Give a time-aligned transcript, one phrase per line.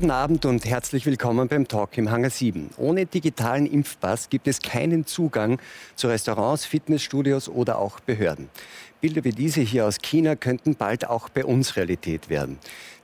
[0.00, 2.70] guten Abend und herzlich willkommen beim Talk im Hangar 7.
[2.78, 5.58] Ohne digitalen Impfpass gibt es keinen Zugang
[5.94, 8.48] zu Restaurants, Fitnessstudios oder auch Behörden.
[9.02, 12.58] Bilder wie diese hier aus China könnten bald auch bei uns Realität werden.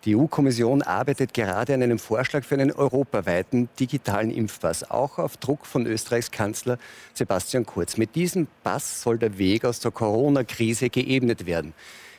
[0.06, 5.66] Die EU-Kommission arbeitet gerade an einem Vorschlag für einen europaweiten digitalen Impfpass, auch auf Druck
[5.66, 6.79] von Österreichs Kanzler
[7.13, 7.99] Sebastian Kurz.
[7.99, 11.74] Mit diesem Pass soll der Weg aus der Corona-Krise geebnet werden.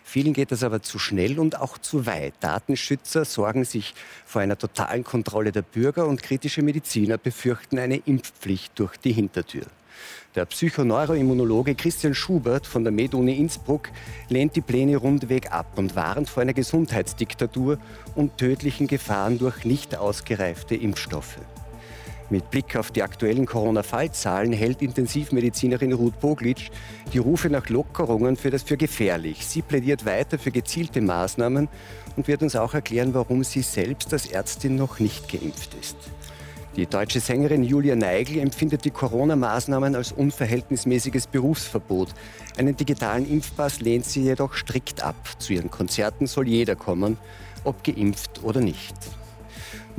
[0.09, 2.33] Vielen geht das aber zu schnell und auch zu weit.
[2.39, 3.93] Datenschützer sorgen sich
[4.25, 9.65] vor einer totalen Kontrolle der Bürger und kritische Mediziner befürchten eine Impfpflicht durch die Hintertür.
[10.33, 13.89] Der Psychoneuroimmunologe Christian Schubert von der MedUni Innsbruck
[14.29, 17.77] lehnt die Pläne rundweg ab und warnt vor einer Gesundheitsdiktatur
[18.15, 21.37] und tödlichen Gefahren durch nicht ausgereifte Impfstoffe.
[22.29, 26.69] Mit Blick auf die aktuellen Corona-Fallzahlen hält Intensivmedizinerin Ruth Boglitsch
[27.13, 29.45] die Rufe nach Lockerungen für das für gefährlich.
[29.47, 31.69] Sie plädiert weiter für gezielte Maßnahmen
[32.17, 35.95] und wird uns auch erklären, warum sie selbst als Ärztin noch nicht geimpft ist.
[36.75, 42.09] Die deutsche Sängerin Julia Neigl empfindet die Corona-Maßnahmen als unverhältnismäßiges Berufsverbot.
[42.57, 45.15] Einen digitalen Impfpass lehnt sie jedoch strikt ab.
[45.39, 47.17] Zu ihren Konzerten soll jeder kommen,
[47.63, 48.95] ob geimpft oder nicht.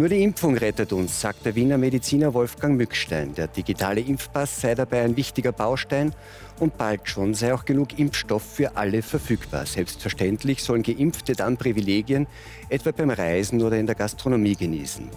[0.01, 3.35] Nur die Impfung rettet uns, sagt der Wiener Mediziner Wolfgang Mückstein.
[3.35, 6.15] Der digitale Impfpass sei dabei ein wichtiger Baustein
[6.61, 9.67] und bald schon sei auch genug Impfstoff für alle verfügbar.
[9.67, 12.29] Selbstverständlich sollen Geimpfte dann Privilegien,
[12.69, 15.09] etwa beim Reisen oder in der Gastronomie genießen.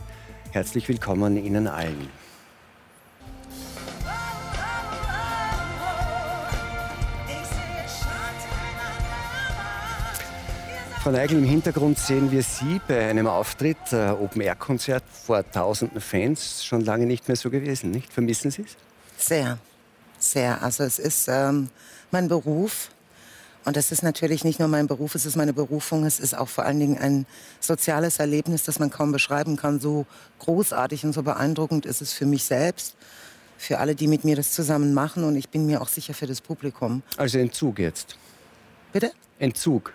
[0.50, 2.21] Herzlich willkommen Ihnen allen.
[11.04, 16.64] Frau Neigel, im Hintergrund sehen wir Sie bei einem Auftritt, äh, Open-Air-Konzert vor tausenden Fans.
[16.64, 18.14] Schon lange nicht mehr so gewesen, nicht?
[18.14, 18.78] Vermissen Sie es?
[19.18, 19.58] Sehr,
[20.20, 20.62] sehr.
[20.62, 21.70] Also es ist ähm,
[22.12, 22.92] mein Beruf.
[23.66, 26.06] Und das ist natürlich nicht nur mein Beruf, es ist meine Berufung.
[26.06, 27.26] Es ist auch vor allen Dingen ein
[27.60, 29.80] soziales Erlebnis, das man kaum beschreiben kann.
[29.80, 30.06] So
[30.38, 32.96] großartig und so beeindruckend ist es für mich selbst,
[33.58, 35.24] für alle, die mit mir das zusammen machen.
[35.24, 37.02] Und ich bin mir auch sicher für das Publikum.
[37.18, 38.18] Also Entzug jetzt?
[38.94, 39.12] Bitte?
[39.40, 39.94] Entzug.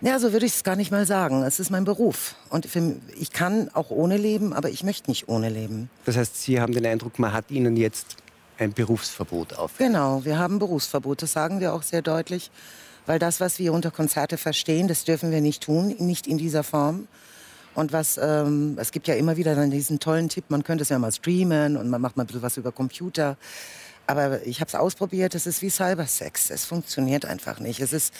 [0.00, 1.42] Ja, so würde ich es gar nicht mal sagen.
[1.44, 2.34] Es ist mein Beruf.
[2.50, 5.88] Und für, ich kann auch ohne leben, aber ich möchte nicht ohne leben.
[6.04, 8.16] Das heißt, Sie haben den Eindruck, man hat Ihnen jetzt
[8.58, 9.72] ein Berufsverbot auf.
[9.78, 11.22] Genau, wir haben Berufsverbot.
[11.22, 12.50] Das sagen wir auch sehr deutlich.
[13.06, 16.62] Weil das, was wir unter Konzerte verstehen, das dürfen wir nicht tun, nicht in dieser
[16.62, 17.06] Form.
[17.74, 20.88] Und was, ähm, es gibt ja immer wieder dann diesen tollen Tipp, man könnte es
[20.88, 23.36] ja mal streamen und man macht mal ein bisschen was über Computer.
[24.06, 26.50] Aber ich habe es ausprobiert, es ist wie Cybersex.
[26.50, 27.80] Es funktioniert einfach nicht.
[27.80, 28.12] Es ist,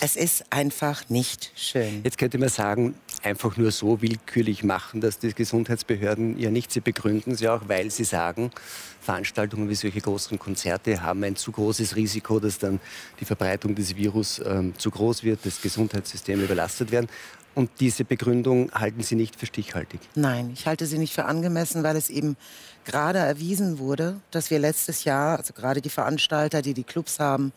[0.00, 2.02] es ist einfach nicht schön.
[2.02, 6.72] Jetzt könnte man sagen, einfach nur so willkürlich machen, dass die Gesundheitsbehörden ja nicht.
[6.72, 8.50] Sie begründen sie auch, weil sie sagen,
[9.00, 12.80] Veranstaltungen wie solche großen Konzerte haben ein zu großes Risiko, dass dann
[13.20, 17.08] die Verbreitung des Virus ähm, zu groß wird, das Gesundheitssystem überlastet werden.
[17.54, 20.00] Und diese Begründung halten Sie nicht für stichhaltig?
[20.14, 22.36] Nein, ich halte sie nicht für angemessen, weil es eben
[22.84, 27.52] gerade erwiesen wurde, dass wir letztes Jahr, also gerade die Veranstalter, die die Clubs haben,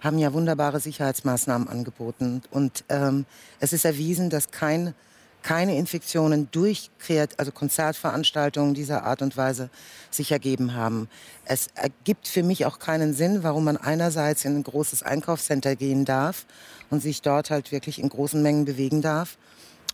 [0.00, 2.42] haben ja wunderbare Sicherheitsmaßnahmen angeboten.
[2.50, 3.24] Und ähm,
[3.60, 4.94] es ist erwiesen, dass kein,
[5.42, 6.90] keine Infektionen durch
[7.36, 9.70] also Konzertveranstaltungen dieser Art und Weise
[10.10, 11.08] sich ergeben haben.
[11.44, 16.04] Es ergibt für mich auch keinen Sinn, warum man einerseits in ein großes Einkaufscenter gehen
[16.04, 16.46] darf
[16.90, 19.38] und sich dort halt wirklich in großen Mengen bewegen darf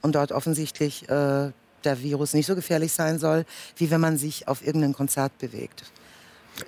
[0.03, 1.51] und dort offensichtlich äh,
[1.85, 3.45] der Virus nicht so gefährlich sein soll,
[3.77, 5.85] wie wenn man sich auf irgendein Konzert bewegt.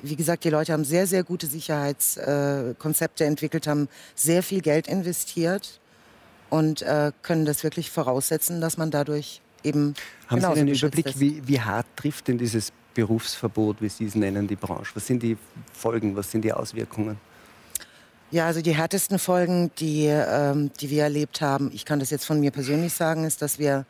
[0.02, 4.88] Wie gesagt, die Leute haben sehr, sehr gute Sicherheitskonzepte äh, entwickelt, haben sehr viel Geld
[4.88, 5.80] investiert
[6.48, 9.94] und äh, können das wirklich voraussetzen, dass man dadurch eben.
[10.28, 14.46] Haben Sie einen Überblick, wie, wie hart trifft denn dieses Berufsverbot, wie Sie es nennen,
[14.46, 14.92] die Branche?
[14.94, 15.36] Was sind die
[15.72, 17.18] Folgen, was sind die Auswirkungen?
[18.34, 22.24] Ja, also die härtesten Folgen, die, ähm, die wir erlebt haben, ich kann das jetzt
[22.24, 23.86] von mir persönlich sagen, ist, dass wir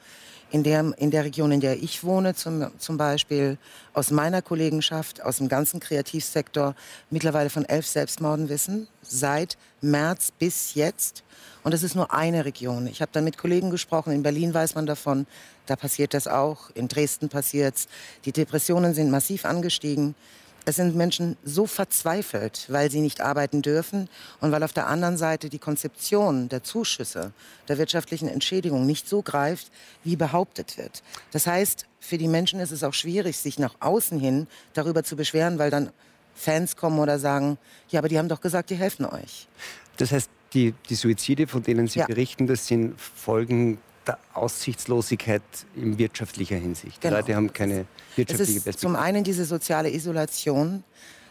[0.50, 3.56] in der, in der Region, in der ich wohne, zum, zum Beispiel
[3.94, 6.74] aus meiner Kollegenschaft, aus dem ganzen Kreativsektor,
[7.08, 11.24] mittlerweile von elf Selbstmorden wissen, seit März bis jetzt.
[11.62, 12.86] Und das ist nur eine Region.
[12.86, 15.26] Ich habe dann mit Kollegen gesprochen, in Berlin weiß man davon,
[15.64, 17.88] da passiert das auch, in Dresden passiert es.
[18.26, 20.14] Die Depressionen sind massiv angestiegen.
[20.66, 24.08] Es sind Menschen so verzweifelt, weil sie nicht arbeiten dürfen
[24.40, 27.32] und weil auf der anderen Seite die Konzeption der Zuschüsse,
[27.68, 29.70] der wirtschaftlichen Entschädigung nicht so greift,
[30.04, 31.02] wie behauptet wird.
[31.32, 35.16] Das heißt, für die Menschen ist es auch schwierig, sich nach außen hin darüber zu
[35.16, 35.90] beschweren, weil dann
[36.34, 37.58] Fans kommen oder sagen,
[37.90, 39.48] ja, aber die haben doch gesagt, die helfen euch.
[39.98, 42.06] Das heißt, die, die Suizide, von denen Sie ja.
[42.06, 45.42] berichten, das sind Folgen der Aussichtslosigkeit
[45.76, 47.00] in wirtschaftlicher Hinsicht.
[47.00, 47.16] Genau.
[47.16, 47.86] Die Leute haben keine
[48.16, 48.76] wirtschaftliche Perspektive.
[48.76, 50.84] Zum einen diese soziale Isolation,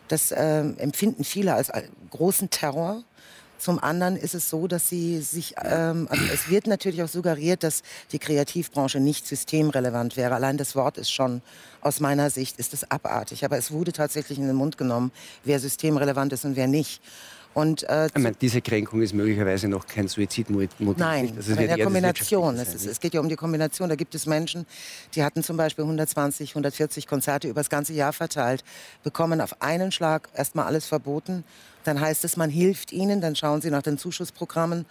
[0.07, 1.71] das äh, empfinden viele als
[2.09, 3.03] großen Terror.
[3.57, 7.63] Zum anderen ist es so, dass sie sich, ähm, also es wird natürlich auch suggeriert,
[7.63, 7.81] dass
[8.11, 10.35] die Kreativbranche nicht systemrelevant wäre.
[10.35, 11.41] Allein das Wort ist schon,
[11.79, 13.45] aus meiner Sicht, ist es abartig.
[13.45, 15.11] Aber es wurde tatsächlich in den Mund genommen,
[15.45, 17.01] wer systemrelevant ist und wer nicht.
[17.53, 20.97] Und, äh, ich meine, diese Kränkung ist möglicherweise noch kein Suizidmotiv.
[20.97, 22.57] Nein, also in der Kombination.
[22.57, 23.89] Es, ist, es, geht ja um die Kombination.
[23.89, 24.65] Da gibt es Menschen,
[25.13, 28.63] die hatten zum Beispiel 120, 140 Konzerte über das ganze Jahr verteilt,
[29.03, 31.43] bekommen auf einen Schlag erstmal alles verboten.
[31.83, 34.85] Dann heißt es, man hilft ihnen, dann schauen sie nach den Zuschussprogrammen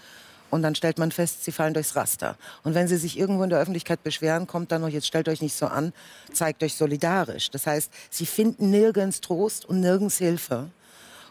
[0.51, 2.37] und dann stellt man fest, sie fallen durchs Raster.
[2.63, 5.41] Und wenn sie sich irgendwo in der Öffentlichkeit beschweren, kommt dann noch, jetzt stellt euch
[5.41, 5.95] nicht so an,
[6.33, 7.51] zeigt euch solidarisch.
[7.51, 10.69] Das heißt, sie finden nirgends Trost und nirgends Hilfe.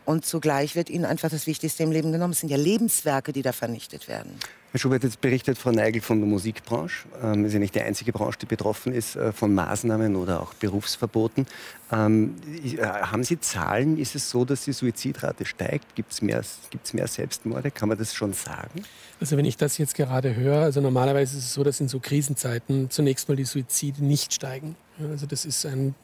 [0.05, 2.33] Und zugleich wird ihnen einfach das Wichtigste im Leben genommen.
[2.33, 4.31] Es sind ja Lebenswerke, die da vernichtet werden.
[4.71, 7.05] Herr Schubert, jetzt berichtet Frau Neigel von der Musikbranche.
[7.21, 10.53] Ähm, ist ja nicht die einzige Branche, die betroffen ist äh, von Maßnahmen oder auch
[10.53, 11.45] Berufsverboten.
[11.91, 13.97] Ähm, äh, haben Sie Zahlen?
[13.97, 15.93] Ist es so, dass die Suizidrate steigt?
[15.95, 17.69] Gibt es mehr, gibt's mehr Selbstmorde?
[17.69, 18.85] Kann man das schon sagen?
[19.19, 21.99] Also wenn ich das jetzt gerade höre, also normalerweise ist es so, dass in so
[21.99, 24.77] Krisenzeiten zunächst mal die Suizide nicht steigen.
[25.11, 25.95] Also das ist ein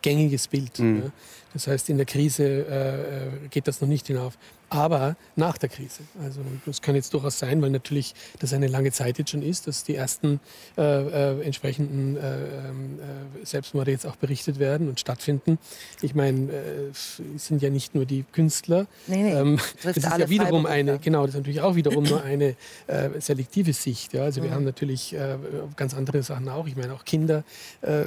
[0.00, 0.78] gängiges Bild.
[0.78, 1.10] Mhm.
[1.52, 4.38] Das heißt, in der Krise äh, äh, geht das noch nicht hinauf
[4.72, 6.02] aber nach der Krise.
[6.22, 9.66] Also das kann jetzt durchaus sein, weil natürlich das eine lange Zeit jetzt schon ist,
[9.66, 10.40] dass die ersten
[10.78, 15.58] äh, äh, entsprechenden äh, ähm, äh Selbstmorde jetzt auch berichtet werden und stattfinden.
[16.00, 18.86] Ich meine, äh, es sind ja nicht nur die Künstler.
[19.06, 19.32] Nee, nee.
[19.32, 23.20] Ähm, das ist ja wiederum eine, genau, das ist natürlich auch wiederum nur eine äh,
[23.20, 24.14] selektive Sicht.
[24.14, 24.22] Ja?
[24.24, 24.44] Also mhm.
[24.44, 25.14] wir haben natürlich
[25.76, 26.66] ganz andere Sachen auch.
[26.66, 27.44] Ich meine, auch Kinder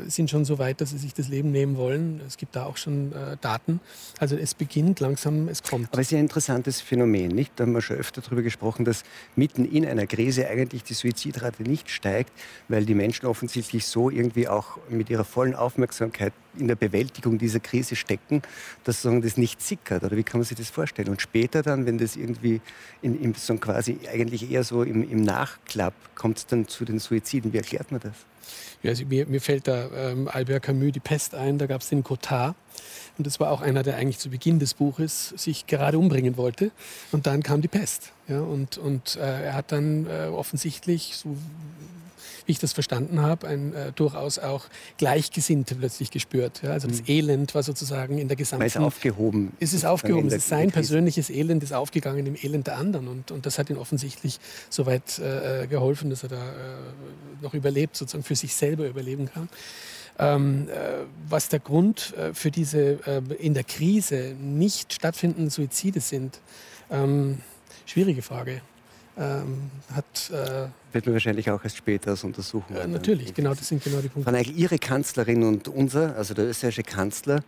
[0.08, 2.22] sind schon so weit, dass sie sich das Leben nehmen wollen.
[2.26, 3.80] Es gibt da auch schon Daten.
[4.20, 5.90] Also es beginnt langsam, es kommt.
[5.92, 7.30] Aber es ist ja interessant interessantes Phänomen.
[7.30, 7.54] Nicht?
[7.56, 9.04] Da haben wir schon öfter darüber gesprochen, dass
[9.36, 12.32] mitten in einer Krise eigentlich die Suizidrate nicht steigt,
[12.68, 17.60] weil die Menschen offensichtlich so irgendwie auch mit ihrer vollen Aufmerksamkeit in der Bewältigung dieser
[17.60, 18.42] Krise stecken,
[18.86, 20.04] dass sagen, das nicht sickert.
[20.04, 21.10] Oder wie kann man sich das vorstellen?
[21.10, 22.62] Und später dann, wenn das irgendwie
[23.02, 27.00] in, in so quasi eigentlich eher so im, im Nachklapp kommt es dann zu den
[27.00, 27.52] Suiziden.
[27.52, 28.14] Wie erklärt man das?
[28.84, 31.90] Ja, also mir, mir, fällt da ähm, Albert Camus die Pest ein, da gab es
[31.90, 32.56] den Cotard.
[33.18, 36.72] Und das war auch einer, der eigentlich zu Beginn des Buches sich gerade umbringen wollte.
[37.12, 38.12] Und dann kam die Pest.
[38.28, 41.38] Ja, und und äh, er hat dann äh, offensichtlich, so
[42.46, 44.66] wie ich das verstanden habe, ein äh, durchaus auch
[44.98, 46.62] Gleichgesinnte plötzlich gespürt.
[46.64, 46.72] Ja?
[46.72, 47.08] Also das mhm.
[47.08, 48.62] Elend war sozusagen in der gesamten...
[48.62, 49.52] Man ist aufgehoben.
[49.60, 50.28] Es ist aufgehoben.
[50.28, 53.08] Es ist sein persönliches Elend ist aufgegangen im Elend der anderen.
[53.08, 54.40] Und, und das hat ihn offensichtlich
[54.70, 56.52] so weit äh, äh geholfen, dass er da äh,
[57.42, 59.50] noch überlebt, sozusagen für sich selber überleben kann.
[60.18, 66.00] Ähm, äh, was der Grund äh, für diese äh, in der Krise nicht stattfindenden Suizide
[66.00, 66.40] sind,
[66.90, 67.40] ähm,
[67.86, 68.62] schwierige Frage.
[69.18, 72.76] Ähm, hat, äh, Wird man wahrscheinlich auch erst später als Untersuchung.
[72.76, 74.30] Äh, natürlich, genau, das sind genau die Punkte.
[74.30, 77.42] Frau Neichel, Ihre Kanzlerin und unser, also der österreichische Kanzler,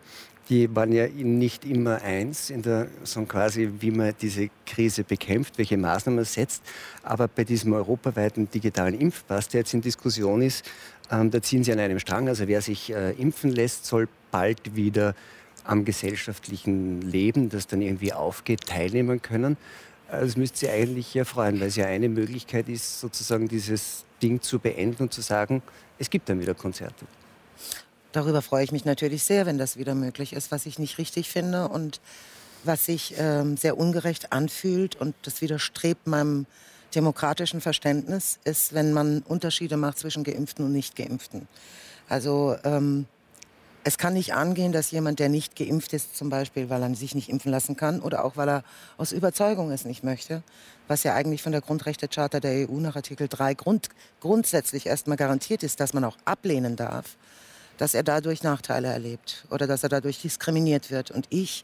[0.50, 5.58] die waren ja nicht immer eins in der, so quasi, wie man diese Krise bekämpft,
[5.58, 6.64] welche Maßnahmen man setzt.
[7.04, 10.66] Aber bei diesem europaweiten digitalen Impfpass, der jetzt in Diskussion ist,
[11.12, 12.28] ähm, da ziehen sie an einem Strang.
[12.28, 15.16] Also wer sich äh, impfen lässt, soll bald wieder
[15.64, 19.58] am gesellschaftlichen Leben, das dann irgendwie aufgeht, teilnehmen können.
[20.10, 24.06] Äh, das müsste Sie eigentlich ja freuen, weil es ja eine Möglichkeit ist, sozusagen dieses
[24.22, 25.62] Ding zu beenden und zu sagen,
[26.00, 27.06] es gibt dann wieder Konzerte.
[28.18, 31.30] Darüber freue ich mich natürlich sehr, wenn das wieder möglich ist, was ich nicht richtig
[31.30, 32.02] finde und
[32.64, 36.48] was sich ähm, sehr ungerecht anfühlt und das widerstrebt meinem
[36.96, 41.48] demokratischen Verständnis, ist, wenn man Unterschiede macht zwischen Geimpften und Nicht-Geimpften.
[42.10, 43.06] Also ähm,
[43.84, 47.14] es kann nicht angehen, dass jemand, der nicht geimpft ist, zum Beispiel, weil er sich
[47.14, 48.64] nicht impfen lassen kann oder auch weil er
[48.98, 50.42] aus Überzeugung es nicht möchte,
[50.88, 53.90] was ja eigentlich von der Grundrechtecharta der EU nach Artikel 3 Grund,
[54.22, 57.16] grundsätzlich erstmal garantiert ist, dass man auch ablehnen darf,
[57.78, 61.12] dass er dadurch Nachteile erlebt oder dass er dadurch diskriminiert wird.
[61.12, 61.64] Und ich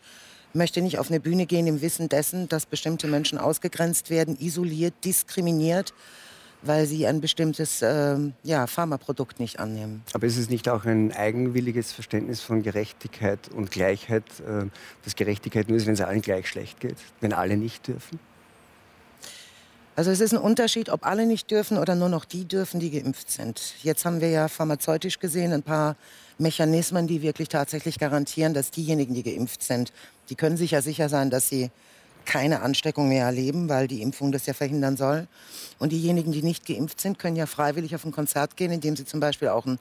[0.54, 4.94] möchte nicht auf eine Bühne gehen im Wissen dessen, dass bestimmte Menschen ausgegrenzt werden, isoliert,
[5.04, 5.94] diskriminiert,
[6.62, 10.04] weil sie ein bestimmtes äh, ja, Pharmaprodukt nicht annehmen.
[10.14, 14.66] Aber ist es nicht auch ein eigenwilliges Verständnis von Gerechtigkeit und Gleichheit, äh,
[15.04, 18.20] dass Gerechtigkeit nur ist, wenn es allen gleich schlecht geht, wenn alle nicht dürfen?
[19.96, 22.90] Also es ist ein Unterschied, ob alle nicht dürfen oder nur noch die dürfen, die
[22.90, 23.76] geimpft sind.
[23.84, 25.96] Jetzt haben wir ja pharmazeutisch gesehen ein paar
[26.40, 29.94] Mechanismen, die wirklich tatsächlich garantieren, dass diejenigen, die geimpft sind,
[30.30, 31.70] die können sich ja sicher sein, dass sie
[32.26, 35.28] keine Ansteckung mehr erleben, weil die Impfung das ja verhindern soll.
[35.78, 39.06] Und diejenigen, die nicht geimpft sind, können ja freiwillig auf ein Konzert gehen, indem sie
[39.06, 39.78] zum Beispiel auch einen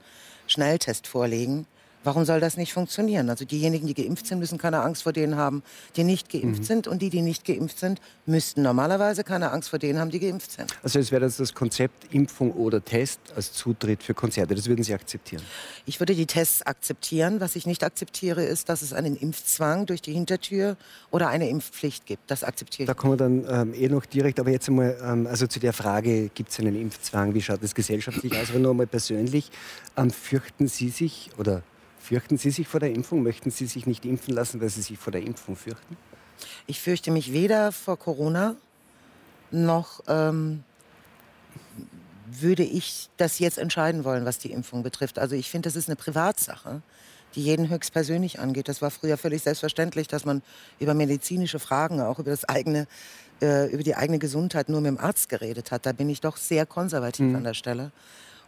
[0.47, 1.66] Schnelltest vorlegen.
[2.04, 3.30] Warum soll das nicht funktionieren?
[3.30, 5.62] Also diejenigen, die geimpft sind, müssen keine Angst vor denen haben,
[5.97, 6.64] die nicht geimpft mhm.
[6.64, 6.88] sind.
[6.88, 10.52] Und die, die nicht geimpft sind, müssten normalerweise keine Angst vor denen haben, die geimpft
[10.52, 10.75] sind.
[10.82, 14.54] Also es wäre das, Konzept Impfung oder Test als Zutritt für Konzerte.
[14.54, 15.42] Das würden Sie akzeptieren?
[15.87, 17.40] Ich würde die Tests akzeptieren.
[17.40, 20.76] Was ich nicht akzeptiere, ist, dass es einen Impfzwang durch die Hintertür
[21.11, 22.30] oder eine Impfpflicht gibt.
[22.30, 22.87] Das akzeptiere ich.
[22.87, 24.40] Da kommen wir dann ähm, eh noch direkt.
[24.40, 27.35] Aber jetzt einmal, ähm, also zu der Frage, gibt es einen Impfzwang?
[27.35, 28.50] Wie schaut das gesellschaftlich aus?
[28.50, 29.50] Aber nur einmal persönlich,
[29.97, 31.62] ähm, fürchten Sie sich oder
[32.02, 33.23] Fürchten Sie sich vor der Impfung?
[33.23, 35.97] Möchten Sie sich nicht impfen lassen, weil Sie sich vor der Impfung fürchten?
[36.66, 38.56] Ich fürchte mich weder vor Corona
[39.52, 40.64] noch ähm,
[42.26, 45.18] würde ich das jetzt entscheiden wollen, was die Impfung betrifft.
[45.18, 46.82] Also ich finde, das ist eine Privatsache,
[47.35, 48.68] die jeden höchstpersönlich angeht.
[48.68, 50.42] Das war früher völlig selbstverständlich, dass man
[50.80, 52.88] über medizinische Fragen, auch über das eigene,
[53.40, 55.87] äh, über die eigene Gesundheit nur mit dem Arzt geredet hat.
[55.87, 57.37] Da bin ich doch sehr konservativ mhm.
[57.37, 57.92] an der Stelle.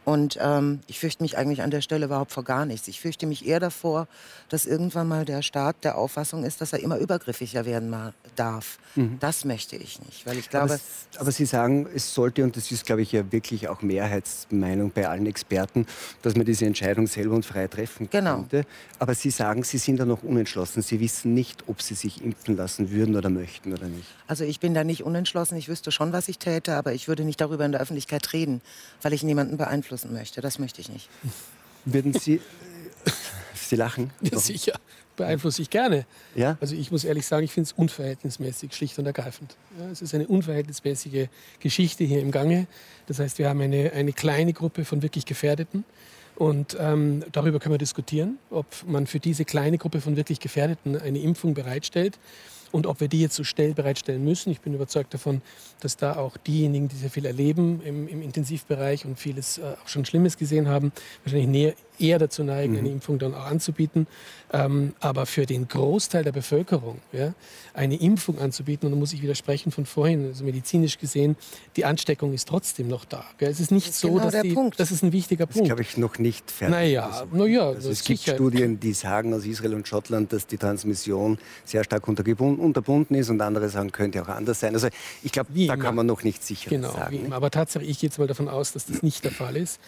[0.05, 2.89] Und ähm, ich fürchte mich eigentlich an der Stelle überhaupt vor gar nichts.
[2.89, 4.07] Ich fürchte mich eher davor,
[4.51, 7.95] dass irgendwann mal der Staat der Auffassung ist, dass er immer übergriffiger werden
[8.37, 8.79] darf.
[8.97, 9.17] Mhm.
[9.19, 10.75] Das möchte ich nicht, weil ich glaube.
[10.75, 10.81] Aber,
[11.19, 15.09] aber, Sie sagen, es sollte, und das ist, glaube ich, ja wirklich auch Mehrheitsmeinung bei
[15.09, 15.87] allen Experten,
[16.23, 18.37] dass man diese Entscheidung selber und frei treffen genau.
[18.37, 18.67] könnte.
[18.99, 20.83] Aber Sie sagen, Sie sind da noch unentschlossen.
[20.83, 24.07] Sie wissen nicht, ob Sie sich impfen lassen würden oder möchten oder nicht.
[24.27, 25.57] Also ich bin da nicht unentschlossen.
[25.57, 28.61] Ich wüsste schon, was ich täte, aber ich würde nicht darüber in der Öffentlichkeit reden,
[29.03, 30.41] weil ich niemanden beeinflusse beeinflussen möchte.
[30.41, 31.09] Das möchte ich nicht.
[31.85, 32.41] Würden Sie,
[33.55, 34.11] Sie lachen?
[34.21, 34.79] Ja, sicher,
[35.17, 36.07] beeinflusse ich gerne.
[36.35, 36.57] Ja?
[36.61, 39.57] Also ich muss ehrlich sagen, ich finde es unverhältnismäßig, schlicht und ergreifend.
[39.79, 41.29] Ja, es ist eine unverhältnismäßige
[41.61, 42.67] Geschichte hier im Gange.
[43.07, 45.85] Das heißt, wir haben eine, eine kleine Gruppe von wirklich Gefährdeten.
[46.37, 51.01] Und ähm, darüber können wir diskutieren, ob man für diese kleine Gruppe von wirklich Gefährdeten
[51.01, 52.19] eine Impfung bereitstellt.
[52.75, 55.43] Und ob wir die jetzt so schnell bereitstellen müssen, ich bin überzeugt davon,
[55.79, 59.87] dass da auch diejenigen, die sehr viel erleben im, im Intensivbereich und vieles äh, auch
[59.87, 60.91] schon Schlimmes gesehen haben,
[61.23, 62.79] wahrscheinlich näher, eher dazu neigen, mhm.
[62.81, 64.07] eine Impfung dann auch anzubieten.
[64.53, 67.35] Ähm, aber für den Großteil der Bevölkerung ja,
[67.73, 71.37] eine Impfung anzubieten, und da muss ich widersprechen von vorhin, also medizinisch gesehen,
[71.77, 73.25] die Ansteckung ist trotzdem noch da.
[73.39, 73.51] Gell?
[73.51, 75.61] Es ist nicht das ist so, genau dass die, das ist ein wichtiger Punkt.
[75.61, 76.73] Das glaube ich noch nicht fertig.
[76.73, 81.39] Naja, naja also es gibt Studien, die sagen aus Israel und Schottland, dass die Transmission
[81.65, 84.75] sehr stark unterbunden ist und andere sagen, könnte auch anders sein.
[84.75, 84.89] Also
[85.23, 87.25] ich glaube, da kann man noch nicht sicher genau, sagen.
[87.25, 89.81] Genau, aber tatsächlich, ich gehe jetzt mal davon aus, dass das nicht der Fall ist.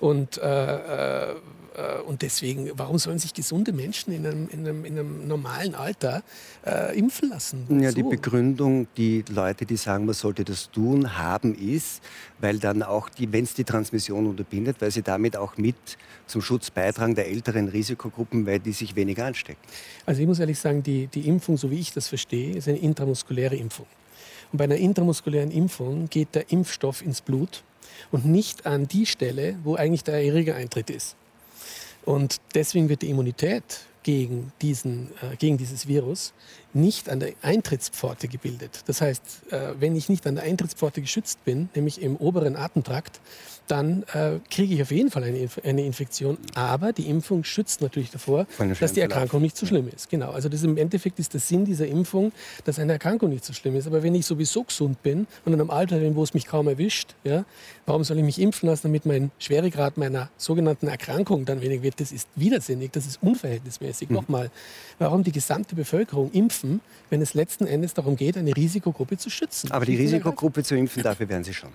[0.00, 1.34] Und, äh,
[1.74, 5.74] äh, und deswegen, warum sollen sich gesunde Menschen in einem, in einem, in einem normalen
[5.74, 6.22] Alter
[6.66, 7.80] äh, impfen lassen?
[7.80, 12.02] Ja, die Begründung, die Leute, die sagen, man sollte das tun, haben, ist,
[12.40, 15.76] weil dann auch, wenn es die Transmission unterbindet, weil sie damit auch mit
[16.26, 19.60] zum Schutz beitragen der älteren Risikogruppen, weil die sich weniger anstecken.
[20.04, 22.78] Also ich muss ehrlich sagen, die, die Impfung, so wie ich das verstehe, ist eine
[22.78, 23.86] intramuskuläre Impfung.
[24.52, 27.62] Und bei einer intramuskulären Impfung geht der Impfstoff ins Blut
[28.10, 31.16] und nicht an die Stelle, wo eigentlich der Erregereintritt ist.
[32.04, 33.62] Und deswegen wird die Immunität
[34.02, 36.32] gegen, diesen, äh, gegen dieses Virus
[36.74, 38.82] nicht an der Eintrittspforte gebildet.
[38.86, 43.20] Das heißt, äh, wenn ich nicht an der Eintrittspforte geschützt bin, nämlich im oberen Atemtrakt,
[43.68, 46.36] dann äh, kriege ich auf jeden Fall eine, Inf eine, Infektion.
[46.54, 48.46] Aber die Impfung schützt natürlich davor,
[48.80, 50.10] dass die Erkrankung nicht so schlimm ist.
[50.10, 50.30] Genau.
[50.30, 52.32] Also das im Endeffekt ist der Sinn dieser Impfung,
[52.64, 53.86] dass eine Erkrankung nicht so schlimm ist.
[53.86, 56.68] Aber wenn ich sowieso gesund bin und in einem Alter bin, wo es mich kaum
[56.68, 57.44] erwischt, ja,
[57.86, 62.00] warum soll ich mich impfen lassen, damit mein Schweregrad meiner sogenannten Erkrankung dann weniger wird?
[62.00, 64.10] Das ist widersinnig, das ist unverhältnismäßig.
[64.10, 64.16] Mhm.
[64.16, 64.50] Nochmal,
[64.98, 66.30] warum die gesamte Bevölkerung
[66.62, 69.70] impfen, wenn es letzten Endes darum geht, eine Risikogruppe zu schützen?
[69.70, 71.70] Aber die Risikogruppe zu impfen, dafür werden Sie schon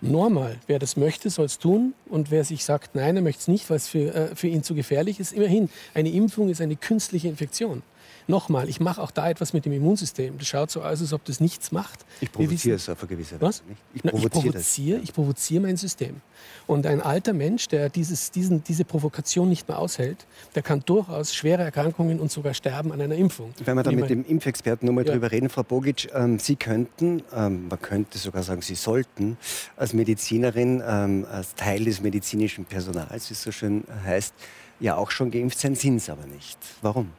[0.00, 0.58] normal.
[0.66, 1.94] Wer das möchte, soll es tun.
[2.10, 4.62] Und wer sich sagt, nein, er möchte es nicht, weil es für, äh, für ihn
[4.62, 7.82] zu gefährlich ist, immerhin, eine Impfung ist eine künstliche Infektion.
[8.26, 10.38] Nochmal, ich mache auch da etwas mit dem Immunsystem.
[10.38, 12.06] Das schaut so aus, als ob das nichts macht.
[12.20, 13.40] Ich provoziere es auf eine gewisse Weise.
[13.40, 13.62] Was?
[13.92, 16.20] Ich provoziere, ich provoziere, ich provoziere mein System.
[16.66, 21.34] Und ein alter Mensch, der dieses, diesen, diese Provokation nicht mehr aushält, der kann durchaus
[21.34, 23.52] schwere Erkrankungen und sogar sterben an einer Impfung.
[23.62, 25.12] Wenn wir da mit dem Impfexperten nochmal ja.
[25.12, 29.36] drüber reden, Frau Bogic, ähm, Sie könnten, ähm, man könnte sogar sagen, Sie sollten
[29.76, 34.34] als Medizinerin, ähm, als Teil des medizinischen Personals, wie es so schön heißt,
[34.80, 36.58] ja auch schon geimpft sein, sind es aber nicht.
[36.80, 37.10] Warum?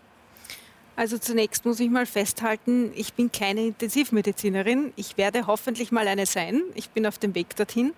[0.96, 4.94] Also zunächst muss ich mal festhalten, ich bin keine Intensivmedizinerin.
[4.96, 6.62] Ich werde hoffentlich mal eine sein.
[6.74, 7.94] Ich bin auf dem Weg dorthin.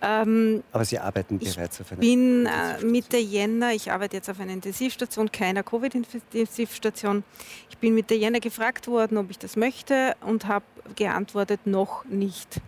[0.00, 4.30] Ähm, Aber Sie arbeiten bereits auf einer Ich bin äh, Mitte Jänner, ich arbeite jetzt
[4.30, 7.24] auf einer Intensivstation, keiner Covid-Intensivstation.
[7.68, 12.60] Ich bin Mitte Jänner gefragt worden, ob ich das möchte und habe geantwortet, noch nicht.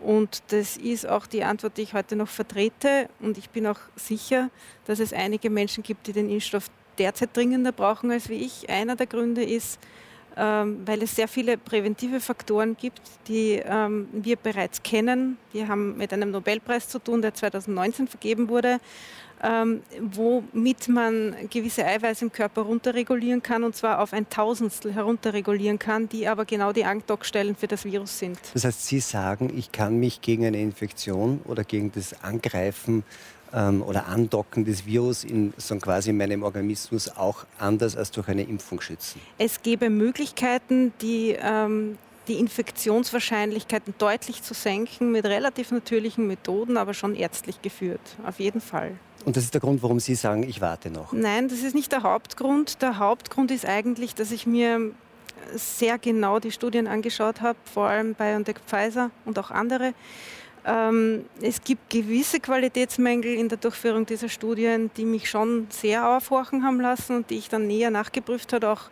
[0.00, 3.10] Und das ist auch die Antwort, die ich heute noch vertrete.
[3.20, 4.48] Und ich bin auch sicher,
[4.86, 8.68] dass es einige Menschen gibt, die den Impfstoff derzeit dringender brauchen als wie ich.
[8.68, 9.78] Einer der Gründe ist,
[10.36, 15.36] ähm, weil es sehr viele präventive Faktoren gibt, die ähm, wir bereits kennen.
[15.52, 18.78] Wir haben mit einem Nobelpreis zu tun, der 2019 vergeben wurde,
[19.42, 25.78] ähm, womit man gewisse Eiweiße im Körper runterregulieren kann und zwar auf ein Tausendstel herunterregulieren
[25.78, 28.38] kann, die aber genau die Andockstellen für das Virus sind.
[28.54, 33.02] Das heißt, Sie sagen, ich kann mich gegen eine Infektion oder gegen das Angreifen
[33.52, 38.28] ähm, oder Andocken des Virus in so quasi in meinem Organismus auch anders als durch
[38.28, 39.20] eine Impfung schützen?
[39.38, 46.94] Es gäbe Möglichkeiten, die ähm, die Infektionswahrscheinlichkeiten deutlich zu senken mit relativ natürlichen Methoden, aber
[46.94, 48.92] schon ärztlich geführt, auf jeden Fall.
[49.24, 51.12] Und das ist der Grund, warum Sie sagen, ich warte noch?
[51.12, 52.82] Nein, das ist nicht der Hauptgrund.
[52.82, 54.92] Der Hauptgrund ist eigentlich, dass ich mir
[55.54, 59.94] sehr genau die Studien angeschaut habe, vor allem BioNTech Pfizer und auch andere.
[60.68, 66.62] Ähm, es gibt gewisse Qualitätsmängel in der Durchführung dieser Studien, die mich schon sehr aufhorchen
[66.62, 68.90] haben lassen und die ich dann näher nachgeprüft habe, auch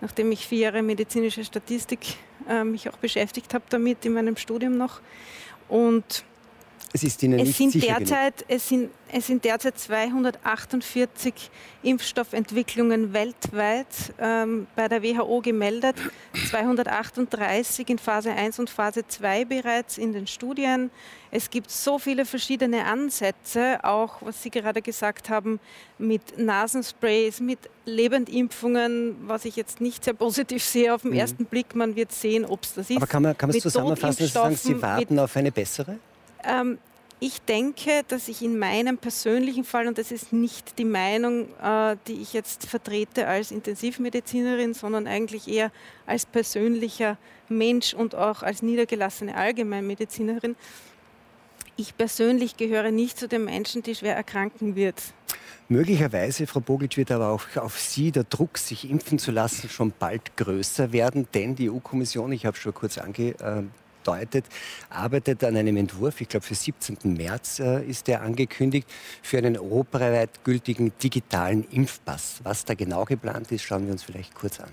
[0.00, 2.16] nachdem ich vier Jahre medizinische Statistik
[2.48, 5.02] äh, mich auch beschäftigt habe damit in meinem Studium noch.
[5.68, 6.24] Und
[6.92, 11.50] es ist Ihnen es nicht sind sicher derzeit, es sind, es sind derzeit 248
[11.82, 13.86] Impfstoffentwicklungen weltweit
[14.18, 15.96] ähm, bei der WHO gemeldet,
[16.50, 20.90] 238 in Phase 1 und Phase 2 bereits in den Studien.
[21.30, 25.60] Es gibt so viele verschiedene Ansätze, auch was Sie gerade gesagt haben,
[25.98, 31.18] mit Nasensprays, mit Lebendimpfungen, was ich jetzt nicht sehr positiv sehe auf den mhm.
[31.18, 31.74] ersten Blick.
[31.74, 32.96] Man wird sehen, ob es das ist.
[32.96, 35.98] Aber kann man, kann man es zusammenfassen, dass Sie sagen, Sie warten auf eine bessere?
[36.44, 36.78] Ähm,
[37.20, 41.96] ich denke, dass ich in meinem persönlichen Fall, und das ist nicht die Meinung, äh,
[42.06, 45.72] die ich jetzt vertrete als Intensivmedizinerin, sondern eigentlich eher
[46.06, 47.18] als persönlicher
[47.48, 50.54] Mensch und auch als niedergelassene Allgemeinmedizinerin,
[51.80, 55.00] ich persönlich gehöre nicht zu den Menschen, die schwer erkranken wird.
[55.68, 59.92] Möglicherweise, Frau Bogic, wird aber auch auf Sie der Druck, sich impfen zu lassen, schon
[59.96, 63.62] bald größer werden, denn die EU-Kommission, ich habe schon kurz ange, äh,
[64.08, 64.46] bedeutet,
[64.90, 66.96] arbeitet an einem Entwurf, ich glaube für 17.
[67.04, 68.88] März äh, ist der angekündigt,
[69.22, 72.40] für einen europaweit gültigen digitalen Impfpass.
[72.42, 74.70] Was da genau geplant ist, schauen wir uns vielleicht kurz an.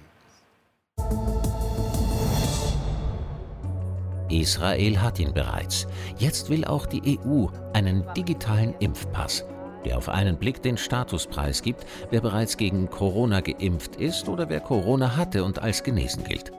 [4.30, 5.88] Israel hat ihn bereits.
[6.18, 9.46] Jetzt will auch die EU einen digitalen Impfpass,
[9.86, 14.62] der auf einen Blick den Statuspreis gibt, wer bereits gegen Corona geimpft ist oder wer
[14.62, 16.52] Corona hatte und als genesen gilt.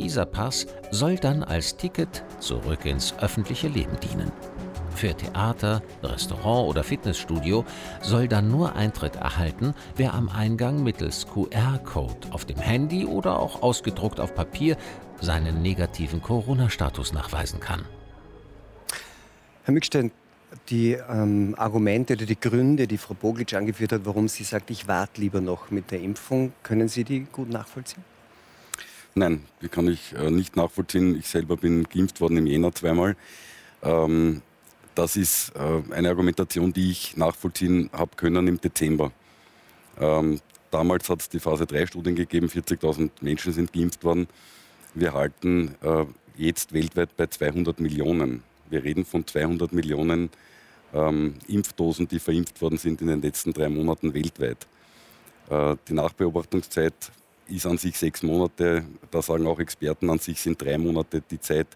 [0.00, 4.32] Dieser Pass soll dann als Ticket zurück ins öffentliche Leben dienen.
[4.94, 7.66] Für Theater, Restaurant oder Fitnessstudio
[8.00, 13.60] soll dann nur Eintritt erhalten, wer am Eingang mittels QR-Code auf dem Handy oder auch
[13.60, 14.78] ausgedruckt auf Papier
[15.20, 17.84] seinen negativen Corona-Status nachweisen kann.
[19.64, 20.12] Herr Mückstein,
[20.70, 24.88] die ähm, Argumente oder die Gründe, die Frau Boglitsch angeführt hat, warum sie sagt, ich
[24.88, 28.02] warte lieber noch mit der Impfung, können Sie die gut nachvollziehen?
[29.14, 31.18] Nein, die kann ich äh, nicht nachvollziehen.
[31.18, 33.16] Ich selber bin geimpft worden im Jänner zweimal.
[33.82, 34.42] Ähm,
[34.94, 39.10] das ist äh, eine Argumentation, die ich nachvollziehen habe können im Dezember.
[39.98, 44.28] Ähm, damals hat es die Phase 3 Studien gegeben, 40.000 Menschen sind geimpft worden.
[44.94, 46.04] Wir halten äh,
[46.36, 48.44] jetzt weltweit bei 200 Millionen.
[48.68, 50.30] Wir reden von 200 Millionen
[50.94, 54.66] ähm, Impfdosen, die verimpft worden sind in den letzten drei Monaten weltweit.
[55.88, 57.10] Die Nachbeobachtungszeit
[57.50, 58.84] ist an sich sechs Monate.
[59.10, 61.68] Da sagen auch Experten, an sich sind drei Monate die Zeit,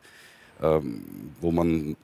[0.62, 1.04] ähm,
[1.40, 1.96] wo man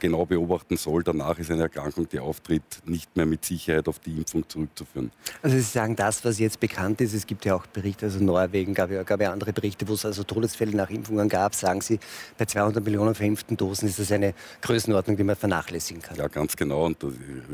[0.00, 1.02] genau beobachten soll.
[1.02, 5.12] Danach ist eine Erkrankung, die auftritt, nicht mehr mit Sicherheit auf die Impfung zurückzuführen.
[5.42, 7.14] Also Sie sagen das, was jetzt bekannt ist.
[7.14, 10.04] Es gibt ja auch Berichte, also Norwegen gab ja, gab ja andere Berichte, wo es
[10.04, 11.54] also Todesfälle nach Impfungen gab.
[11.54, 12.00] Sagen Sie,
[12.36, 16.16] bei 200 Millionen verimpften Dosen ist das eine Größenordnung, die man vernachlässigen kann.
[16.16, 16.86] Ja, ganz genau.
[16.86, 17.04] Und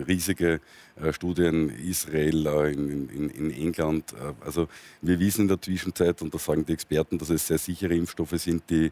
[0.07, 0.61] riesige
[1.01, 4.13] äh, Studien Israel, äh, in, in, in, England.
[4.13, 4.69] Äh, also
[5.03, 8.39] wir wissen in der Zwischenzeit, und das sagen die Experten, dass es sehr sichere Impfstoffe
[8.39, 8.91] sind, die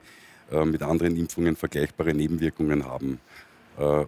[0.51, 3.21] äh, mit anderen Impfungen vergleichbare Nebenwirkungen haben.
[3.79, 4.07] Äh,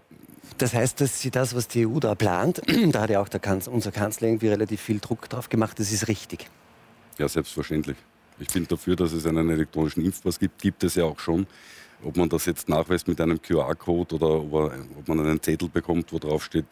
[0.59, 3.73] das heißt, dass Sie das, was die EU da plant, da hat ja auch Kanzler,
[3.73, 6.49] unser Kanzler irgendwie relativ viel Druck drauf gemacht, das ist richtig.
[7.19, 7.97] Ja, selbstverständlich.
[8.39, 10.61] Ich bin dafür, dass es einen elektronischen Impfpass gibt.
[10.61, 11.47] Gibt es ja auch schon.
[12.05, 16.19] Ob man das jetzt nachweist mit einem QR-Code oder ob man einen Zettel bekommt, wo
[16.19, 16.67] drauf steht,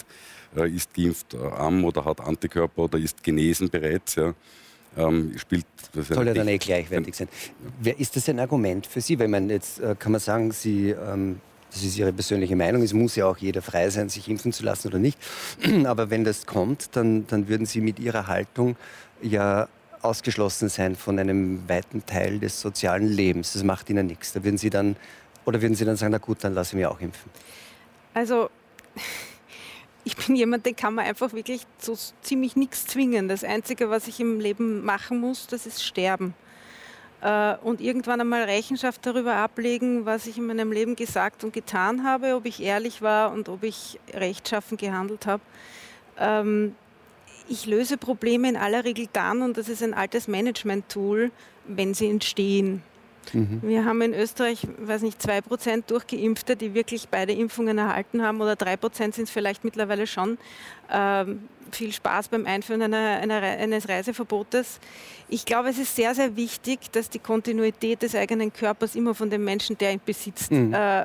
[0.54, 4.16] äh, ist geimpft am oder hat Antikörper oder ist genesen bereits.
[4.16, 4.35] Ja
[4.96, 5.66] ähm, spielt.
[5.92, 7.28] Das Soll ja dann eh gleichwertig sein.
[7.98, 9.18] Ist das ein Argument für Sie?
[9.18, 11.40] Weil man jetzt äh, kann man sagen, Sie, ähm,
[11.74, 14.62] das ist Ihre persönliche Meinung, es muss ja auch jeder frei sein, sich impfen zu
[14.62, 15.18] lassen oder nicht.
[15.84, 18.76] Aber wenn das kommt, dann, dann würden Sie mit Ihrer Haltung
[19.20, 19.68] ja
[20.00, 23.54] ausgeschlossen sein von einem weiten Teil des sozialen Lebens.
[23.54, 24.32] Das macht Ihnen nichts.
[24.32, 24.94] Da würden Sie dann,
[25.44, 27.30] oder würden Sie dann sagen, na gut, dann lasse ich mich auch impfen?
[28.12, 28.50] Also
[30.04, 33.26] ich bin jemand, den kann man einfach wirklich so ziemlich nichts zwingen.
[33.26, 36.34] Das Einzige, was ich im Leben machen muss, das ist sterben.
[37.20, 42.05] Äh, und irgendwann einmal Rechenschaft darüber ablegen, was ich in meinem Leben gesagt und getan
[42.05, 45.42] habe, ob ich ehrlich war und ob ich rechtschaffen gehandelt habe.
[46.18, 46.74] Ähm,
[47.48, 51.31] ich löse Probleme in aller Regel dann, und das ist ein altes Management-Tool,
[51.66, 52.83] wenn sie entstehen.
[53.32, 53.60] Mhm.
[53.62, 58.54] Wir haben in Österreich, weiß nicht, 2% Durchgeimpfte, die wirklich beide Impfungen erhalten haben, oder
[58.54, 60.38] 3% sind es vielleicht mittlerweile schon.
[60.90, 64.78] Ähm, viel Spaß beim Einführen einer, einer, eines Reiseverbotes.
[65.28, 69.30] Ich glaube, es ist sehr, sehr wichtig, dass die Kontinuität des eigenen Körpers immer von
[69.30, 70.72] dem Menschen, der ihn besitzt, mhm.
[70.72, 71.04] äh,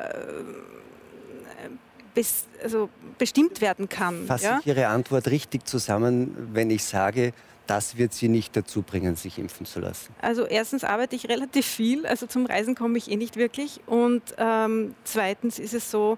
[2.13, 4.25] bes, also bestimmt werden kann.
[4.25, 4.59] Fasse ja?
[4.59, 7.33] ich Ihre Antwort richtig zusammen, wenn ich sage,
[7.69, 10.13] das wird Sie nicht dazu bringen, sich impfen zu lassen?
[10.21, 13.79] Also erstens arbeite ich relativ viel, also zum Reisen komme ich eh nicht wirklich.
[13.85, 16.17] Und ähm, zweitens ist es so,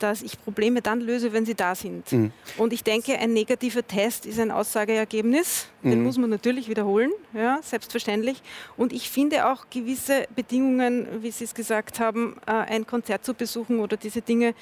[0.00, 2.10] dass ich Probleme dann löse, wenn sie da sind.
[2.10, 2.32] Mhm.
[2.56, 5.68] Und ich denke, ein negativer Test ist ein Aussageergebnis.
[5.82, 6.04] Den mhm.
[6.04, 8.42] muss man natürlich wiederholen, ja, selbstverständlich.
[8.76, 13.34] Und ich finde auch gewisse Bedingungen, wie Sie es gesagt haben, äh, ein Konzert zu
[13.34, 14.54] besuchen oder diese Dinge,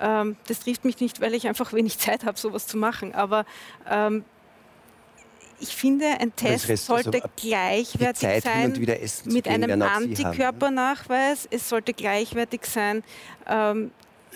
[0.00, 3.14] ähm, das trifft mich nicht, weil ich einfach wenig Zeit habe, sowas zu machen.
[3.14, 3.44] Aber
[3.90, 4.24] ähm,
[5.60, 8.72] ich finde, ein Test Rest, sollte also gleichwertig sein
[9.26, 11.48] mit einem Antikörpernachweis.
[11.50, 13.02] Es sollte gleichwertig sein
[13.46, 13.90] ähm,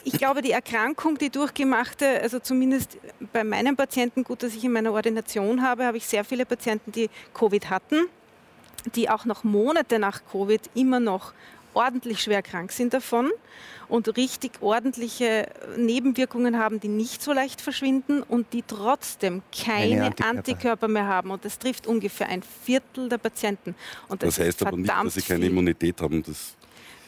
[0.05, 2.99] ich glaube, die Erkrankung, die durchgemachte, also zumindest
[3.33, 6.93] bei meinen Patienten, gut, dass ich in meiner Ordination habe, habe ich sehr viele Patienten,
[6.93, 8.07] die Covid hatten,
[8.95, 11.33] die auch noch Monate nach Covid immer noch
[11.79, 13.31] ordentlich schwer krank sind davon
[13.89, 20.29] und richtig ordentliche Nebenwirkungen haben, die nicht so leicht verschwinden und die trotzdem keine Antikörper.
[20.29, 20.89] Antikörper.
[20.89, 21.31] mehr haben.
[21.31, 23.77] Und das trifft ungefähr ein Viertel der Patienten.
[24.09, 26.23] Und das, das heißt aber nicht, dass sie keine Immunität haben.
[26.23, 26.58] Das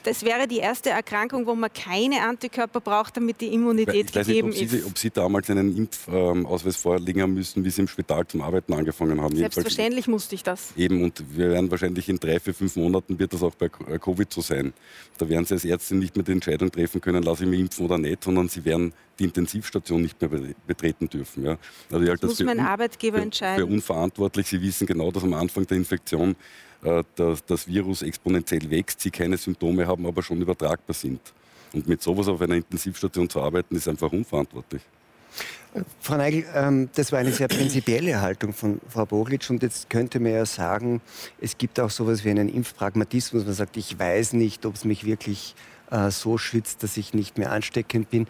[0.04, 4.26] das wäre die erste Erkrankung, wo man keine Antikörper braucht, damit die Immunität ich weiß
[4.26, 4.86] gegeben nicht, ob Sie, ist.
[4.86, 9.20] Ob Sie damals einen Impfausweis vorlegen haben müssen, wie Sie im Spital zum Arbeiten angefangen
[9.20, 9.36] haben.
[9.36, 10.72] Selbstverständlich musste ich das.
[10.76, 13.98] Eben, und wir werden wahrscheinlich in drei, vier, fünf Monaten wird das auch bei äh,
[13.98, 14.72] Covid so sein.
[15.18, 17.86] Da werden Sie als Ärztin nicht mehr die Entscheidung treffen können, lasse ich mich impfen
[17.86, 20.30] oder nicht, sondern Sie werden die Intensivstation nicht mehr
[20.66, 21.44] betreten dürfen.
[21.44, 21.58] Ja.
[21.92, 23.66] Also das, das muss mein Arbeitgeber für, entscheiden.
[23.66, 24.46] Für unverantwortlich.
[24.46, 26.34] Sie wissen genau, dass am Anfang der Infektion
[26.82, 31.20] äh, dass das Virus exponentiell wächst, sie keine Symptome haben, aber schon übertragbar sind.
[31.72, 34.82] Und mit sowas auf einer Intensivstation zu arbeiten, ist einfach unverantwortlich.
[36.00, 40.18] Frau Neigel, ähm, das war eine sehr prinzipielle Haltung von Frau Boglitsch und jetzt könnte
[40.18, 41.00] man ja sagen,
[41.40, 43.44] es gibt auch sowas wie einen Impfpragmatismus.
[43.44, 45.54] Man sagt, ich weiß nicht, ob es mich wirklich
[45.90, 48.26] äh, so schützt, dass ich nicht mehr ansteckend bin.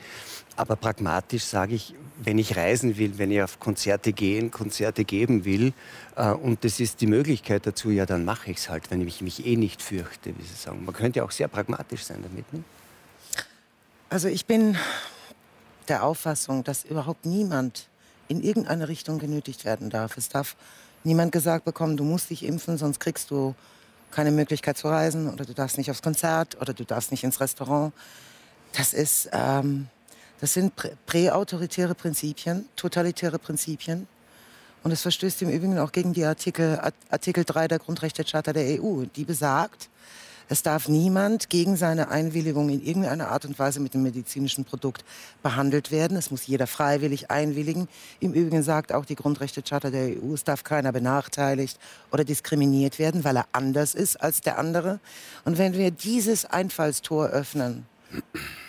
[0.60, 5.46] Aber pragmatisch sage ich, wenn ich reisen will, wenn ich auf Konzerte gehen, Konzerte geben
[5.46, 5.72] will
[6.16, 9.22] äh, und das ist die Möglichkeit dazu, ja, dann mache ich es halt, wenn ich
[9.22, 10.84] mich eh nicht fürchte, wie Sie sagen.
[10.84, 12.52] Man könnte auch sehr pragmatisch sein damit.
[12.52, 12.62] Ne?
[14.10, 14.76] Also ich bin
[15.88, 17.88] der Auffassung, dass überhaupt niemand
[18.28, 20.18] in irgendeine Richtung genötigt werden darf.
[20.18, 20.56] Es darf
[21.04, 23.54] niemand gesagt bekommen, du musst dich impfen, sonst kriegst du
[24.10, 27.40] keine Möglichkeit zu reisen oder du darfst nicht aufs Konzert oder du darfst nicht ins
[27.40, 27.94] Restaurant.
[28.76, 29.88] Das ist, ähm,
[30.40, 30.72] das sind
[31.06, 34.06] präautoritäre Prinzipien, totalitäre Prinzipien.
[34.82, 39.04] Und es verstößt im Übrigen auch gegen die Artikel, Artikel 3 der Grundrechtecharta der EU,
[39.14, 39.90] die besagt,
[40.52, 45.04] es darf niemand gegen seine Einwilligung in irgendeiner Art und Weise mit dem medizinischen Produkt
[45.44, 46.16] behandelt werden.
[46.16, 47.86] Es muss jeder freiwillig einwilligen.
[48.18, 51.78] Im Übrigen sagt auch die Grundrechtecharta der EU, es darf keiner benachteiligt
[52.10, 54.98] oder diskriminiert werden, weil er anders ist als der andere.
[55.44, 57.86] Und wenn wir dieses Einfallstor öffnen,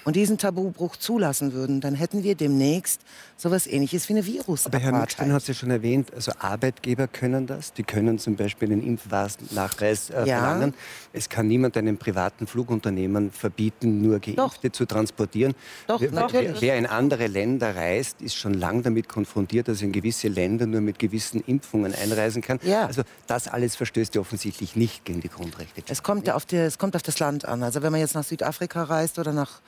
[0.03, 3.01] und diesen Tabubruch zulassen würden, dann hätten wir demnächst
[3.37, 7.07] sowas ähnliches wie eine virus Aber Herr Mückstein hat es ja schon erwähnt, also Arbeitgeber
[7.07, 7.73] können das.
[7.73, 10.39] Die können zum Beispiel einen Impfnachweis äh, ja.
[10.39, 10.73] verlangen.
[11.13, 14.71] Es kann niemand einem privaten Flugunternehmen verbieten, nur Geimpfte Doch.
[14.71, 15.53] zu transportieren.
[15.87, 16.61] Doch, wer, natürlich.
[16.61, 20.65] wer in andere Länder reist, ist schon lange damit konfrontiert, dass er in gewisse Länder
[20.65, 22.59] nur mit gewissen Impfungen einreisen kann.
[22.63, 22.85] Ja.
[22.85, 25.81] Also das alles verstößt ja offensichtlich nicht gegen die Grundrechte.
[25.87, 27.63] Es kommt, ja auf die, es kommt auf das Land an.
[27.63, 29.61] Also wenn man jetzt nach Südafrika reist oder nach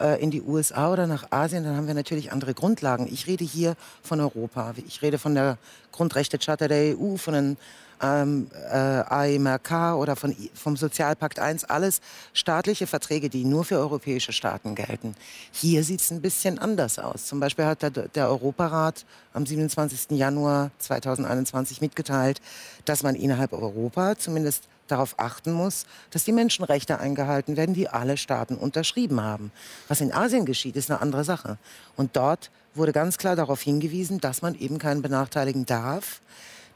[0.00, 3.08] äh, in die USA oder nach Asien, dann haben wir natürlich andere Grundlagen.
[3.10, 4.74] Ich rede hier von Europa.
[4.86, 5.58] Ich rede von der
[5.92, 7.56] Grundrechtecharta der EU, von den
[8.02, 12.00] ähm, äh, AMRK oder von, vom Sozialpakt I, alles
[12.32, 15.14] staatliche Verträge, die nur für europäische Staaten gelten.
[15.52, 17.26] Hier sieht es ein bisschen anders aus.
[17.26, 20.18] Zum Beispiel hat der, der Europarat am 27.
[20.18, 22.40] Januar 2021 mitgeteilt,
[22.84, 28.16] dass man innerhalb Europa zumindest darauf achten muss, dass die Menschenrechte eingehalten werden, die alle
[28.16, 29.52] Staaten unterschrieben haben.
[29.86, 31.58] Was in Asien geschieht, ist eine andere Sache.
[31.96, 36.20] Und dort wurde ganz klar darauf hingewiesen, dass man eben keinen benachteiligen darf,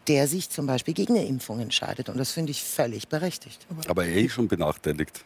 [0.09, 2.09] der sich zum Beispiel gegen eine Impfung entscheidet.
[2.09, 3.67] Und das finde ich völlig berechtigt.
[3.89, 5.25] Aber er ist schon benachteiligt.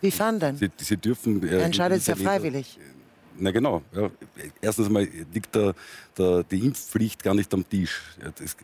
[0.00, 0.56] Wie fahren denn?
[0.56, 1.46] Sie, Sie dürfen.
[1.46, 2.78] Er entscheidet sich ja freiwillig.
[3.40, 3.82] Na genau.
[3.94, 4.10] Ja.
[4.60, 5.74] Erstens einmal liegt der,
[6.16, 8.02] der, die Impfpflicht gar nicht am Tisch.
[8.38, 8.56] Das,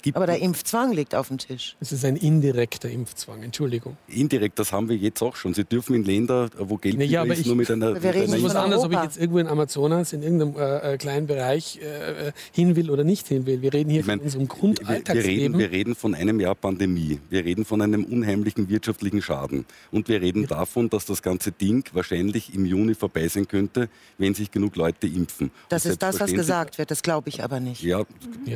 [0.00, 1.76] gibt Aber der Impfzwang liegt auf dem Tisch.
[1.80, 3.96] Es ist ein indirekter Impfzwang, Entschuldigung.
[4.08, 5.54] Indirekt, das haben wir jetzt auch schon.
[5.54, 8.02] Sie dürfen in Länder, wo Geld nee, ja, ist, ich, nur mit einer.
[8.02, 10.96] Wir reden mit was anderes, ob ich jetzt irgendwo in Amazonas in irgendeinem äh, äh,
[10.96, 13.60] kleinen Bereich äh, äh, hin will oder nicht hin will.
[13.60, 15.28] Wir reden hier ich mein, von unserem Grundalltagsleben.
[15.28, 17.20] Wir reden, wir reden von einem Jahr Pandemie.
[17.28, 19.66] Wir reden von einem unheimlichen wirtschaftlichen Schaden.
[19.90, 20.48] Und wir reden ja.
[20.48, 23.88] davon, dass das ganze Ding wahrscheinlich im Juni vorbei sein könnte,
[24.22, 25.50] wenn sich genug Leute impfen.
[25.68, 26.90] Das ist das, was gesagt wird.
[26.90, 27.82] Das glaube ich aber nicht.
[27.82, 28.04] Ja,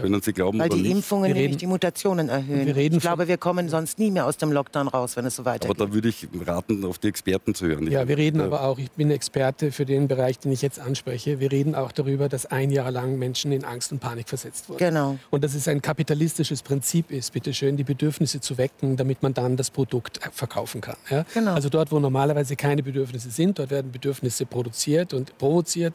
[0.00, 0.92] können Sie glauben Weil die nicht.
[0.92, 2.76] Impfungen nämlich die Mutationen erhöhen.
[2.76, 5.76] ich glaube, wir kommen sonst nie mehr aus dem Lockdown raus, wenn es so weitergeht.
[5.76, 7.90] Aber da würde ich raten, auf die Experten zu hören.
[7.90, 11.40] Ja, wir reden aber auch, ich bin Experte für den Bereich, den ich jetzt anspreche.
[11.40, 14.78] Wir reden auch darüber, dass ein Jahr lang Menschen in Angst und Panik versetzt wurden.
[14.78, 15.18] Genau.
[15.30, 19.56] Und dass es ein kapitalistisches Prinzip ist, bitteschön, die Bedürfnisse zu wecken, damit man dann
[19.56, 20.96] das Produkt verkaufen kann.
[21.10, 21.24] Ja?
[21.34, 21.54] Genau.
[21.54, 25.94] Also dort, wo normalerweise keine Bedürfnisse sind, dort werden Bedürfnisse produziert und provoziert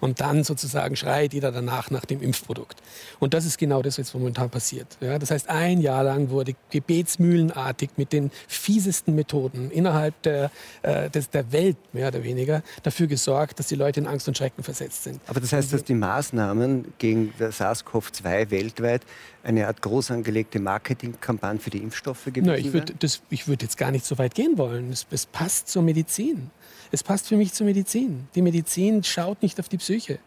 [0.00, 2.80] und dann sozusagen schreit jeder danach nach dem Impfprodukt.
[3.18, 4.86] Und das ist genau das, was momentan passiert.
[5.00, 5.18] Ja?
[5.18, 10.50] Das heißt, ein Jahr lang wurde gebetsmühlenartig mit den fiesesten Methoden innerhalb der,
[10.82, 14.36] äh, des, der Welt mehr oder weniger dafür gesorgt, dass die Leute in Angst und
[14.36, 15.20] Schrecken versetzt sind.
[15.26, 19.02] Aber das heißt, dass die Maßnahmen gegen SARS-CoV-2 weltweit
[19.42, 23.90] eine Art groß angelegte Marketingkampagne für die Impfstoffe gewesen Na, ich würde würd jetzt gar
[23.90, 24.92] nicht so weit gehen wollen.
[24.92, 26.50] Es, es passt zur Medizin.
[26.90, 28.28] Es passt für mich zur Medizin.
[28.34, 30.18] Die Medizin schaut nicht auf die Psyche.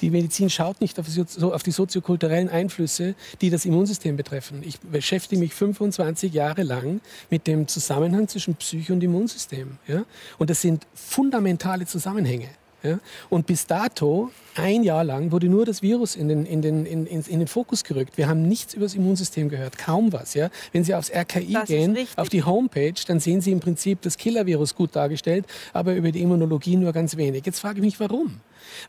[0.00, 1.06] Die Medizin schaut nicht auf,
[1.42, 4.62] auf die soziokulturellen Einflüsse, die das Immunsystem betreffen.
[4.64, 9.78] Ich beschäftige mich 25 Jahre lang mit dem Zusammenhang zwischen Psyche und Immunsystem.
[9.86, 10.04] Ja?
[10.38, 12.48] Und das sind fundamentale Zusammenhänge.
[12.82, 12.98] Ja?
[13.28, 17.06] Und bis dato, ein Jahr lang, wurde nur das Virus in den, in, den, in,
[17.06, 18.16] in, in den Fokus gerückt.
[18.16, 20.34] Wir haben nichts über das Immunsystem gehört, kaum was.
[20.34, 20.50] Ja?
[20.72, 24.16] Wenn Sie aufs RKI das gehen, auf die Homepage, dann sehen Sie im Prinzip das
[24.18, 27.46] Killer-Virus gut dargestellt, aber über die Immunologie nur ganz wenig.
[27.46, 28.40] Jetzt frage ich mich, warum?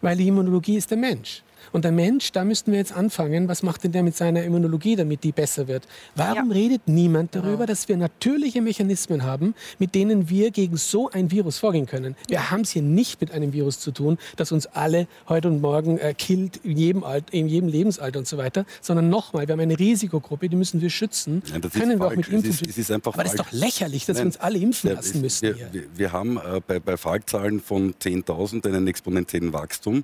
[0.01, 1.43] Weil die Immunologie ist der Mensch.
[1.71, 4.95] Und der Mensch, da müssten wir jetzt anfangen, was macht denn der mit seiner Immunologie,
[4.95, 5.87] damit die besser wird?
[6.15, 6.55] Warum ja.
[6.55, 7.65] redet niemand darüber, ja.
[7.67, 12.15] dass wir natürliche Mechanismen haben, mit denen wir gegen so ein Virus vorgehen können?
[12.27, 12.51] Wir ja.
[12.51, 15.97] haben es hier nicht mit einem Virus zu tun, das uns alle heute und morgen
[15.97, 19.59] äh, killt, in jedem, Alt, in jedem Lebensalter und so weiter, sondern nochmal, wir haben
[19.59, 21.43] eine Risikogruppe, die müssen wir schützen.
[21.47, 22.67] Ja, können wir auch mit Impfen.
[22.69, 24.23] Es ist einfach Aber das ist doch lächerlich, dass Nein.
[24.23, 25.55] wir uns alle impfen lassen müssen.
[25.55, 30.03] Wir, wir, wir haben äh, bei, bei Fallzahlen von 10.000 einen exponentiellen Wachstum.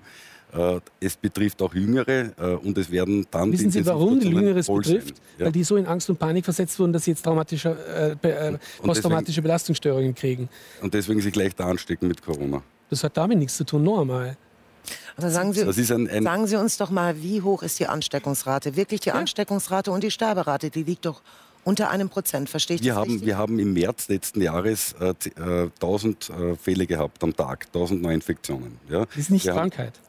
[0.53, 3.51] Äh, es betrifft auch Jüngere äh, und es werden dann.
[3.51, 5.15] Wissen Sie, warum die Jüngere es betrifft?
[5.37, 5.45] Ja.
[5.45, 8.57] Weil die so in Angst und Panik versetzt wurden, dass sie jetzt traumatische, äh, äh,
[8.81, 10.47] posttraumatische Belastungsstörungen kriegen.
[10.81, 12.63] Und deswegen sich gleich da anstecken mit Corona.
[12.89, 14.37] Das hat damit nichts zu tun, normal.
[15.17, 18.75] Aber sagen Sie, ein, ein sagen Sie uns doch mal, wie hoch ist die Ansteckungsrate?
[18.75, 19.15] Wirklich die ja.
[19.15, 21.21] Ansteckungsrate und die Sterberate, die liegt doch
[21.65, 25.13] unter einem Prozent, verstehe ich wir das haben, Wir haben im März letzten Jahres äh,
[25.81, 28.79] 1000 äh, Fälle gehabt am Tag, 1000 Neuinfektionen.
[28.89, 29.05] Ja.
[29.05, 29.97] Das ist nicht wir Krankheit.
[29.97, 30.06] Haben,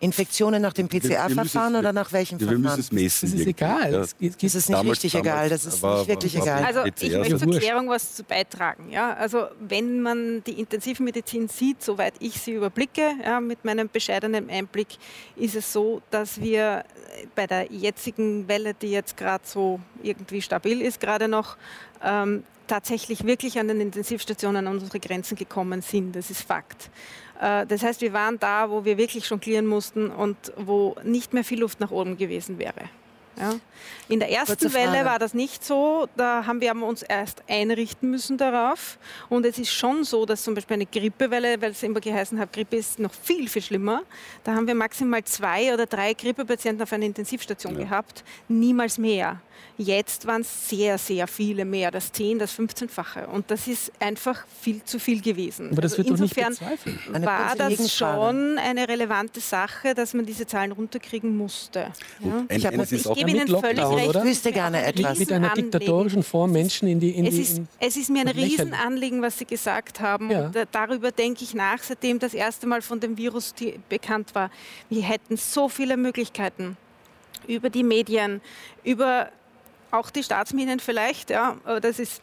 [0.00, 2.62] Infektionen nach dem PCR-Verfahren oder nach welchem Verfahren?
[2.62, 3.32] Wir müssen es messen.
[3.32, 3.92] Das ist egal.
[3.92, 3.98] Ja.
[3.98, 5.48] Das, das ist nicht richtig egal.
[5.48, 6.64] Das ist war, nicht wirklich war, egal.
[6.64, 8.90] Also ich möchte zur Klärung was zu beitragen.
[8.90, 9.14] Ja?
[9.14, 14.88] Also wenn man die Intensivmedizin sieht, soweit ich sie überblicke, ja, mit meinem bescheidenen Einblick,
[15.36, 16.84] ist es so, dass wir
[17.34, 21.56] bei der jetzigen Welle, die jetzt gerade so irgendwie stabil ist, gerade noch,
[22.04, 26.14] ähm, tatsächlich wirklich an den Intensivstationen an unsere Grenzen gekommen sind.
[26.14, 26.90] Das ist Fakt.
[27.40, 31.44] Äh, das heißt, wir waren da, wo wir wirklich jonglieren mussten und wo nicht mehr
[31.44, 32.90] viel Luft nach oben gewesen wäre.
[33.38, 33.54] Ja.
[34.08, 36.08] In der ersten Welle war das nicht so.
[36.16, 38.98] Da haben wir uns erst einrichten müssen darauf.
[39.28, 42.52] Und es ist schon so, dass zum Beispiel eine Grippewelle, weil es immer geheißen hat,
[42.52, 44.02] Grippe ist noch viel, viel schlimmer.
[44.44, 47.84] Da haben wir maximal zwei oder drei Grippepatienten auf einer Intensivstation ja.
[47.84, 48.24] gehabt.
[48.48, 49.40] Niemals mehr.
[49.80, 53.26] Jetzt waren es sehr, sehr viele mehr, das 10, das 15-fache.
[53.26, 55.70] Und das ist einfach viel zu viel gewesen.
[55.70, 57.26] Aber das wird also insofern doch nicht bezweifelt.
[57.26, 61.92] war das schon eine relevante Sache, dass man diese Zahlen runterkriegen musste.
[62.18, 62.44] Ja?
[62.48, 64.16] Ich, hab, ich gebe Ihnen völlig recht.
[64.16, 65.16] Ich wüsste gerne etwas.
[65.16, 67.10] Mit einer diktatorischen Form Menschen in die...
[67.10, 70.28] In es, die, ist, es ist mir ein Riesenanliegen, was Sie gesagt haben.
[70.30, 70.46] Ja.
[70.46, 73.54] Und darüber denke ich nach, seitdem das erste Mal von dem Virus
[73.88, 74.50] bekannt war.
[74.88, 76.76] Wir hätten so viele Möglichkeiten
[77.46, 78.40] über die Medien,
[78.82, 79.30] über
[79.90, 82.22] auch die Staatsminen vielleicht, ja, das ist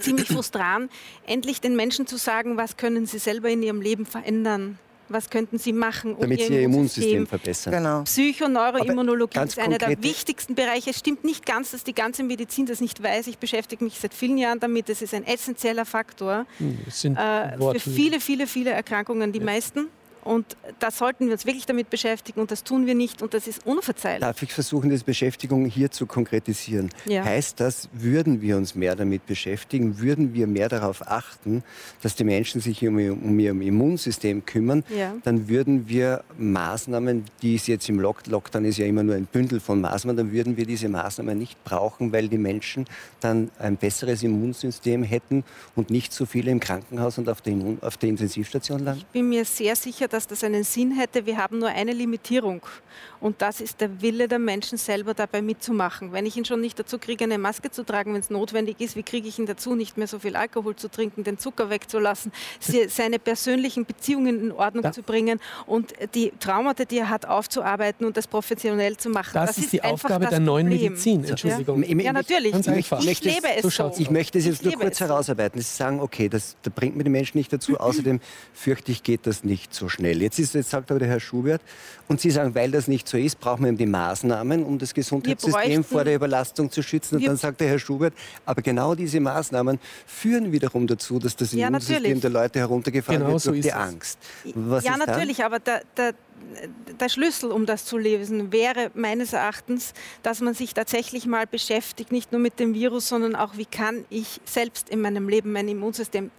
[0.00, 0.90] ziemlich frustrant,
[1.26, 4.78] endlich den Menschen zu sagen, was können sie selber in ihrem Leben verändern.
[5.10, 7.72] Was könnten Sie machen, um Damit Sie Ihr Immunsystem verbessern?
[7.72, 8.02] Genau.
[8.02, 10.90] Psychoneuroimmunologie ist einer der wichtigsten Bereiche.
[10.90, 13.26] Es stimmt nicht ganz, dass die ganze Medizin das nicht weiß.
[13.26, 14.90] Ich beschäftige mich seit vielen Jahren damit.
[14.90, 16.78] Es ist ein essentieller Faktor hm,
[17.16, 19.32] äh, für viele, viele, viele Erkrankungen.
[19.32, 19.46] Die ja.
[19.46, 19.88] meisten
[20.24, 23.46] Und da sollten wir uns wirklich damit beschäftigen und das tun wir nicht und das
[23.46, 24.20] ist unverzeihlich.
[24.20, 26.90] Darf ich versuchen, diese Beschäftigung hier zu konkretisieren?
[27.06, 27.24] Ja.
[27.24, 31.62] Heißt das, würden wir uns mehr damit beschäftigen, würden wir mehr darauf achten,
[32.02, 35.14] dass die Menschen sich um, um ihr Immunsystem kümmern, ja.
[35.24, 39.26] dann würden wir Maßnahmen, die es jetzt im Lock Lockdown ist ja immer nur ein
[39.26, 42.86] Bündel von Maßnahmen, dann würden wir diese Maßnahmen nicht brauchen, weil die Menschen
[43.20, 45.44] dann ein besseres Immunsystem hätten
[45.76, 49.00] und nicht so viele im Krankenhaus und auf der, Immun auf der Intensivstation landen?
[49.00, 51.26] Ich bin mir sehr sicher, dass das einen Sinn hätte.
[51.26, 52.62] Wir haben nur eine Limitierung
[53.20, 56.12] und das ist der Wille der Menschen selber dabei mitzumachen.
[56.12, 58.96] Wenn ich ihn schon nicht dazu kriege, eine Maske zu tragen, wenn es notwendig ist,
[58.96, 62.32] wie kriege ich ihn dazu, nicht mehr so viel Alkohol zu trinken, den Zucker wegzulassen,
[62.88, 64.92] seine persönlichen Beziehungen in Ordnung ja.
[64.92, 69.32] zu bringen und die Traumata, die er hat, aufzuarbeiten und das professionell zu machen.
[69.34, 70.92] Das, das ist die Aufgabe der neuen Problem.
[70.92, 71.24] Medizin.
[71.24, 71.82] Entschuldigung.
[71.82, 72.54] Ja, ja natürlich.
[72.54, 73.92] Ich, ich, ich lebe es so.
[73.98, 75.60] Ich möchte es jetzt nur kurz herausarbeiten.
[75.60, 77.78] Sie sagen, okay, das, das bringt mir die Menschen nicht dazu.
[77.78, 78.20] Außerdem
[78.52, 79.97] fürchte ich, geht das nicht so schnell.
[79.98, 81.60] Jetzt, ist, jetzt sagt aber der Herr Schubert,
[82.06, 84.94] und Sie sagen, weil das nicht so ist, brauchen wir eben die Maßnahmen, um das
[84.94, 87.16] Gesundheitssystem vor der Überlastung zu schützen.
[87.16, 88.14] Und dann sagt der Herr Schubert,
[88.46, 93.32] aber genau diese Maßnahmen führen wiederum dazu, dass das Immunsystem ja, der Leute heruntergefahren genau
[93.32, 94.18] wird durch so die Angst.
[94.54, 95.46] Was ja, natürlich, dann?
[95.46, 96.14] aber der, der,
[97.00, 102.12] der Schlüssel, um das zu lösen, wäre meines Erachtens, dass man sich tatsächlich mal beschäftigt,
[102.12, 105.68] nicht nur mit dem Virus, sondern auch, wie kann ich selbst in meinem Leben mein
[105.68, 106.30] Immunsystem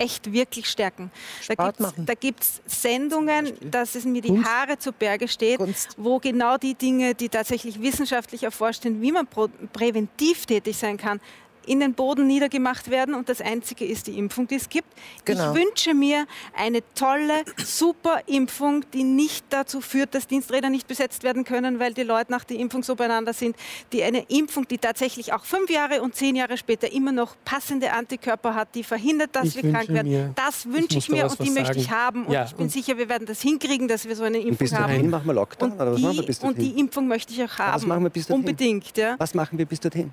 [0.00, 1.10] echt wirklich stärken.
[1.40, 4.48] Sport da gibt es Sendungen, dass es mir die Kunst?
[4.48, 5.94] Haare zu Berge steht, Kunst.
[5.96, 9.28] wo genau die Dinge, die tatsächlich wissenschaftlich erforscht sind, wie man
[9.72, 11.20] präventiv tätig sein kann,
[11.66, 14.88] in den Boden niedergemacht werden und das Einzige ist die Impfung, die es gibt.
[15.24, 15.52] Genau.
[15.52, 21.22] Ich wünsche mir eine tolle, super Impfung, die nicht dazu führt, dass Diensträder nicht besetzt
[21.22, 23.56] werden können, weil die Leute nach der Impfung so beieinander sind.
[23.92, 27.92] Die eine Impfung, die tatsächlich auch fünf Jahre und zehn Jahre später immer noch passende
[27.92, 30.10] Antikörper hat, die verhindert, dass ich wir krank werden.
[30.10, 32.26] Mir, das wünsche ich, ich mir und die möchte ich haben.
[32.26, 34.56] Und ja, ich bin und sicher, wir werden das hinkriegen, dass wir so eine Impfung
[34.56, 34.88] bis haben.
[34.88, 35.72] Dahin machen wir Lockdown?
[35.72, 37.74] Und, die, und die Impfung möchte ich auch haben.
[37.74, 38.40] Was machen wir bis dorthin?
[38.40, 38.96] Unbedingt.
[38.96, 39.14] Ja.
[39.18, 40.12] Was machen wir bis dorthin?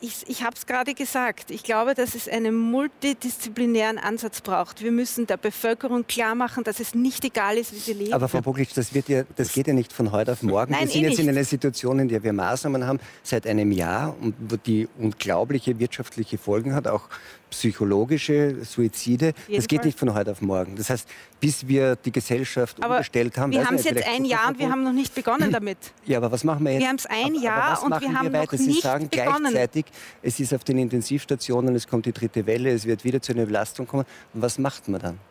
[0.00, 4.82] Ich, ich habe es gerade gesagt, ich glaube, dass es einen multidisziplinären Ansatz braucht.
[4.82, 8.12] Wir müssen der Bevölkerung klar machen, dass es nicht egal ist, wie sie leben.
[8.12, 10.72] Aber Frau Boglic, das, wird ja, das geht ja nicht von heute auf morgen.
[10.72, 11.28] Nein, wir sind eh jetzt nicht.
[11.28, 14.34] in einer Situation, in der wir Maßnahmen haben seit einem Jahr und
[14.66, 17.08] die unglaubliche wirtschaftliche Folgen hat, auch
[17.50, 19.32] psychologische Suizide.
[19.52, 19.86] Das geht Fall.
[19.86, 20.76] nicht von heute auf morgen.
[20.76, 21.08] Das heißt,
[21.40, 23.52] bis wir die Gesellschaft aber umgestellt haben.
[23.52, 25.78] Wir haben es jetzt ein Jahr und wir haben noch nicht begonnen damit.
[26.06, 26.80] Ja, aber was machen wir jetzt?
[26.80, 29.52] Wir haben es ein Jahr und wir haben wir noch Sie nicht sagen begonnen.
[29.52, 29.84] gleichzeitig,
[30.22, 33.46] es ist auf den Intensivstationen, es kommt die dritte Welle, es wird wieder zu einer
[33.46, 34.04] Belastung kommen.
[34.34, 35.29] Und was macht man dann?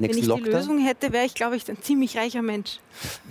[0.00, 0.44] Wenn ich Lockdown?
[0.44, 2.78] die Lösung hätte, wäre ich, glaube ich, ein ziemlich reicher Mensch.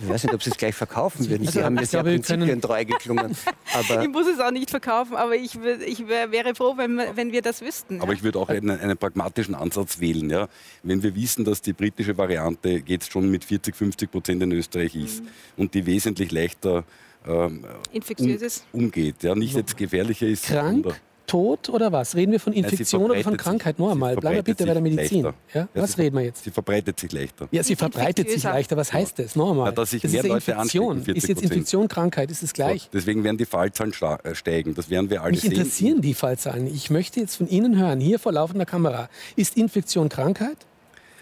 [0.00, 1.42] Ich weiß nicht, ob Sie es gleich verkaufen würden.
[1.42, 3.36] Sie also, haben mir sehr prinzipientreu geklungen.
[3.74, 7.42] Aber ich muss es auch nicht verkaufen, aber ich, ich wäre froh, wenn, wenn wir
[7.42, 8.00] das wüssten.
[8.00, 8.18] Aber ja.
[8.18, 10.30] ich würde auch einen, einen, pragmatischen Ansatz wählen.
[10.30, 10.48] Ja?
[10.82, 14.94] Wenn wir wissen, dass die britische Variante jetzt schon mit 40, 50 Prozent in Österreich
[14.94, 15.28] ist mhm.
[15.56, 16.84] und die wesentlich leichter
[17.26, 18.36] ähm, um,
[18.72, 19.34] umgeht, ja?
[19.34, 20.46] nicht jetzt gefährlicher ist.
[20.46, 20.86] Krank?
[21.30, 22.16] Tod oder was?
[22.16, 23.78] Reden wir von Infektion oder von Krankheit?
[23.78, 25.28] Noch einmal, bleiben wir bitte bei der Medizin.
[25.54, 25.68] Ja?
[25.74, 26.42] Was reden wir jetzt?
[26.42, 27.48] Sie verbreitet sich leichter.
[27.52, 28.76] Ja, sie verbreitet sich leichter.
[28.76, 29.36] Was heißt das?
[29.36, 29.66] Noch einmal.
[29.66, 31.02] Ja, dass sich das mehr ist Leute Infektion.
[31.06, 32.82] Ist jetzt Infektion, Krankheit, ist es gleich?
[32.82, 33.92] So, deswegen werden die Fallzahlen
[34.24, 34.74] äh, steigen.
[34.74, 35.52] Das werden wir alle Mich sehen.
[35.52, 36.66] interessieren die Fallzahlen.
[36.66, 40.56] Ich möchte jetzt von Ihnen hören, hier vor laufender Kamera, ist Infektion Krankheit?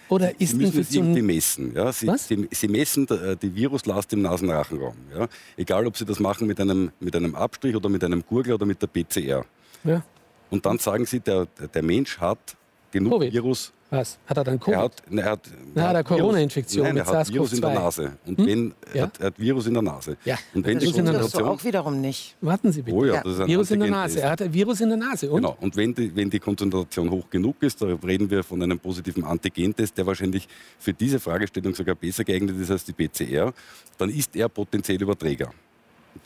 [0.09, 1.03] Oder ist Sie müssen Infektion...
[1.03, 1.75] es irgendwie messen.
[1.75, 1.93] Ja?
[1.93, 2.29] Sie, Was?
[2.29, 4.95] Sie, Sie messen äh, die Viruslast im Nasenrachenraum.
[5.15, 5.29] Ja?
[5.57, 8.65] Egal, ob Sie das machen mit einem, mit einem Abstrich oder mit einem Gurgel oder
[8.65, 9.45] mit der PCR.
[9.85, 10.03] Ja.
[10.51, 12.57] Und dann sagen sie, der, der Mensch hat
[12.91, 13.33] genug Covid.
[13.33, 13.73] Virus.
[13.91, 14.19] Was?
[14.27, 14.75] Hat er dann Covid?
[14.75, 15.41] Er hat, er hat,
[15.75, 18.13] er hat eine Corona-Infektion Nein, er hat Virus in der Nase.
[18.27, 18.47] Und hm?
[18.47, 18.75] wenn, ja.
[18.93, 20.17] er, hat, er, hat, Virus in der Nase.
[20.27, 20.39] Ja.
[20.53, 21.43] Und wenn das die Konzentration...
[21.45, 22.37] auch wiederum nicht.
[22.43, 22.97] Warten Sie bitte.
[22.97, 23.47] Oh ja, ja.
[23.47, 24.21] Virus in der Nase.
[24.21, 25.31] Er hat ein Virus in der Nase.
[25.31, 25.37] Und?
[25.37, 25.57] Genau.
[25.61, 29.25] Und wenn die, wenn die Konzentration hoch genug ist, da reden wir von einem positiven
[29.25, 30.47] Antigentest, der wahrscheinlich
[30.79, 33.55] für diese Fragestellung sogar besser geeignet ist als die PCR,
[33.97, 35.51] dann ist er potenziell Überträger.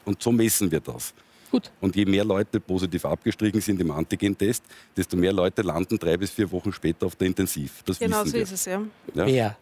[0.05, 1.15] Und so messen wir das.
[1.53, 1.71] Gut.
[1.83, 4.65] Und je mehr Leute positiv abgestrichen sind im Antigen-Test,
[4.97, 7.83] desto mehr Leute landen drei bis vier Wochen später auf der Intensiv.
[7.85, 8.43] Das genau so wir.
[8.43, 8.83] ist es, ja.
[9.15, 9.27] ja.
[9.27, 9.57] Wer?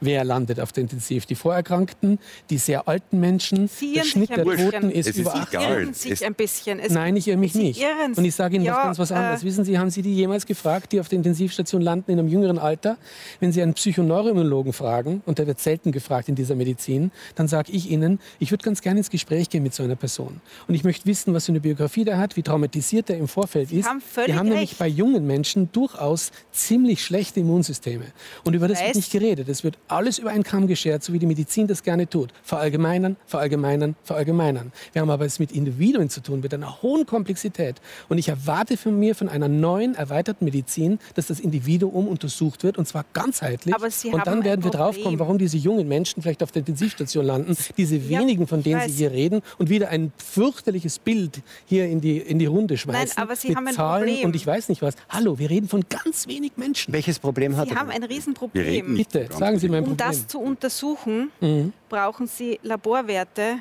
[0.00, 1.26] Wer landet auf der Intensiv?
[1.26, 2.18] Die Vorerkrankten,
[2.50, 3.68] die sehr alten Menschen.
[3.68, 5.88] Sie der Schnitt der Toten ist, ist über 80.
[5.92, 6.78] Sie sich ein bisschen.
[6.80, 7.82] Es Nein, ich irre mich nicht.
[8.16, 9.42] Und ich sage Ihnen ja, was ganz was anderes.
[9.42, 12.28] Äh, Wissen Sie, haben Sie die jemals gefragt, die auf der Intensivstation landen in einem
[12.28, 12.96] jüngeren Alter?
[13.40, 17.72] Wenn Sie einen Psychoneuroimmunologen fragen, und der wird selten gefragt in dieser Medizin, dann sage
[17.72, 20.40] ich Ihnen, ich würde ganz gerne ins Gespräch gehen mit so einer Person.
[20.66, 23.68] Und ich möchte wissen, was für eine Biografie der hat, wie traumatisiert er im Vorfeld
[23.70, 23.88] Sie ist.
[23.88, 24.54] Haben völlig Die haben recht.
[24.54, 28.06] nämlich bei jungen Menschen durchaus ziemlich schlechte Immunsysteme.
[28.44, 29.48] Und über das wird nicht geredet.
[29.48, 32.32] Es wird alles über einen Kamm geschert, so wie die Medizin das gerne tut.
[32.42, 34.72] Verallgemeinern, verallgemeinern, verallgemeinern.
[34.92, 37.80] Wir haben aber es mit Individuen zu tun, mit einer hohen Komplexität.
[38.08, 42.78] Und ich erwarte von mir, von einer neuen, erweiterten Medizin, dass das Individuum untersucht wird,
[42.78, 43.74] und zwar ganzheitlich.
[43.74, 47.24] Aber Sie und dann werden wir draufkommen, warum diese jungen Menschen vielleicht auf der Intensivstation
[47.24, 51.86] landen, diese Ja, wenigen, von denen Sie hier reden, und wieder ein fürchterliches Bild hier
[51.86, 53.16] in die, in die Runde schmeißen.
[53.18, 54.26] aber Sie mit haben ein Zahlen Problem.
[54.26, 54.94] und ich weiß nicht was.
[55.08, 56.92] Hallo, wir reden von ganz wenig Menschen.
[56.92, 58.94] Welches Problem hat Sie haben ein Wir reden Riesenproblem.
[58.94, 60.08] Bitte, sagen Sie mein Um Problem.
[60.20, 61.72] das zu untersuchen, Mhm.
[61.88, 63.58] brauchen Sie Laborwerte,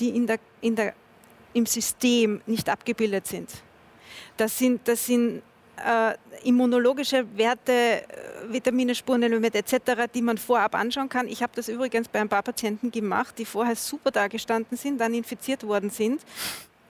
[0.00, 0.94] die in der, in der,
[1.52, 3.50] im System nicht abgebildet sind.
[4.36, 5.42] Das sind, das sind
[5.76, 6.14] äh,
[6.48, 8.04] immunologische Werte, äh,
[8.48, 11.26] Vitamine, Spurenelement etc., die man vorab anschauen kann.
[11.28, 15.14] Ich habe das übrigens bei ein paar Patienten gemacht, die vorher super dagestanden sind, dann
[15.14, 16.20] infiziert worden sind,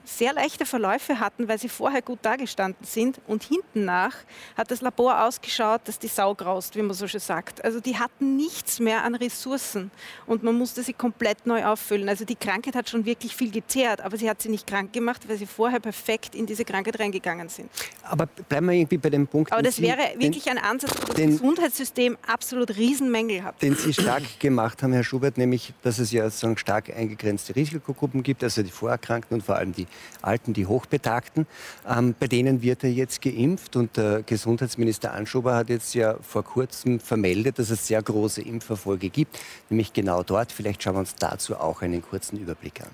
[0.05, 3.19] sehr leichte Verläufe hatten, weil sie vorher gut dagestanden sind.
[3.27, 4.15] Und hinten nach
[4.57, 7.63] hat das Labor ausgeschaut, dass die Sau graust, wie man so schön sagt.
[7.63, 9.91] Also die hatten nichts mehr an Ressourcen
[10.25, 12.09] und man musste sie komplett neu auffüllen.
[12.09, 15.27] Also die Krankheit hat schon wirklich viel gezehrt, aber sie hat sie nicht krank gemacht,
[15.27, 17.69] weil sie vorher perfekt in diese Krankheit reingegangen sind.
[18.03, 21.17] Aber bleiben wir irgendwie bei dem Punkt, Aber das wäre wirklich ein Ansatz, wo das
[21.17, 23.61] Gesundheitssystem absolut Riesenmängel hat.
[23.61, 28.23] den Sie stark gemacht haben, Herr Schubert, nämlich, dass es ja sozusagen stark eingegrenzte Risikogruppen
[28.23, 29.87] gibt, also die Vorerkrankten und vor allem die
[30.21, 31.47] Alten, die Hochbetagten.
[31.87, 36.43] Ähm, bei denen wird er jetzt geimpft und der Gesundheitsminister Anschober hat jetzt ja vor
[36.43, 39.39] kurzem vermeldet, dass es sehr große Impferfolge gibt,
[39.69, 40.51] nämlich genau dort.
[40.51, 42.89] Vielleicht schauen wir uns dazu auch einen kurzen Überblick an.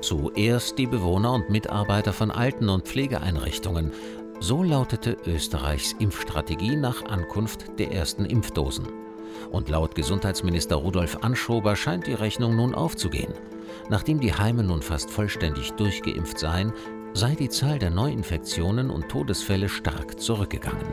[0.00, 3.92] Zuerst die Bewohner und Mitarbeiter von Alten- und Pflegeeinrichtungen.
[4.40, 8.86] So lautete Österreichs Impfstrategie nach Ankunft der ersten Impfdosen.
[9.50, 13.34] Und laut Gesundheitsminister Rudolf Anschober scheint die Rechnung nun aufzugehen.
[13.90, 16.72] Nachdem die Heime nun fast vollständig durchgeimpft seien,
[17.14, 20.86] sei die Zahl der Neuinfektionen und Todesfälle stark zurückgegangen.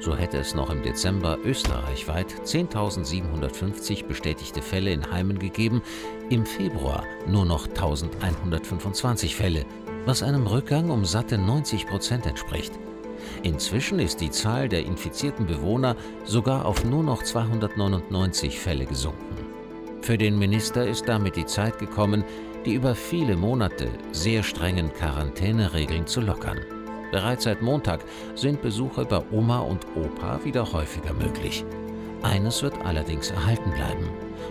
[0.00, 5.82] So hätte es noch im Dezember österreichweit 10.750 bestätigte Fälle in Heimen gegeben,
[6.28, 9.64] im Februar nur noch 1.125 Fälle,
[10.06, 12.72] was einem Rückgang um satte 90 Prozent entspricht.
[13.42, 19.36] Inzwischen ist die Zahl der infizierten Bewohner sogar auf nur noch 299 Fälle gesunken.
[20.02, 22.24] Für den Minister ist damit die Zeit gekommen,
[22.64, 26.58] die über viele Monate sehr strengen Quarantäneregeln zu lockern.
[27.10, 28.00] Bereits seit Montag
[28.34, 31.64] sind Besuche bei Oma und Opa wieder häufiger möglich.
[32.22, 34.08] Eines wird allerdings erhalten bleiben.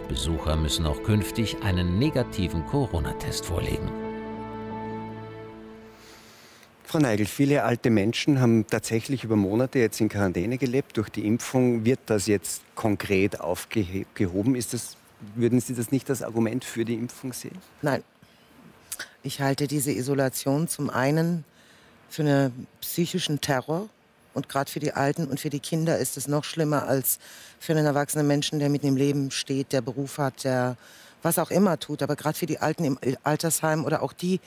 [0.07, 3.89] Besucher müssen auch künftig einen negativen Corona-Test vorlegen.
[6.89, 10.97] Frau Neigel, viele alte Menschen haben tatsächlich über Monate jetzt in Quarantäne gelebt.
[10.97, 14.55] Durch die Impfung wird das jetzt konkret aufgehoben.
[14.55, 14.97] Ist das,
[15.35, 17.59] würden Sie das nicht als Argument für die Impfung sehen?
[17.83, 18.03] Nein.
[19.21, 21.45] Ich halte diese Isolation zum einen
[22.09, 23.87] für einen psychischen Terror.
[24.33, 27.19] Und gerade für die Alten und für die Kinder ist es noch schlimmer als
[27.59, 30.75] für einen erwachsenen Menschen, der mitten im Leben steht, der Beruf hat, der
[31.21, 32.01] was auch immer tut.
[32.01, 34.39] Aber gerade für die Alten im Altersheim oder auch die,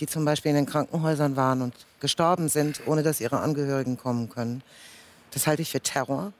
[0.00, 4.28] die zum Beispiel in den Krankenhäusern waren und gestorben sind, ohne dass ihre Angehörigen kommen
[4.28, 4.62] können.
[5.32, 6.32] Das halte ich für Terror.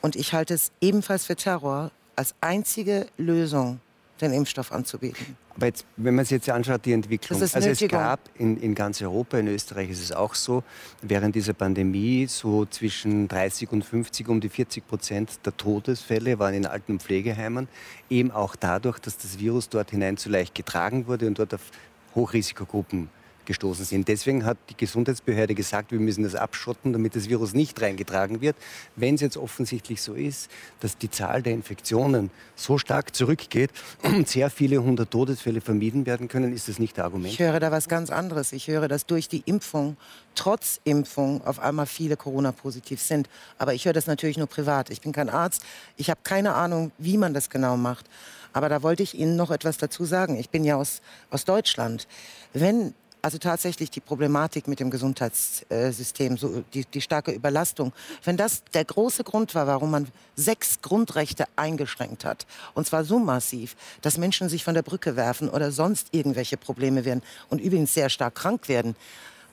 [0.00, 3.80] Und ich halte es ebenfalls für Terror, als einzige Lösung
[4.24, 5.36] den Impfstoff anzubieten.
[5.56, 7.40] Aber jetzt, wenn man sich jetzt anschaut, die Entwicklung.
[7.40, 10.64] Also es gab in, in ganz Europa, in Österreich ist es auch so,
[11.02, 16.54] während dieser Pandemie so zwischen 30 und 50, um die 40 Prozent der Todesfälle waren
[16.54, 17.68] in Alten- und Pflegeheimen.
[18.10, 21.70] Eben auch dadurch, dass das Virus dort hinein zu leicht getragen wurde und dort auf
[22.14, 23.08] Hochrisikogruppen
[23.46, 24.08] gestoßen sind.
[24.08, 28.56] Deswegen hat die Gesundheitsbehörde gesagt, wir müssen das abschotten, damit das Virus nicht reingetragen wird.
[28.96, 33.70] Wenn es jetzt offensichtlich so ist, dass die Zahl der Infektionen so stark zurückgeht
[34.02, 37.32] und sehr viele hundert Todesfälle vermieden werden können, ist das nicht der Argument.
[37.32, 38.52] Ich höre da was ganz anderes.
[38.52, 39.96] Ich höre, dass durch die Impfung,
[40.34, 43.28] trotz Impfung, auf einmal viele Corona-positiv sind.
[43.58, 44.90] Aber ich höre das natürlich nur privat.
[44.90, 45.64] Ich bin kein Arzt.
[45.96, 48.06] Ich habe keine Ahnung, wie man das genau macht.
[48.52, 50.36] Aber da wollte ich Ihnen noch etwas dazu sagen.
[50.38, 52.06] Ich bin ja aus, aus Deutschland.
[52.52, 58.62] Wenn also tatsächlich die Problematik mit dem Gesundheitssystem, so die, die starke Überlastung, wenn das
[58.74, 64.18] der große Grund war, warum man sechs Grundrechte eingeschränkt hat, und zwar so massiv, dass
[64.18, 68.34] Menschen sich von der Brücke werfen oder sonst irgendwelche Probleme werden und übrigens sehr stark
[68.34, 68.94] krank werden,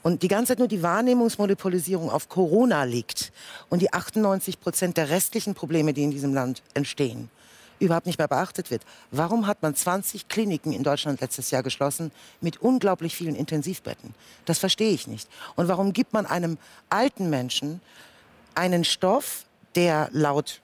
[0.04, 3.32] und die ganze Zeit nur die Wahrnehmungsmonopolisierung auf Corona liegt
[3.70, 7.30] und die 98 Prozent der restlichen Probleme, die in diesem Land entstehen,
[7.82, 8.84] überhaupt nicht mehr beachtet wird.
[9.12, 14.14] Warum hat man 20 Kliniken in Deutschland letztes Jahr geschlossen mit unglaublich vielen Intensivbetten?
[14.46, 15.28] Das verstehe ich nicht.
[15.56, 16.58] Und warum gibt man einem
[16.90, 17.82] alten Menschen
[18.56, 20.62] einen Stoff, der laut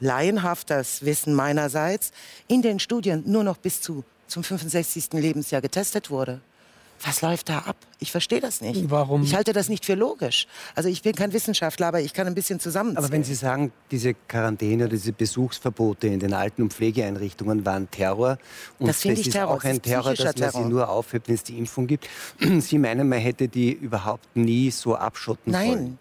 [0.00, 2.12] laienhaftes Wissen meinerseits
[2.48, 5.12] in den Studien nur noch bis zu, zum 65.
[5.14, 6.40] Lebensjahr getestet wurde?
[7.02, 7.76] Was läuft da ab?
[7.98, 8.90] Ich verstehe das nicht.
[8.90, 9.22] Warum?
[9.22, 10.46] Ich halte das nicht für logisch.
[10.74, 12.98] Also ich bin kein Wissenschaftler, aber ich kann ein bisschen zusammenziehen.
[13.02, 18.36] Aber wenn Sie sagen, diese Quarantäne, diese Besuchsverbote in den Alten- und Pflegeeinrichtungen waren Terror
[18.78, 20.68] und Das finde ich ist Terror, auch das ein Terror, dass man sie Terror.
[20.68, 22.06] nur aufhebt, wenn es die Impfung gibt.
[22.60, 25.68] Sie meinen, man hätte die überhaupt nie so abschotten Nein.
[25.72, 25.98] sollen?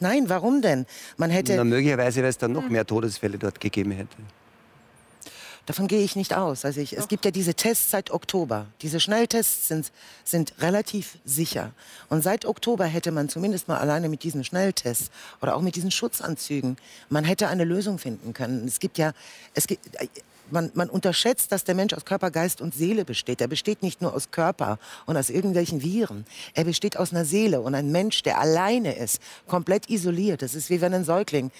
[0.00, 0.86] Nein, warum denn?
[1.16, 1.54] Man hätte.
[1.54, 4.16] Na, möglicherweise, weil es dann noch mehr Todesfälle dort gegeben hätte.
[5.66, 6.64] Davon gehe ich nicht aus.
[6.64, 8.66] Also ich, es gibt ja diese Tests seit Oktober.
[8.82, 9.92] Diese Schnelltests sind,
[10.22, 11.72] sind relativ sicher.
[12.10, 15.10] Und seit Oktober hätte man zumindest mal alleine mit diesen Schnelltests
[15.40, 16.76] oder auch mit diesen Schutzanzügen,
[17.08, 18.66] man hätte eine Lösung finden können.
[18.66, 19.12] Es gibt ja,
[19.54, 19.88] es gibt,
[20.50, 23.40] man, man unterschätzt, dass der Mensch aus Körper, Geist und Seele besteht.
[23.40, 26.26] Er besteht nicht nur aus Körper und aus irgendwelchen Viren.
[26.52, 27.62] Er besteht aus einer Seele.
[27.62, 31.50] Und ein Mensch, der alleine ist, komplett isoliert, das ist wie wenn ein Säugling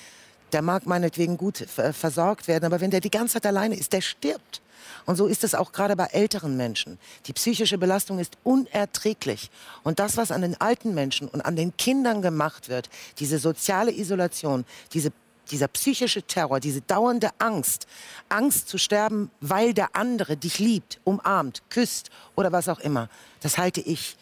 [0.54, 3.92] der mag meinetwegen gut äh, versorgt werden, aber wenn der die ganze Zeit alleine ist,
[3.92, 4.62] der stirbt.
[5.04, 6.98] Und so ist es auch gerade bei älteren Menschen.
[7.26, 9.50] Die psychische Belastung ist unerträglich.
[9.82, 12.88] Und das, was an den alten Menschen und an den Kindern gemacht wird,
[13.18, 15.10] diese soziale Isolation, diese,
[15.50, 17.86] dieser psychische Terror, diese dauernde Angst,
[18.28, 23.08] Angst zu sterben, weil der andere dich liebt, umarmt, küsst oder was auch immer,
[23.40, 24.16] das halte ich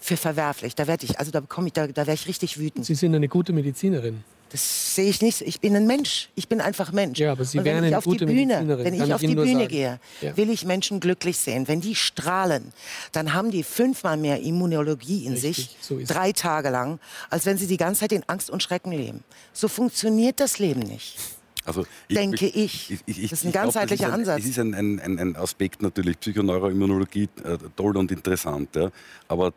[0.00, 0.74] für verwerflich.
[0.74, 2.86] Da werde ich, also da bekomme ich, da, da wäre ich richtig wütend.
[2.86, 4.24] Sie sind eine gute Medizinerin.
[4.52, 5.38] Das sehe ich nicht.
[5.38, 5.44] so.
[5.46, 6.28] Ich bin ein Mensch.
[6.34, 7.18] Ich bin einfach Mensch.
[7.18, 9.34] Ja, aber Sie Und wenn wären ich auf die Bühne, wenn ich auf ich die
[9.34, 9.68] Bühne sagen.
[9.68, 10.36] gehe, Ja.
[10.36, 11.66] will ich Menschen glücklich sehen.
[11.68, 12.72] Wenn die strahlen,
[13.12, 17.00] dann haben die fünfmal mehr Immunologie in Richtig, sich, so drei Tage lang,
[17.30, 19.24] als wenn sie die ganze Zeit in Angst und Schrecken leben.
[19.54, 21.16] So funktioniert das Leben nicht.
[21.64, 22.98] Also Denke ich.
[23.06, 24.40] Das ist ein glaub, das ganzheitlicher ist ein, Ansatz.
[24.40, 28.74] Es ist ein, ein, ein, ein Aspekt natürlich, Psychoneuroimmunologie, äh, toll und interessant.
[28.74, 28.90] Ja.
[29.28, 29.52] Aber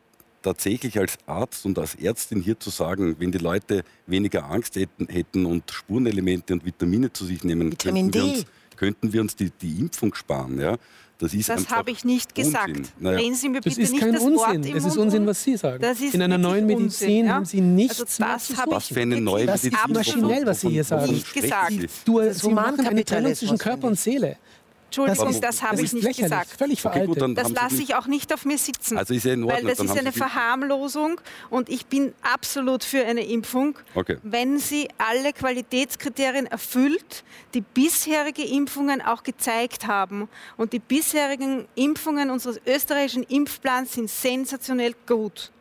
[0.46, 5.08] tatsächlich als Arzt und als Ärztin hier zu sagen, wenn die Leute weniger Angst hätten,
[5.08, 9.36] hätten und Spurenelemente und Vitamine zu sich nehmen, Vitamin könnten wir uns, könnten wir uns
[9.36, 10.60] die, die Impfung sparen.
[10.60, 10.78] Ja.
[11.18, 12.72] Das ist Das habe ich nicht gesagt.
[13.00, 13.18] Naja.
[13.18, 14.64] Drehen Sie mir Das bitte ist nicht kein das Wort Unsinn.
[14.72, 15.82] im Es ist Unsinn, was Sie sagen.
[15.82, 17.34] Das ist In einer neuen Medizin Unsinn, ja?
[17.36, 18.76] haben Sie nichts also mehr das zu habe suchen.
[18.76, 19.94] Was für eine neue Das ist Medizin?
[19.94, 21.14] maschinell, was Sie hier sagen.
[21.14, 21.72] Nicht gesagt.
[21.72, 21.88] Sie?
[22.04, 23.98] Du, Das ist Sie machen eine Trennung zwischen Körper und.
[23.98, 24.38] Seele.
[24.86, 26.50] Entschuldigung, Was- das habe Das ich nicht lächerlich, gesagt.
[26.58, 27.22] völlig Okay, gut, veraltet.
[27.22, 28.98] dann Das lasse ich auch nicht auf mir sitzen.
[28.98, 31.20] Also ist ja in Ordnung, Weil das ist eine Verharmlosung
[31.50, 34.18] und ich bin absolut für eine Impfung, Okay.
[34.24, 37.24] wenn sie alle Qualitätskriterien erfüllt,
[37.54, 40.30] die bisherige Impfungen auch gezeigt haben.
[40.58, 45.52] Und die bisherigen Impfungen unseres österreichischen Impfplans sind sensationell gut.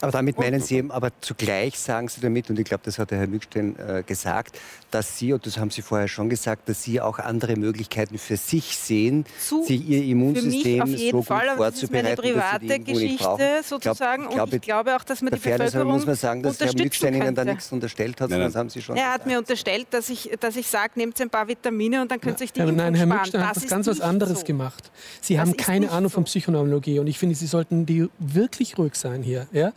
[0.00, 3.10] Aber damit meinen Sie eben, aber zugleich sagen Sie damit, und ich glaube, das hat
[3.10, 4.58] der Herr Mückstein äh, gesagt,
[4.90, 8.36] dass Sie, und das haben Sie vorher schon gesagt, dass Sie auch andere Möglichkeiten für
[8.36, 11.82] sich sehen, Zu- sich Ihr Für mich Immunsystem auf jeden so gut Fall, aber das
[11.82, 12.84] ist meine vorzubereiten, Sie private.
[12.84, 14.22] Geschichte Ich glaub- sozusagen.
[14.22, 16.72] ich und glaube, ich glaube auch, dass man die Bevölkerung muss man sagen, dass Herr
[16.74, 18.60] Mückstein Ihnen da nichts unterstellt hat, Nein, sondern das nein.
[18.60, 19.26] haben Sie schon Er hat gesagt.
[19.26, 22.44] mir unterstellt, dass ich, dass ich sage, nehmt ein paar Vitamine und dann könnt ihr
[22.44, 23.06] euch die Impfung nein, Herr.
[23.06, 24.44] Mückstein hat Das ganz was anderes so.
[24.46, 24.90] gemacht.
[25.20, 26.26] Sie Das haben keine Ahnung von so.
[26.26, 29.46] Psychoneurologie und ich finde, Sie sollten die wirklich ruhig sein hier.
[29.52, 29.72] Ja?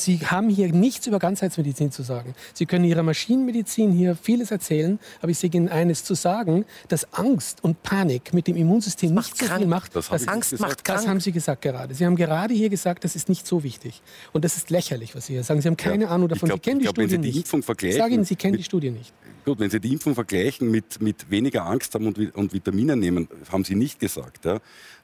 [0.00, 2.34] Sie haben hier nichts über Ganzheitsmedizin zu sagen.
[2.54, 7.12] Sie können Ihrer Maschinenmedizin hier vieles erzählen, aber ich sehe Ihnen eines zu sagen, dass
[7.14, 9.60] Angst und Panik mit dem Immunsystem macht nicht so krank.
[9.60, 9.94] viel macht.
[9.96, 10.88] Das ich Angst macht gesagt.
[10.88, 11.94] Das haben Sie gesagt gerade.
[11.94, 14.02] Sie haben gerade hier gesagt, das ist nicht so wichtig.
[14.32, 15.60] Und das ist lächerlich, was Sie hier sagen.
[15.60, 16.10] Sie haben keine Ja.
[16.10, 16.48] Ahnung davon.
[16.48, 17.82] glaub- Sie kennen ich die glaub, wenn Studie Sie die nicht.
[17.84, 19.12] Ich sage Ihnen, Sie kennen mit- die Studie nicht.
[19.44, 23.26] Gut, wenn Sie die Impfung vergleichen mit, mit weniger Angst haben und, und Vitamine nehmen,
[23.50, 24.60] haben Sie nicht gesagt, ja,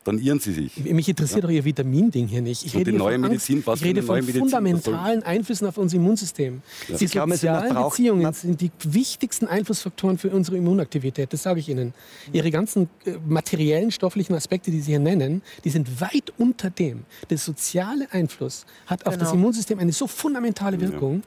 [0.07, 0.77] dann irren Sie sich.
[0.77, 2.65] Mich interessiert doch Ihr Vitaminding hier nicht.
[2.65, 4.41] Ich Und rede die neue von Medizin, was ich rede von neue Medizin?
[4.43, 6.63] fundamentalen Einflüssen auf unser Immunsystem.
[6.89, 11.33] Die Sie glauben, also, man sozialen braucht- Beziehungen sind die wichtigsten Einflussfaktoren für unsere Immunaktivität.
[11.33, 11.93] Das sage ich Ihnen.
[12.33, 17.05] Ihre ganzen äh, materiellen, stofflichen Aspekte, die Sie hier nennen, die sind weit unter dem.
[17.31, 19.41] Der soziale Einfluss hat auf das Genau.
[19.41, 21.23] Immunsystem eine so fundamentale Wirkung.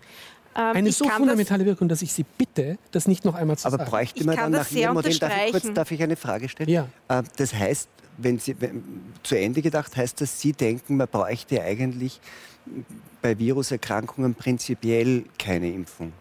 [0.55, 3.67] Ähm, Eine ich so fundamentale Wirkung, dass ich Sie bitte, das nicht noch einmal zu
[3.67, 3.89] Aber sagen.
[3.91, 5.75] bräuchte Ich man dann das nach Ihrem sehr Modell, darf ich, kurz, unterstreichen.
[5.75, 6.69] darf ich eine Frage stellen?
[6.69, 6.88] Ja.
[7.07, 7.88] Äh, Das heißt,
[8.22, 8.84] wenn Sie, wenn,
[9.24, 12.20] zu Ende gedacht, heißt das, Sie denken, man bräuchte eigentlich
[13.22, 16.13] bei Viruserkrankungen prinzipiell keine Impfung.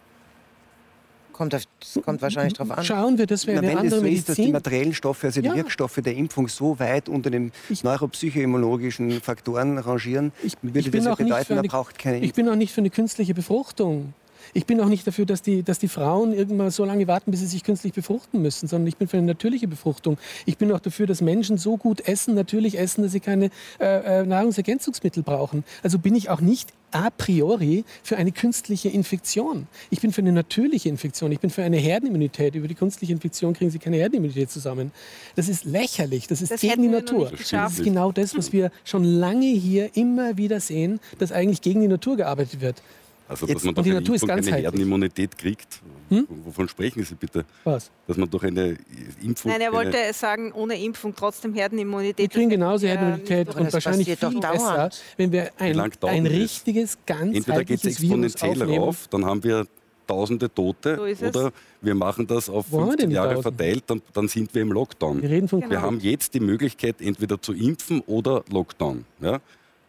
[1.32, 2.84] Kommt, auf, das kommt wahrscheinlich drauf an.
[2.84, 4.92] Schauen wir, dass wir Na, eine wenn es andere so ist, dass die Medizin materiellen
[4.94, 5.53] Stoffe, also Ja.
[5.53, 10.32] die Wirkstoffe der Impfung so weit unter den neuropsychoimmunologischen Faktoren rangieren,
[10.62, 12.44] würde ich das ja bedeuten, man braucht keine Ich Impfung.
[12.44, 14.14] bin auch nicht für eine künstliche Befruchtung.
[14.55, 17.41] Ich bin auch nicht dafür, dass die, dass die Frauen irgendwann so lange warten, bis
[17.41, 20.18] sie sich künstlich befruchten müssen, sondern ich bin für eine natürliche Befruchtung.
[20.47, 24.20] Ich bin auch dafür, dass Menschen so gut essen, natürlich essen, dass sie keine äh,
[24.20, 25.64] äh, Nahrungsergänzungsmittel brauchen.
[25.82, 29.66] Also bin ich auch nicht a priori für eine künstliche Infektion.
[29.91, 31.32] Ich bin für eine natürliche Infektion.
[31.32, 32.55] Ich bin für eine Herdenimmunität.
[32.55, 34.93] Über die künstliche Infektion kriegen Sie keine Herdenimmunität zusammen.
[35.36, 36.28] Das ist lächerlich.
[36.28, 37.30] Das ist Das gegen die Natur.
[37.30, 41.80] Das ist genau das, was wir schon lange hier immer wieder sehen, dass eigentlich gegen
[41.80, 42.82] die Natur gearbeitet wird.
[43.29, 44.62] Also, Jetzt- dass man durch die eine Natur eine ganzheitlich.
[44.64, 45.81] Herdenimmunität kriegt.
[46.09, 46.26] Hm?
[46.47, 47.45] Wovon sprechen Sie bitte?
[47.64, 47.91] Was?
[48.07, 48.79] Dass man durch eine
[49.22, 49.51] Impfung.
[49.53, 52.18] Nein, er eine- wollte sagen, ohne Impfung trotzdem Herdenimmunität.
[52.18, 55.03] Wir kriegen genauso Herdenimmunität und wahrscheinlich viel doch besser, dauernd.
[55.18, 58.83] wenn wir ein, lang dauert ein richtiges, Entweder geht es ganzheitliches Virus exponentiell aufnehmen.
[58.85, 59.66] rauf, dann haben wir
[60.07, 61.53] tausende Tote, So oder
[61.83, 63.57] wir machen das auf Wo haben wir 15 denn die Jahre tausend?
[63.57, 65.20] verteilt, dann, dann sind wir im Lockdown.
[65.20, 65.70] Wir reden von Genau.
[65.70, 69.05] Wir haben jetzt die Möglichkeit, entweder zu impfen oder Lockdown.
[69.20, 69.41] Ja?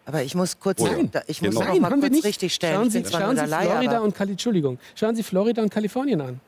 [0.10, 1.10] Aber ich muss kurz, Nein.
[1.12, 1.68] da- ich muss Genau.
[1.72, 2.26] Nein, mal kurz nicht.
[2.26, 2.74] richtig stellen.
[2.76, 6.40] Schauen Sie, schauen Sie Florida aber und Kali Entschuldigung, schauen Sie Florida und Kalifornien an.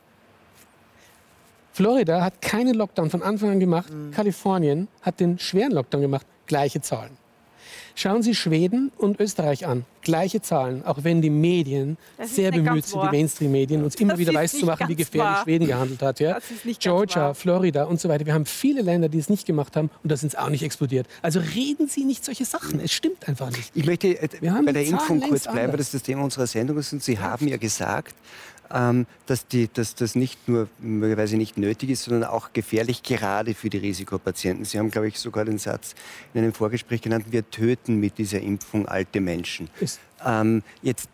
[1.73, 3.93] Florida hat keinen Lockdown von Anfang an gemacht.
[3.93, 4.09] Mhm.
[4.09, 6.25] Kalifornien hat den schweren Lockdown gemacht.
[6.47, 7.11] Gleiche Zahlen.
[7.95, 9.85] Schauen Sie Schweden und Österreich an.
[10.01, 13.11] Gleiche Zahlen, auch wenn die Medien Das sehr bemüht sind, wahr.
[13.11, 15.43] die Mainstream-Medien, uns immer Das wieder ist weiß nicht zu machen, wie gefährlich wahr.
[15.43, 16.19] Schweden gehandelt hat.
[16.19, 16.33] Ja?
[16.33, 17.35] Das ist nicht ganz Georgia, wahr.
[17.35, 18.25] Florida und so weiter.
[18.25, 20.63] Wir haben viele Länder, die es nicht gemacht haben und da sind es auch nicht
[20.63, 21.05] explodiert.
[21.21, 22.79] Also reden Sie nicht solche Sachen.
[22.79, 23.71] Es stimmt einfach nicht.
[23.75, 26.23] Ich möchte äh, Wir haben bei der Zahlen Impfung kurz bleiben, weil das das Thema
[26.23, 26.91] unserer Sendung ist.
[26.93, 28.15] Und Sie haben ja gesagt,
[29.25, 33.69] dass, die, dass das nicht nur möglicherweise nicht nötig ist, sondern auch gefährlich, gerade für
[33.69, 34.65] die Risikopatienten.
[34.65, 35.93] Sie haben, glaube ich, sogar den Satz
[36.33, 39.69] in einem Vorgespräch genannt, wir töten mit dieser Impfung alte Menschen.
[40.25, 41.09] Ähm, jetzt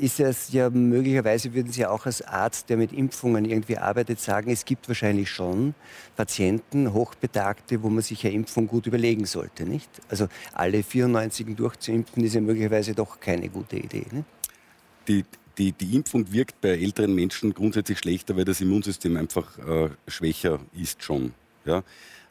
[0.00, 4.50] ist es ja möglicherweise, würden Sie auch als Arzt, der mit Impfungen irgendwie arbeitet, sagen,
[4.50, 5.74] es gibt wahrscheinlich schon
[6.16, 9.90] Patienten, Hochbetagte, wo man sich eine Impfung gut überlegen sollte, nicht?
[10.08, 14.06] Also alle 94 durchzuimpfen ist ja möglicherweise doch keine gute Idee.
[14.10, 14.24] Ne?
[15.08, 15.24] Die,
[15.58, 20.60] die, die Impfung wirkt bei älteren Menschen grundsätzlich schlechter, weil das Immunsystem einfach äh, schwächer
[20.78, 21.32] ist schon.
[21.64, 21.82] Ja?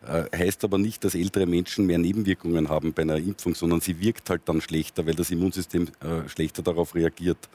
[0.07, 3.99] Äh, heißt aber nicht, dass ältere Menschen mehr Nebenwirkungen haben bei einer Impfung, sondern sie
[3.99, 7.49] wirkt halt dann schlechter, weil das Immunsystem äh, schlechter darauf reagiert.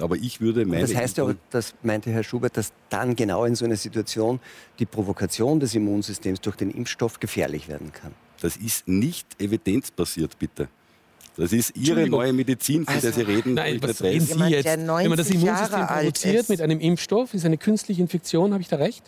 [0.00, 3.14] Aber ich würde meine Das heißt ja, aber, Impfung- das meinte Herr Schubert, dass dann
[3.14, 4.40] genau in so einer Situation
[4.78, 8.12] die Provokation des Immunsystems durch den Impfstoff gefährlich werden kann.
[8.40, 10.68] das ist nicht evidenzbasiert, bitte.
[11.36, 13.54] Das ist Ihre neue Medizin, von der Also, Sie reden.
[13.54, 14.20] Nein, was nicht reden.
[14.26, 14.64] Sie Jemand, jetzt?
[14.66, 15.46] der Wenn man das 90 Immunsystem
[15.80, 19.02] Jahre provoziert mit einem Impfstoff, ist eine künstliche Infektion, habe ich da recht?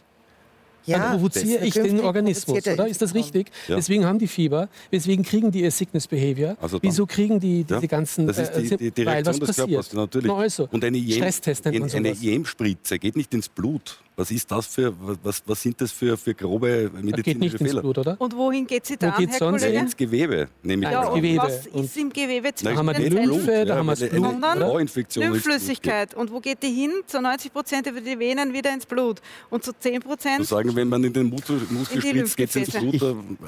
[0.86, 2.86] Dann provoziere ich den Organismus, oder?
[2.86, 3.50] Ist das richtig?
[3.68, 3.76] Ja.
[3.76, 6.56] Deswegen haben die Fieber, deswegen kriegen die ihr Sickness Behavior.
[6.60, 9.40] Also Wieso kriegen die diese Ja, ganzen Das ist die, äh, die, die weil Reaktion
[9.40, 9.68] was des passiert?
[9.70, 10.26] Körpers, natürlich.
[10.26, 12.22] Na also, Und eine Stresstest nennt man eine sowas.
[12.22, 13.98] IEM-Spritze geht nicht ins Blut.
[14.16, 14.94] Was ist das für,
[15.24, 17.80] was, was sind das für, für grobe Das geht medizinische Fehler?
[17.80, 18.20] Blut, oder?
[18.20, 19.76] Und wohin geht sie dann, geht's Herr sonst Kollege?
[19.78, 19.86] hin?
[19.86, 21.38] Ins Gewebe, nehme ich Ja, und Gewebe.
[21.42, 23.16] was Und- ist im Gewebe zwischen haben wir den die?
[23.18, 25.16] Lymphe, da haben wir das Blut, geht.
[25.16, 26.14] Lymphflüssigkeit.
[26.14, 26.92] Und wo geht die hin?
[27.06, 29.20] Zu 90 Prozent über die Venen wieder ins Blut.
[29.50, 32.36] Und zu 10 zu Prozent sagen, wenn man in den Muskel, Muskel In die spritzt,
[32.36, 32.70] geht es ins.
[32.70, 32.94] Blut.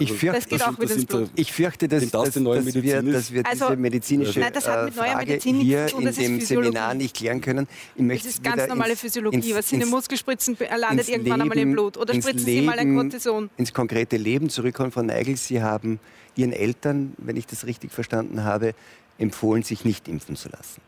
[0.01, 1.31] Ich- ich fürchte- Das geht das sind- das ins sind, Blut.
[1.37, 3.15] Ich fürchte, dass, das dass, die neue dass, wir, Medizin ist?
[3.15, 5.87] dass wir Also- diese medizinische Nein, das hat mit äh, neuer Frage Medizin nichts hier
[5.87, 6.41] zu tun, in das ist dem.
[6.41, 7.69] Seminar nicht klären können.
[7.95, 9.55] Ich möchte Das ist ganz normale ins- Physiologie.
[9.55, 9.91] Was Sie in den
[10.65, 11.97] ins- Muskelspritzen landet ins irgendwann einmal im Leben- Blut.
[11.97, 13.51] Oder ins spritzen Sie mal ein Leben- Cortison.
[13.57, 14.93] ins konkrete Leben zurückkommen.
[14.93, 16.01] Frau Neigel, Sie haben
[16.37, 18.75] Ihren Eltern, wenn ich das richtig verstanden habe,
[19.19, 20.81] empfohlen, sich nicht impfen zu lassen.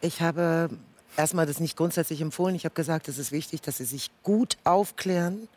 [0.00, 0.70] Ich habe
[1.16, 2.54] erstmal das nicht grundsätzlich empfohlen.
[2.54, 5.48] Ich habe gesagt, es ist wichtig, dass sie sich gut aufklären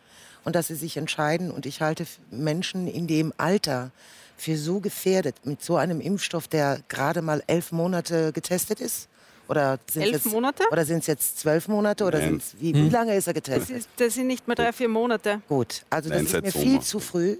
[0.46, 1.52] und dass sie sich entscheiden.
[1.52, 3.92] Und ich halte Menschen in dem Alter
[4.38, 9.10] für so gefährdet mit so einem Impfstoff, der gerade mal elf Monate getestet ist.
[9.48, 10.64] Oder sind Elf jetzt, Monate?
[10.72, 12.04] Oder sind es jetzt zwölf Monate?
[12.06, 12.30] Oder Nein.
[12.30, 13.78] sind's, wie, wie lange ist er Das, getestet?
[13.78, 15.42] ist, das sind nicht mehr drei, vier Monate.
[15.48, 16.66] Gut, also das Nein, ist mir Sommer.
[16.66, 17.38] viel zu früh.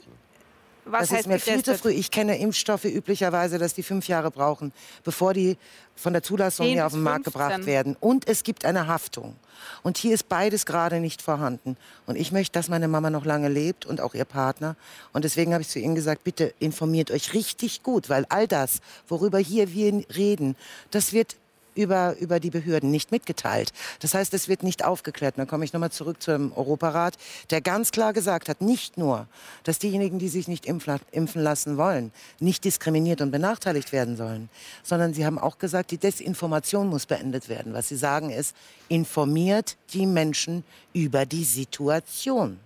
[0.90, 1.82] Was das heißt ist mir viel zu getestet?
[1.82, 1.92] früh.
[1.92, 4.72] Ich kenne Impfstoffe üblicherweise, dass die fünf Jahre brauchen,
[5.04, 5.58] bevor die
[5.98, 7.34] von der Zulassung 10 hier auf den Markt 15.
[7.34, 7.98] gebracht werden.
[8.00, 9.36] Und es gibt eine Haftung.
[9.84, 11.76] Und hier ist beides gerade nicht vorhanden.
[12.06, 14.78] Und ich möchte, dass meine Mama noch lange lebt und auch ihr Partner.
[15.12, 18.80] Und deswegen habe ich zu ihnen gesagt, bitte informiert euch richtig gut, weil all das,
[19.10, 20.56] worüber hier wir reden,
[20.92, 21.36] das wird
[21.78, 23.72] über, über die Behörden nicht mitgeteilt.
[24.02, 25.36] Das heißt, es wird nicht aufgeklärt.
[25.36, 27.16] Und dann komme ich nochmal zurück zum Europarat,
[27.52, 29.28] der ganz klar gesagt hat, nicht nur,
[29.64, 34.50] dass diejenigen, die sich nicht impfen lassen wollen, nicht diskriminiert und benachteiligt werden sollen,
[34.84, 37.74] sondern sie haben auch gesagt, die Desinformation muss beendet werden.
[37.74, 38.56] Was sie sagen ist,
[38.90, 40.64] informiert die Menschen
[40.94, 42.60] über die Situation.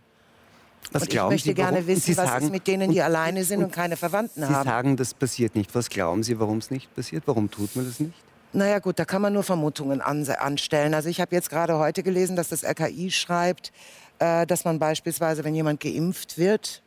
[0.93, 2.97] Was und ich glauben möchte Sie, gerne wissen, Sie was sagen- ist mit denen, die
[2.99, 4.65] und- alleine sind und, keine Verwandten Sie haben.
[4.67, 5.73] sagen, das passiert nicht.
[5.75, 7.23] Was glauben Sie, warum es nicht passiert?
[7.27, 8.13] Warum tut man das nicht?
[8.53, 10.93] Naja gut, da kann man nur Vermutungen anstellen.
[10.93, 13.71] Also ich habe jetzt gerade heute gelesen, dass das RKI schreibt,
[14.19, 16.81] äh, dass man beispielsweise, wenn jemand geimpft wird,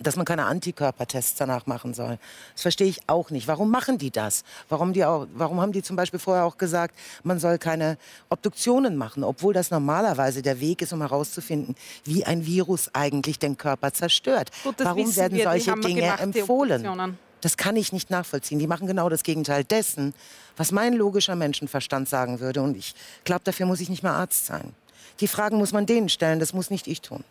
[0.00, 2.18] dass man keine Antikörpertests danach machen soll.
[2.54, 3.48] Das verstehe ich auch nicht.
[3.48, 4.44] Warum machen die das?
[4.68, 8.96] Warum, die auch, warum haben die zum Beispiel vorher auch gesagt, man soll keine Obduktionen
[8.96, 11.74] machen, obwohl das normalerweise der Weg ist, um herauszufinden,
[12.04, 14.50] wie ein Virus eigentlich den Körper zerstört.
[14.62, 17.18] Gut, Warum werden solche Dinge gemacht, empfohlen?
[17.40, 18.58] Das kann ich nicht nachvollziehen.
[18.58, 20.14] Die machen genau das Gegenteil dessen,
[20.56, 22.62] was mein logischer Menschenverstand sagen würde.
[22.62, 24.74] Und ich glaube, dafür muss ich nicht mal Arzt sein.
[25.20, 27.24] Die Fragen muss man denen stellen, das muss nicht ich tun.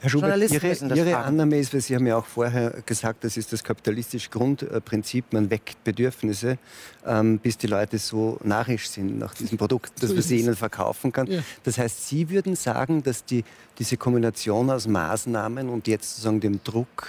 [0.00, 3.52] Herr Schubert, Ihre, Ihre Annahme ist, weil Sie haben ja auch vorher gesagt, das ist
[3.52, 6.56] das kapitalistische Grundprinzip, man weckt Bedürfnisse,
[7.04, 11.10] ähm, bis die Leute so narrisch sind nach diesem Produkt, dass man sie ihnen verkaufen
[11.10, 11.26] kann.
[11.26, 11.40] Ja.
[11.64, 13.44] Das heißt, Sie würden sagen, dass die,
[13.80, 17.08] diese Kombination aus Maßnahmen und jetzt sozusagen dem Druck,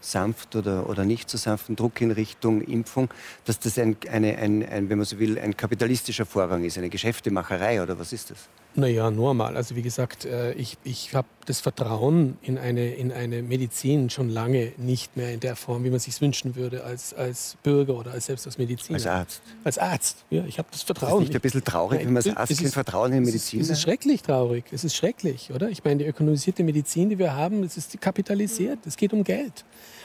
[0.00, 3.08] sanft oder, oder nicht so sanften Druck in Richtung Impfung,
[3.44, 6.90] dass das ein, eine, ein, ein, wenn man so will, ein kapitalistischer Vorgang ist, eine
[6.90, 8.48] Geschäftemacherei oder was ist das?
[8.74, 9.56] Naja, normal.
[9.56, 14.28] Also wie gesagt, äh, ich, ich habe das Vertrauen in eine, in eine Medizin schon
[14.28, 18.12] lange nicht mehr in der Form, wie man sich wünschen würde als, als Bürger oder
[18.12, 18.96] als selbst als Mediziner.
[18.96, 19.42] Als Arzt?
[19.64, 20.44] Als Arzt, ja.
[20.44, 21.22] Ich habe das Vertrauen.
[21.22, 23.64] Ist nicht ein bisschen traurig, wenn man als Arzt kein Vertrauen in Medizin hat?
[23.64, 24.64] Es ist schrecklich traurig.
[24.70, 25.68] Es ist schrecklich, oder?
[25.68, 28.78] Ich meine, die ökonomisierte Medizin, die wir haben, das ist kapitalisiert.
[28.86, 29.64] Es geht um Geld.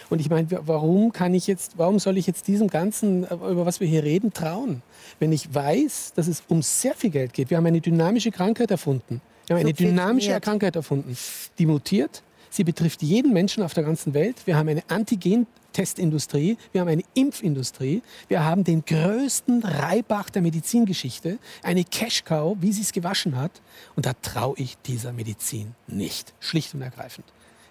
[0.09, 3.65] Und ich meine, warum kann ich jetzt, warum soll ich jetzt diesem Ganzen, äh, über
[3.65, 4.81] was wir hier reden, trauen?
[5.19, 7.49] Wenn ich weiß, dass es um sehr viel Geld geht.
[7.49, 9.21] Wir haben eine dynamische Krankheit erfunden.
[9.47, 11.15] Wir haben eine dynamische Krankheit erfunden,
[11.59, 12.23] die mutiert.
[12.49, 14.37] Sie betrifft jeden Menschen auf der ganzen Welt.
[14.45, 21.37] Wir haben eine Antigen-Testindustrie, wir haben eine Impfindustrie, wir haben den größten Reibach der Medizingeschichte,
[21.63, 23.51] eine Cash-Cow, wie sie es gewaschen hat.
[23.95, 27.25] Und da traue ich dieser Medizin nicht, schlicht und ergreifend.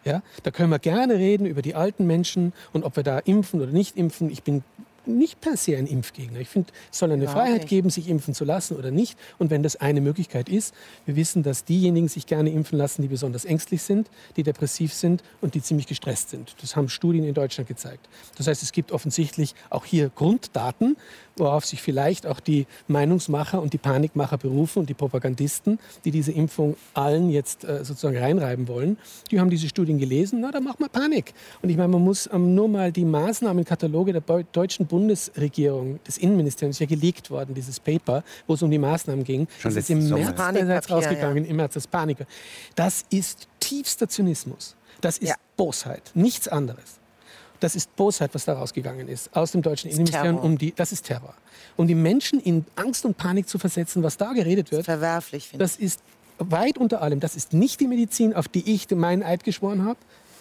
[0.04, 3.62] Ja, da können wir gerne reden über die alten Menschen und ob wir da impfen
[3.62, 4.30] oder nicht impfen.
[4.30, 4.62] Ich bin
[5.06, 6.40] nicht per se ein Impfgegner.
[6.40, 7.66] Ich finde, es soll eine ja, Freiheit okay.
[7.66, 9.18] geben, sich impfen zu lassen oder nicht.
[9.38, 10.74] Und wenn das eine Möglichkeit ist,
[11.06, 15.22] wir wissen, dass diejenigen sich gerne impfen lassen, die besonders ängstlich sind, die depressiv sind
[15.40, 16.54] und die ziemlich gestresst sind.
[16.60, 18.08] Das haben Studien in Deutschland gezeigt.
[18.36, 20.96] Das heißt, es gibt offensichtlich auch hier Grunddaten,
[21.36, 26.32] worauf sich vielleicht auch die Meinungsmacher und die Panikmacher berufen und die Propagandisten, die diese
[26.32, 28.98] Impfung allen jetzt äh, sozusagen reinreiben wollen.
[29.30, 31.34] Die haben diese Studien gelesen, na, da macht man Panik.
[31.62, 36.78] Und ich meine, man muss ähm, nur mal die Maßnahmenkataloge der deutschen Bundesregierung, des Innenministeriums,
[36.78, 39.48] ja gelegt worden, dieses Paper, wo es um die Maßnahmen ging.
[39.58, 41.50] Schon das ist im März bereits rausgegangen, ja.
[41.50, 42.18] im März das Panik.
[42.76, 44.76] Das ist tiefster Zynismus.
[45.00, 45.34] Das ist ja.
[45.56, 47.00] Bosheit, nichts anderes.
[47.58, 50.38] Das ist Bosheit, was da rausgegangen ist aus dem deutschen Innenministerium.
[50.38, 51.34] Um die, das ist Terror.
[51.76, 54.86] Um die Menschen in Angst und Panik zu versetzen, was da geredet wird.
[54.86, 55.72] Das ist verwerflich, finde ich.
[55.72, 56.00] Das ist
[56.38, 57.18] weit unter allem.
[57.18, 59.98] Das ist nicht die Medizin, auf die ich meinen Eid geschworen habe.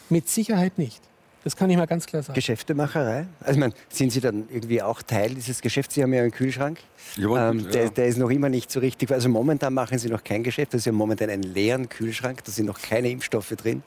[0.10, 1.02] Mit Sicherheit nicht.
[1.44, 2.36] Das kann ich mal ganz klar sagen.
[2.36, 3.28] Geschäftemacherei?
[3.42, 5.96] Also, ich meine, sind Sie dann irgendwie auch Teil dieses Geschäfts?
[5.96, 6.80] Sie haben ja einen Kühlschrank.
[7.18, 9.12] Ja, ähm, der, der, ist noch immer nicht so richtig.
[9.12, 10.72] Also, momentan machen Sie noch kein Geschäft.
[10.72, 12.44] Sie haben momentan einen leeren Kühlschrank.
[12.44, 13.84] Da sind noch keine Impfstoffe drin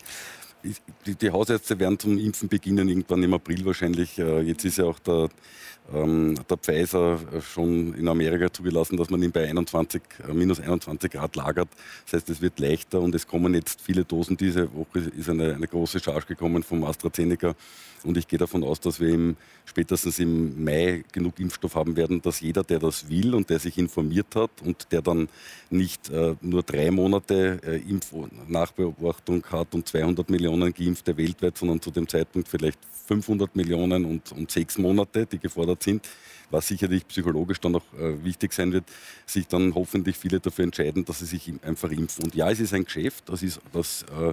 [1.07, 4.19] die, die, Hausärzte werden zum Impfen beginnen, irgendwann im April wahrscheinlich.
[4.19, 5.29] Äh, jetzt ist ja auch der,
[5.95, 11.13] ähm, der Pfizer schon in Amerika zugelassen, dass man ihn bei 21, äh, minus 21
[11.13, 11.69] Grad lagert.
[12.05, 14.37] Das heißt, es wird leichter und es kommen jetzt viele Dosen.
[14.37, 17.55] Diese Woche ist eine, eine große Charge gekommen vom AstraZeneca.
[18.05, 22.23] Und ich gehe davon aus, dass wir im, spätestens im Mai genug Impfstoff haben werden,
[22.23, 25.29] dass jeder, der das will und der sich informiert hat und der dann
[25.71, 31.91] nicht äh, nur drei Monate äh, Impfnachbeobachtung hat und 200 Millionen Geimpfte weltweit, sondern zu
[31.91, 36.09] dem Zeitpunkt vielleicht 500 Millionen und, und sechs Monate, die gefordert sind,
[36.51, 38.85] was sicherlich psychologisch dann auch äh, wichtig sein wird,
[39.27, 42.25] sich dann hoffentlich viele dafür entscheiden, dass sie sich einfach impfen.
[42.25, 44.33] Und ja, es ist ein Geschäft, das ist das äh,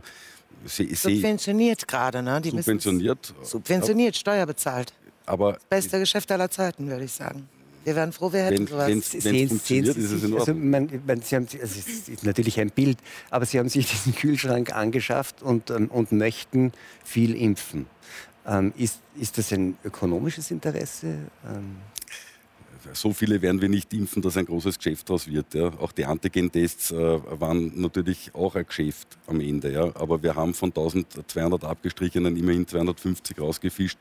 [0.66, 2.40] Sie, subventioniert gerade, ne?
[2.40, 3.34] Die subventioniert.
[3.42, 4.94] Subventioniert, Steuer bezahlt.
[5.26, 7.48] Aber das beste Geschäft aller Zeiten, würde ich sagen.
[7.84, 8.88] Wir wären froh, wir hätten wenn, sowas.
[8.88, 12.60] Wenn es funktioniert, ist es in also man, man, Sie haben, also es ist natürlich
[12.60, 12.98] ein Bild,
[13.30, 16.72] aber Sie haben sich diesen Kühlschrank angeschafft und, ähm, und möchten
[17.04, 17.88] viel impfen.
[18.46, 21.08] Ähm, ist, ist das ein ökonomisches Interesse?
[21.46, 21.78] Ähm
[22.92, 25.54] so viele werden wir nicht impfen, dass ein großes Geschäft daraus wird.
[25.54, 25.68] Ja.
[25.80, 29.72] Auch die Antigen-Tests äh, waren natürlich auch ein Geschäft am Ende.
[29.72, 29.96] Ja.
[29.96, 34.00] Aber wir haben von 1200 abgestrichenen immerhin 250 rausgefischt,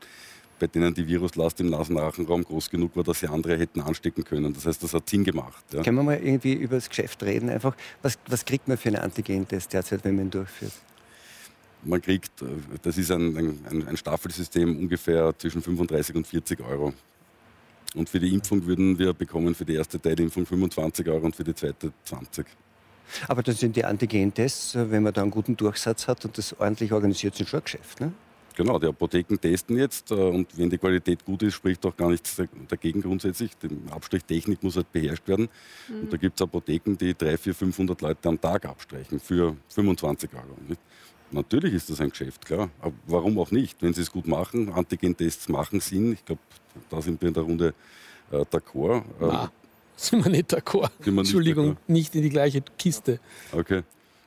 [0.59, 4.53] bei denen die Viruslast im Nasenrachenraum groß genug war, dass sie andere hätten anstecken können.
[4.53, 5.63] Das heißt, das hat Sinn gemacht.
[5.71, 5.81] Ja.
[5.81, 7.49] Können wir mal irgendwie über das Geschäft reden?
[7.49, 10.73] Einfach, was, was kriegt man für einen Antigen-Test derzeit, wenn man ihn durchführt?
[11.85, 12.45] Man kriegt, äh,
[12.81, 16.93] das ist ein, ein, ein Staffelsystem, ungefähr zwischen 35 und 40 Euro
[17.95, 21.43] und für die Impfung würden wir bekommen für die erste Teilimpfung 25 Euro und für
[21.43, 22.45] die zweite 20.
[23.27, 26.59] Aber dann sind die Antigen-Tests, äh, wenn man da einen guten Durchsatz hat und das
[26.59, 28.13] ordentlich organisiert, sind schon ein Geschäft, ne?
[28.55, 32.09] Genau, die Apotheken testen jetzt äh, und wenn die Qualität gut ist, spricht auch gar
[32.09, 33.51] nichts dagegen grundsätzlich.
[33.57, 35.49] Die Abstrichtechnik muss halt beherrscht werden.
[35.87, 36.01] Mhm.
[36.01, 40.29] Und da gibt es Apotheken, die 300, 400, 500 Leute am Tag abstreichen für 25
[40.33, 40.55] Euro.
[41.33, 42.69] Natürlich ist das ein Geschäft, klar.
[42.79, 43.81] Aber warum auch nicht?
[43.81, 46.13] Wenn sie es gut machen, Antigen-Tests machen Sinn.
[46.13, 46.41] Ich glaube,
[46.89, 47.73] da sind wir in der Runde
[48.31, 49.03] äh, d'accord.
[49.21, 49.49] Ähm,
[49.95, 50.91] sind wir nicht d'accord.
[51.05, 53.19] Entschuldigung, nicht, nicht in die gleiche Kiste.
[53.51, 53.83] Okay.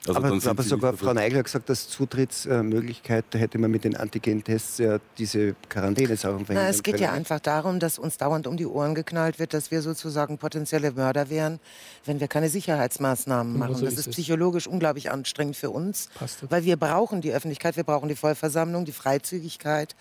[0.08, 3.96] Also aber aber sogar Frau Neigler hat gesagt, dass Zutrittsmöglichkeit, da hätte man mit den
[3.96, 7.04] Antigen-Tests ja diese Quarantänesachen verhindern Na, es geht können.
[7.04, 10.92] ja einfach darum, dass uns dauernd um die Ohren geknallt wird, dass wir sozusagen potenzielle
[10.92, 11.60] Mörder wären,
[12.04, 13.74] wenn wir keine Sicherheitsmaßnahmen machen.
[13.74, 17.84] so das ist psychologisch unglaublich anstrengend für uns, Passt weil wir brauchen die Öffentlichkeit, wir
[17.84, 19.96] brauchen die Vollversammlung, die Freizügigkeit.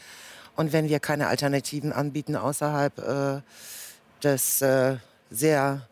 [0.55, 3.41] Und wenn wir keine Alternativen anbieten außerhalb äh,
[4.23, 4.95] des äh,
[5.29, 5.87] sehr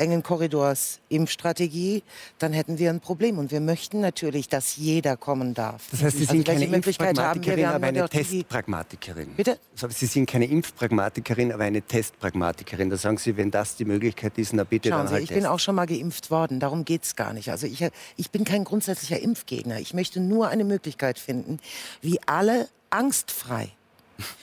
[0.00, 2.02] engen Korridors Impfstrategie,
[2.38, 3.38] dann hätten wir ein Problem.
[3.38, 5.84] Und wir möchten natürlich, dass jeder kommen darf.
[5.90, 6.76] Das heißt, Sie Also sind welche keine?
[6.76, 9.34] Impfpragmatikerin, aber eine Testpragmatikerin.
[9.36, 9.58] Bitte?
[9.74, 12.90] Also Sie sind keine Impfpragmatikerin, aber eine Testpragmatikerin.
[12.90, 15.28] Da sagen Sie, wenn das die Möglichkeit ist, na bitte Schauen dann Sie, halt ich
[15.28, 15.52] bin testen.
[15.52, 17.50] auch schon mal geimpft worden, darum geht es gar nicht.
[17.50, 17.84] Also ich,
[18.16, 19.78] ich bin kein grundsätzlicher Impfgegner.
[19.80, 21.58] Ich möchte nur eine Möglichkeit finden,
[22.00, 23.70] wie alle angstfrei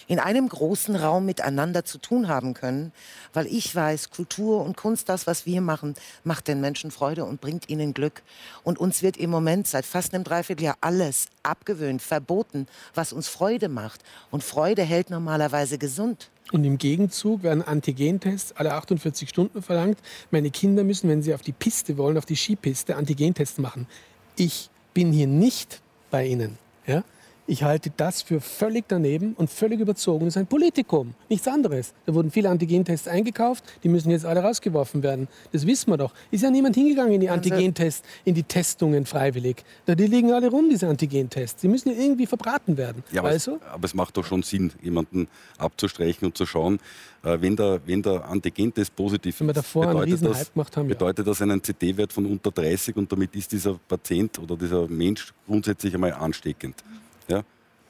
[0.08, 2.92] in einem großen Raum miteinander zu tun haben können,
[3.34, 7.42] weil ich weiß, Kultur und Kunst, das, was wir machen, macht den Menschen Freude und
[7.42, 8.24] bringt ihnen Glück.
[8.64, 13.70] Und uns wird im Moment seit fast einem Dreivierteljahr alles abgewöhnt, verboten, was uns Freude
[13.70, 14.02] macht.
[14.32, 16.30] Und Freude hält normalerweise gesund.
[16.52, 20.00] Und im Gegenzug werden Antigentests alle 48 Stunden verlangt.
[20.32, 23.86] Meine Kinder müssen, wenn sie auf die Piste wollen, auf die Skipiste, Antigentests machen.
[24.38, 26.58] Ich bin hier nicht bei Ihnen.
[26.86, 27.04] Ja?
[27.50, 30.26] Ich halte das für völlig daneben und völlig überzogen.
[30.26, 31.94] Das ist ein Politikum, nichts anderes.
[32.06, 35.30] Da wurden viele Antigentests eingekauft, die müssen jetzt alle rausgeworfen werden.
[35.54, 36.14] Das wissen wir doch.
[36.30, 39.64] Ist ja niemand hingegangen in die Antigentests, in die Testungen freiwillig.
[39.86, 41.62] Da, die liegen alle rum, diese Antigentests.
[41.62, 43.02] Die müssen ja irgendwie verbraten werden.
[43.14, 46.80] Ja, aber, also, es, aber es macht doch schon Sinn, jemanden abzustreichen und zu schauen,
[47.24, 50.54] äh, wenn der, wenn der Antigentest positiv Wenn wir davor einen bedeutet riesen das, Hype
[50.54, 50.96] gemacht haben, ja.
[50.96, 55.34] bedeutet das einen CT-Wert von unter 30 und damit ist dieser Patient oder dieser Mensch
[55.46, 56.84] grundsätzlich einmal ansteckend.
[57.28, 57.44] Ja?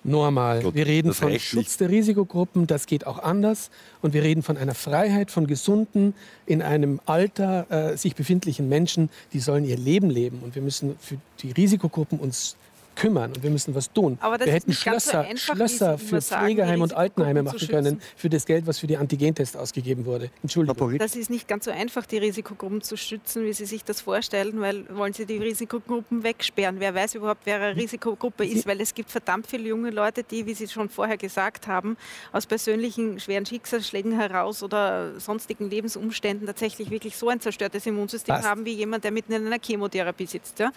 [0.08, 0.64] normal.
[0.64, 1.80] Gut, wir reden von Schutz nicht.
[1.82, 3.70] der Risikogruppen, das geht auch anders.
[4.02, 6.14] Und wir reden von einer Freiheit von gesunden,
[6.46, 10.40] in einem Alter äh, sich befindlichen Menschen, die sollen ihr Leben leben.
[10.44, 12.56] Und wir müssen für die Risikogruppen uns
[12.98, 14.18] kümmern und wir müssen was tun.
[14.22, 18.02] Aber das wir ist hätten ganz so Schlösser, Schlösser für Pflegeheime und Altenheime machen können
[18.16, 20.30] für das Geld, was für die Antigentests ausgegeben wurde.
[20.42, 20.98] Entschuldigung.
[20.98, 24.60] Das ist nicht ganz so einfach, die Risikogruppen zu schützen, wie Sie sich das vorstellen,
[24.60, 26.80] weil wollen Sie die Risikogruppen wegsperren?
[26.80, 30.46] Wer weiß überhaupt, wer eine Risikogruppe ist, weil es gibt verdammt viele junge Leute, die,
[30.46, 31.98] wie Sie schon vorher gesagt haben,
[32.32, 38.48] aus persönlichen schweren Schicksalsschlägen heraus oder sonstigen Lebensumständen tatsächlich wirklich so ein zerstörtes Immunsystem Passt.
[38.48, 40.60] haben wie jemand, der mitten in einer Chemotherapie sitzt.
[40.60, 40.72] Ja?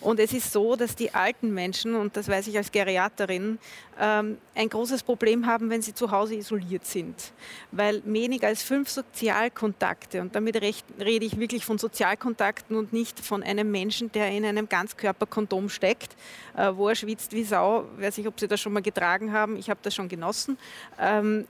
[0.00, 1.59] Und es ist so, dass die alten Menschen,
[1.94, 3.58] und das weiß ich als Geriaterin,
[3.98, 7.32] ähm, ein großes Problem haben, wenn sie zu Hause isoliert sind.
[7.70, 13.42] Weil weniger als fünf Sozialkontakte, und damit rede ich wirklich von Sozialkontakten und nicht von
[13.42, 16.16] einem Menschen, der in einem Ganzkörperkondom steckt,
[16.56, 17.84] äh, wo er schwitzt wie Sau.
[17.96, 19.56] Ich weiß nicht, ob Sie das schon mal getragen haben.
[19.56, 20.58] Ich habe das schon genossen.
[20.98, 21.46] Ähm,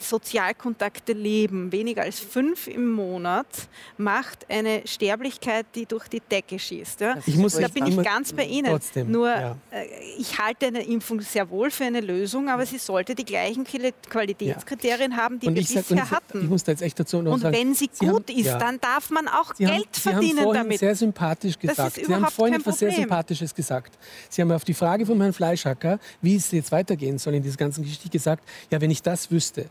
[0.00, 3.46] Sozialkontakte leben, weniger als fünf im Monat,
[3.96, 7.00] macht eine Sterblichkeit, die durch die Decke schießt.
[7.00, 7.16] Ja?
[7.26, 8.70] Ich muss da bin ich ganz bei Ihnen.
[8.70, 9.56] Trotzdem, Nur, ja.
[9.70, 9.84] äh,
[10.18, 13.92] ich halte eine Impfung sehr wohl für eine Lösung, aber sie sollte die gleichen Quali-
[14.08, 16.42] Qualitätskriterien haben, die und wir bisher und sag- hatten.
[16.42, 18.46] ich muss da jetzt echt dazu noch und sagen, wenn sie, Sie gut haben- ist,
[18.46, 18.58] ja.
[18.58, 20.78] dann darf man auch Sie haben, Geld Sie haben verdienen vorhin damit.
[20.80, 21.94] sehr sympathisch Das ist gesagt.
[22.06, 22.90] Sie haben vorhin etwas sehr.
[22.92, 23.98] Sympathisches gesagt.
[24.28, 27.56] Sie haben auf die Frage von Herrn Fleischhacker, wie es jetzt weitergehen soll in dieser
[27.56, 29.66] ganzen Geschichte, gesagt, ja, wenn ich das wüsste.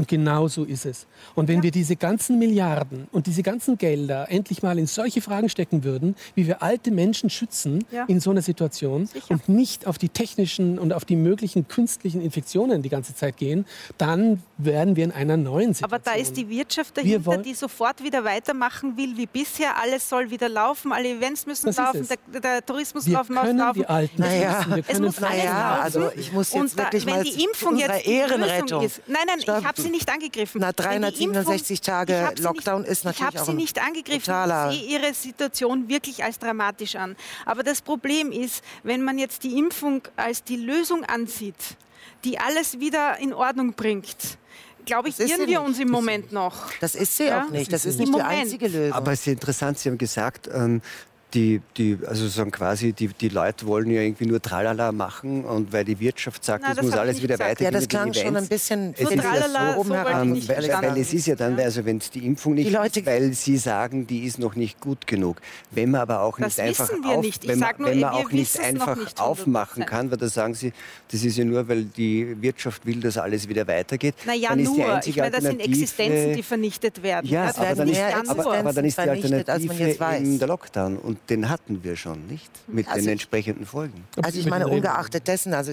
[0.00, 1.06] Und genau so ist es.
[1.34, 5.50] Und wenn wir diese ganzen Milliarden und diese ganzen Gelder endlich mal in solche Fragen
[5.50, 8.06] stecken würden, wie wir alte Menschen schützen Ja.
[8.06, 9.26] in so einer Situation Sicher.
[9.30, 13.66] und nicht auf die technischen und auf die möglichen künstlichen Infektionen die ganze Zeit gehen,
[13.98, 15.92] dann werden wir in einer neuen Situation.
[15.92, 19.76] Aber da ist die Wirtschaft Wir dahinter, wollen- die sofort wieder weitermachen will wie bisher.
[19.82, 23.58] Alles soll wieder laufen, alle Events müssen Das laufen, der, der Tourismus wir laufen, können
[23.58, 23.80] laufen.
[23.80, 24.76] die Alten Naja, schützen.
[24.76, 25.82] Wir Es muss alles Naja, laufen.
[25.82, 28.82] also ich muss jetzt Und da, wirklich wenn mal die Impfung jetzt Ehrenrettung.
[28.82, 29.02] ist.
[29.06, 29.58] Nein, nein, Stopp.
[29.60, 30.60] ich habe sie nicht angegriffen.
[30.60, 33.50] Na, Wenn die 367 Impfung- Tage sie Lockdown nicht, ist natürlich Ich habe auch sie
[33.52, 34.20] ein nicht angegriffen.
[34.24, 37.16] totaler- Ich sehe ihre Situation wirklich als dramatisch an.
[37.46, 41.54] Aber das Problem ist, wenn man jetzt die Impfung als die Lösung ansieht,
[42.24, 44.16] die alles wieder in Ordnung bringt,
[44.86, 45.58] glaube ich, irren sie wir nicht.
[45.58, 46.70] uns im Moment noch.
[46.80, 47.44] Das ist sie Ja?
[47.44, 47.72] auch nicht.
[47.72, 48.40] Das Das ist ist nicht im die Moment.
[48.40, 48.92] einzige Lösung.
[48.96, 50.80] Aber es ist interessant, Sie haben gesagt, ähm,
[51.34, 55.72] die, die, also sozusagen quasi, die, die Leute wollen ja irgendwie nur Tralala machen und
[55.72, 57.50] weil die Wirtschaft sagt, Na, es das muss alles wieder gesagt.
[57.60, 57.72] weitergehen.
[57.72, 60.48] ja, das klang schon ein bisschen Es ist tralala, so oben so ich Ähm, weil,
[60.48, 61.00] weil, weil sagen.
[61.00, 63.56] es ist ja dann, also wenn es die Impfung nicht Die Leute- ist, weil Sie
[63.56, 65.40] sagen, die ist noch nicht gut genug.
[65.70, 67.44] Wenn man aber auch Das nicht einfach, wissen wir auf, nicht.
[67.44, 69.86] Ich wenn man, sag nur, wenn man wir auch nicht einfach nicht aufmachen 100%.
[69.86, 70.72] kann, weil da sagen Sie,
[71.12, 74.14] das ist ja nur, weil die Wirtschaft will, dass alles wieder weitergeht.
[74.26, 74.86] Naja, dann ist die nur.
[74.88, 77.30] Ich einzige meine, das sind Alternative- Existenzen, die vernichten werden.
[77.30, 80.96] Ja, Das aber dann, ist, aber, aber dann ist die vernichtet, Alternative eben der Lockdown.
[80.98, 82.50] Und den hatten wir schon, nicht?
[82.66, 84.04] Mit Also den ich- entsprechenden Folgen.
[84.22, 85.72] Also ich meine, ungeachtet dessen, also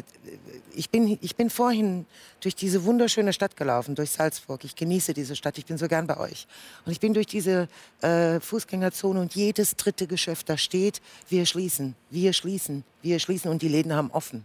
[0.76, 2.06] ich bin, ich bin vorhin
[2.41, 4.64] durch diese wunderschöne Stadt gelaufen, durch Salzburg.
[4.64, 6.48] Ich genieße diese Stadt, ich bin so gern bei euch.
[6.86, 7.68] Und ich bin durch diese
[8.02, 13.62] äh, Fußgängerzone und jedes dritte Geschäft, da steht, wir schließen, wir schließen, wir schließen und
[13.64, 14.43] die Läden haben offen.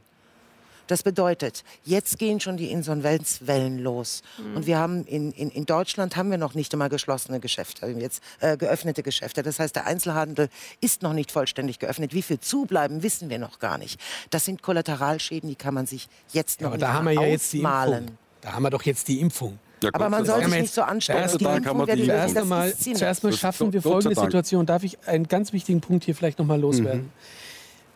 [0.92, 4.20] Das bedeutet, jetzt gehen schon die Insolvenzwellen los.
[4.54, 8.22] Und wir haben in, in, in Deutschland haben wir noch nicht einmal geschlossene Geschäfte, jetzt
[8.40, 9.42] äh, geöffnete Geschäfte.
[9.42, 10.50] Das heißt, der Einzelhandel
[10.82, 12.12] ist noch nicht vollständig geöffnet.
[12.12, 13.98] Wie viel zubleiben, wissen wir noch gar nicht.
[14.28, 17.12] Das sind Kollateralschäden, die kann man sich jetzt Ja, noch aber nicht da haben wir
[17.14, 17.60] ja jetzt die.
[17.62, 18.06] Impfung.
[18.42, 19.58] Da haben wir doch jetzt die Impfung.
[19.82, 21.20] Ja, Aber man soll sich wir nicht so anstellen.
[21.22, 24.14] Erst Impfung man wird die- Das einmal, zuerst mal schaffen wir folgende.
[24.14, 24.66] Situation.
[24.66, 27.10] Darf ich einen ganz wichtigen Punkt hier vielleicht nochmal loswerden?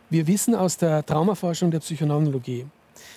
[0.09, 2.65] Wir wissen aus der Traumaforschung der Psychoneurologie,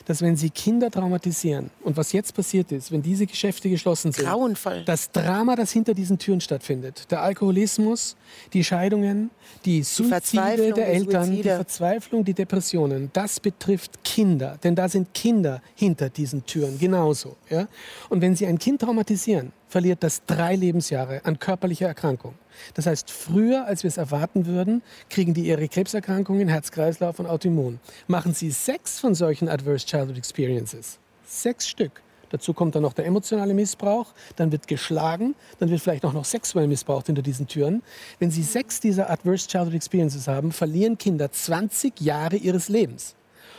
[0.09, 4.25] dass wenn Sie Kinder traumatisieren und was jetzt passiert ist, wenn diese Geschäfte geschlossen sind,
[4.25, 4.83] Grauenvoll.
[4.83, 8.17] das Drama, das hinter diesen Türen stattfindet, der Alkoholismus,
[8.51, 9.29] die Scheidungen,
[9.65, 11.55] die Suizide Verzweiflung, der die Eltern, die Suizide.
[11.57, 17.35] Verzweiflung, die Depressionen, das betrifft Kinder, denn da sind Kinder hinter diesen Türen genauso.
[17.47, 17.67] Ja?
[18.09, 22.33] Und wenn Sie ein Kind traumatisieren, verliert das drei Lebensjahre an körperlicher Erkrankung.
[22.73, 27.79] Das heißt, früher, als wir es erwarten würden, kriegen die ihre Krebserkrankungen, Herz-Kreislauf und Autoimmun.
[28.07, 33.05] Machen Sie sechs von solchen Adverse Childhood Experiences, sechs Stück, Dazu kommt dann noch der
[33.05, 37.81] emotionale Missbrauch, dann wird geschlagen, dann wird vielleicht auch noch sexuell missbraucht hinter diesen Türen.
[38.19, 43.15] Wenn Sie sechs dieser Adverse Childhood Experiences haben, verlieren Kinder 20 Jahre ihres Lebens.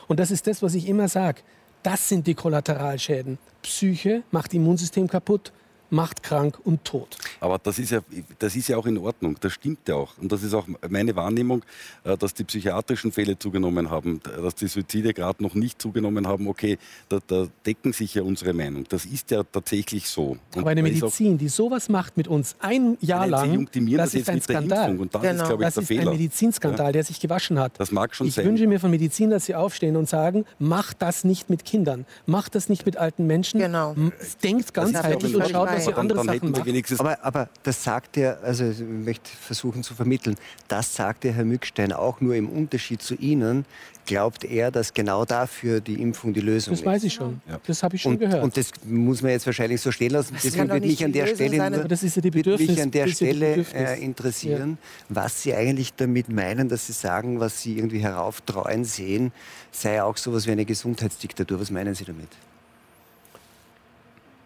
[0.08, 1.42] Und das ist das, was ich immer sage.
[1.82, 3.38] Das sind die Kollateralschäden.
[3.62, 5.52] Psyche macht Immunsystem kaputt,
[5.88, 7.16] macht krank und tot.
[7.40, 8.00] Aber das ist, ja,
[8.38, 10.16] das ist ja auch in Ordnung, das stimmt ja auch.
[10.18, 11.62] Und das ist auch meine Wahrnehmung,
[12.04, 16.46] äh, dass die psychiatrischen Fälle zugenommen haben, dass die Suizide gerade noch nicht zugenommen haben.
[16.48, 16.78] Okay,
[17.08, 18.84] da, da decken sich ja unsere Meinung.
[18.88, 20.36] Das ist ja tatsächlich so.
[20.54, 24.22] Und Aber eine Medizin, die sowas macht mit uns ein Jahr lang, das das jetzt
[24.22, 24.98] ist ein Skandal.
[24.98, 25.42] Und das Genau.
[25.42, 26.10] ist, glaube ich, Das der ist ein Fehler.
[26.12, 27.72] Medizinskandal, der sich gewaschen hat.
[27.78, 28.44] Das mag schon ich sein.
[28.44, 32.54] wünsche mir von Medizin, dass sie aufstehen und sagen, macht das nicht mit Kindern, macht
[32.54, 33.60] das nicht mit alten Menschen.
[33.60, 33.94] Genau.
[34.42, 37.00] Denkt ganzheitlich und schaut, dass ihr andere dann Sachen macht.
[37.00, 40.34] Aber, aber das sagt er, also ich möchte versuchen zu vermitteln,
[40.66, 43.64] das sagt der Herr Mückstein auch nur im Unterschied zu Ihnen.
[44.06, 47.04] Glaubt er, dass genau dafür die Impfung die Lösung Das weiß ist?
[47.04, 47.40] ich schon.
[47.48, 47.60] Ja.
[47.64, 48.42] Das habe ich schon Und, gehört.
[48.42, 50.32] und das muss man jetzt wahrscheinlich so stehen lassen.
[50.32, 52.56] kann Deswegen nicht mich an der Stelle, sein, nur- aber das ist ja die würde
[52.58, 54.78] mich an der das ist ja Stelle äh, interessieren,
[55.08, 59.30] was Sie eigentlich damit meinen, dass Sie sagen, was Sie irgendwie herauftreuen sehen,
[59.70, 61.60] sei auch sowas wie eine Gesundheitsdiktatur.
[61.60, 62.28] Was meinen Sie damit?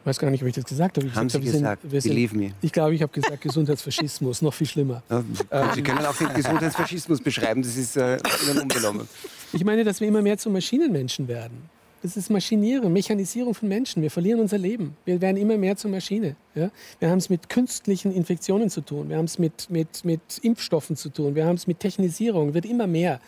[0.04, 1.06] Ich weiß gar nicht, ob ich das gesagt habe.
[1.06, 2.52] Ich Haben gesagt Sie gesagt, sind, sind, believe me.
[2.60, 5.02] Ich glaube, ich habe gesagt Gesundheitsfaschismus, noch viel schlimmer.
[5.74, 9.08] Sie können auch den Gesundheitsfaschismus beschreiben, das ist äh, Ihnen unbenommen.
[9.54, 11.70] Ich meine, dass wir immer mehr zu Maschinenmenschen werden.
[12.02, 14.02] Das ist Maschinieren, Mechanisierung von Menschen.
[14.02, 14.94] Wir verlieren unser Leben.
[15.06, 16.36] Wir werden immer mehr zur Maschine.
[16.54, 16.70] Ja?
[17.00, 19.08] Wir haben es mit künstlichen Infektionen zu tun.
[19.08, 21.34] Wir haben es mit, mit, mit Impfstoffen zu tun.
[21.34, 22.54] Wir haben es mit Technisierung.
[22.54, 23.20] Wird immer mehr.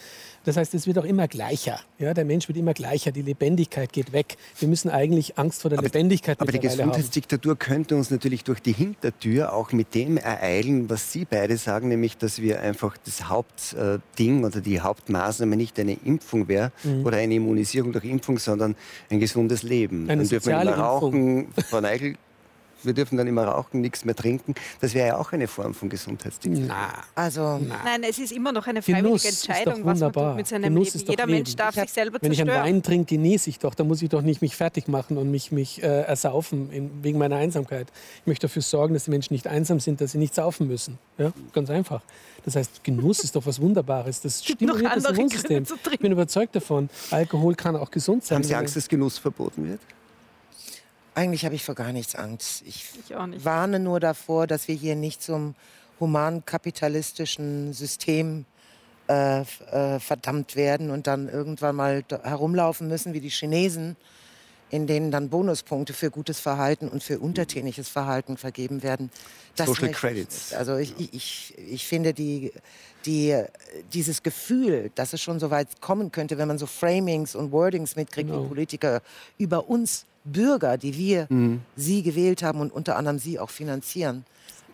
[0.44, 1.80] Das heißt, es wird auch immer gleicher.
[1.98, 2.14] Ja?
[2.14, 3.10] Der Mensch wird immer gleicher.
[3.10, 4.36] Die Lebendigkeit geht weg.
[4.58, 6.68] Wir müssen eigentlich Angst vor der Lebendigkeit Aber die haben.
[6.68, 11.88] Gesundheitsdiktatur könnte uns natürlich durch die Hintertür auch mit dem ereilen, was Sie beide sagen,
[11.88, 16.70] nämlich, dass wir einfach das Hauptding oder die Hauptmaßnahme nicht eine Impfung wäre
[17.02, 18.76] oder eine Immunisierung durch Impfung, sondern
[19.10, 20.04] ein gesundes Leben.
[20.04, 20.10] Mhm.
[20.10, 22.16] Eine dann dürfen wir rauchen, Frau Neigel,
[22.86, 24.54] wir dürfen dann immer rauchen, nichts mehr trinken.
[24.80, 26.66] Das wäre ja auch eine Form von Gesundheitsdiktatur.
[26.68, 30.28] Na, Also, Nein, es ist immer noch eine freiwillige Genuss Entscheidung, was man wunderbar.
[30.30, 30.96] tut mit seinem Genuss Leben.
[30.96, 31.36] ist doch Jeder Leben.
[31.38, 32.74] Mensch darf Ich hab- sich selber Wenn ich einen zerstören.
[32.74, 33.74] Wein trinke, genieße ich doch.
[33.74, 37.18] Da muss ich doch nicht mich fertig machen und mich, mich äh, ersaufen in, wegen
[37.18, 37.88] meiner Einsamkeit.
[38.20, 40.98] Ich möchte dafür sorgen, dass die Menschen nicht einsam sind, dass sie nicht saufen müssen.
[41.18, 41.32] Ja?
[41.52, 42.02] Ganz einfach.
[42.44, 44.20] Das heißt, Genuss ist doch was Wunderbares.
[44.20, 45.64] Das stimuliert das Immunsystem.
[45.90, 46.88] Ich bin überzeugt davon.
[47.10, 48.36] Alkohol kann auch gesund sein.
[48.36, 49.80] Haben Sie Angst, dass Genuss verboten wird?
[51.16, 52.62] Eigentlich habe ich vor gar nichts Angst.
[52.66, 53.44] Ich Ich auch nicht.
[53.44, 55.54] warne nur davor, dass wir hier nicht zum
[55.98, 58.44] human-kapitalistischen System
[59.08, 63.96] äh, äh, verdammt werden und dann irgendwann mal herumlaufen müssen wie die Chinesen,
[64.68, 69.10] in denen dann Bonuspunkte für gutes Verhalten und für untertäniges Verhalten vergeben werden.
[69.54, 70.50] Das Social Credits.
[70.50, 70.58] nicht.
[70.58, 72.52] Also ich, ich- ich, ich finde die,
[73.06, 73.42] die,
[73.94, 77.96] dieses Gefühl, dass es schon so weit kommen könnte, wenn man so Framings und Wordings
[77.96, 78.44] mitkriegt, Genau.
[78.44, 79.00] wie Politiker
[79.38, 81.28] über uns Bürger, die wir
[81.76, 84.24] sie gewählt haben und unter anderem sie auch finanzieren,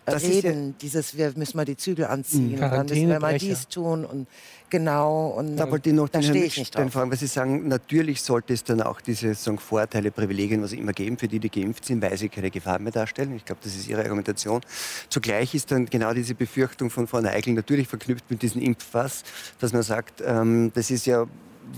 [0.05, 0.75] äh, Das ist ja- reden.
[0.81, 4.27] dieses, wir müssen mal die Zügel anziehen, und dann müssen wir mal dies tun und
[4.69, 5.27] genau.
[5.27, 6.91] Und Da wollte ich noch den Herrn drauf.
[6.91, 10.91] fragen, weil Sie sagen, natürlich sollte es dann auch diese sagen, Vorteile, Privilegien, was immer
[10.91, 13.33] geben für die, die geimpft sind, weil sie keine Gefahr mehr darstellen.
[13.37, 14.59] Ich glaube, das ist Ihre Argumentation.
[15.07, 19.23] Zugleich ist dann genau diese Befürchtung von Frau Neigel natürlich verknüpft mit diesem Impfpass,
[19.61, 21.25] dass man sagt, ähm, das ist ja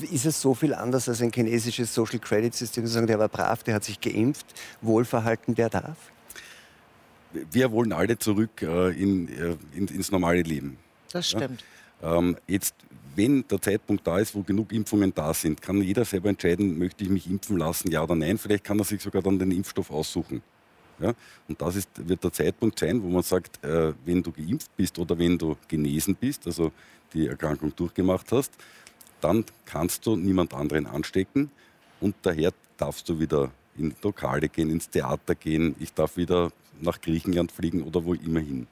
[0.02, 3.30] ist es so viel anders als ein chinesisches Social Credit System, zu sagen, der war
[3.30, 4.46] brav, der hat sich geimpft,
[4.82, 5.98] Wohlverhalten, der darf?
[7.52, 10.78] wir wollen alle zurück äh, in, äh, in, ins normale Leben.
[11.12, 11.64] Das stimmt.
[12.02, 12.76] Ähm, jetzt,
[13.16, 17.04] wenn der Zeitpunkt da ist, wo genug Impfungen da sind, kann jeder selber entscheiden, möchte
[17.04, 18.38] ich mich impfen lassen, ja oder nein.
[18.38, 20.42] Vielleicht kann er sich sogar dann den Impfstoff aussuchen.
[21.00, 21.14] Ja?
[21.48, 24.98] Und das ist, wird der Zeitpunkt sein, wo man sagt, äh, wenn du geimpft bist
[25.00, 26.72] oder wenn du genesen bist, also
[27.14, 28.52] die Erkrankung durchgemacht hast,
[29.26, 31.50] dann kannst du niemand anderen anstecken
[32.00, 37.02] und daher darfst du wieder in Lokale gehen, ins Theater gehen, ich darf wieder nach
[37.02, 38.68] Griechenland fliegen oder wo immer hin.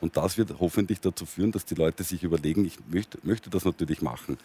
[0.00, 3.64] Und das wird hoffentlich dazu führen, dass die Leute sich überlegen, ich möchte, möchte das
[3.64, 4.36] natürlich machen.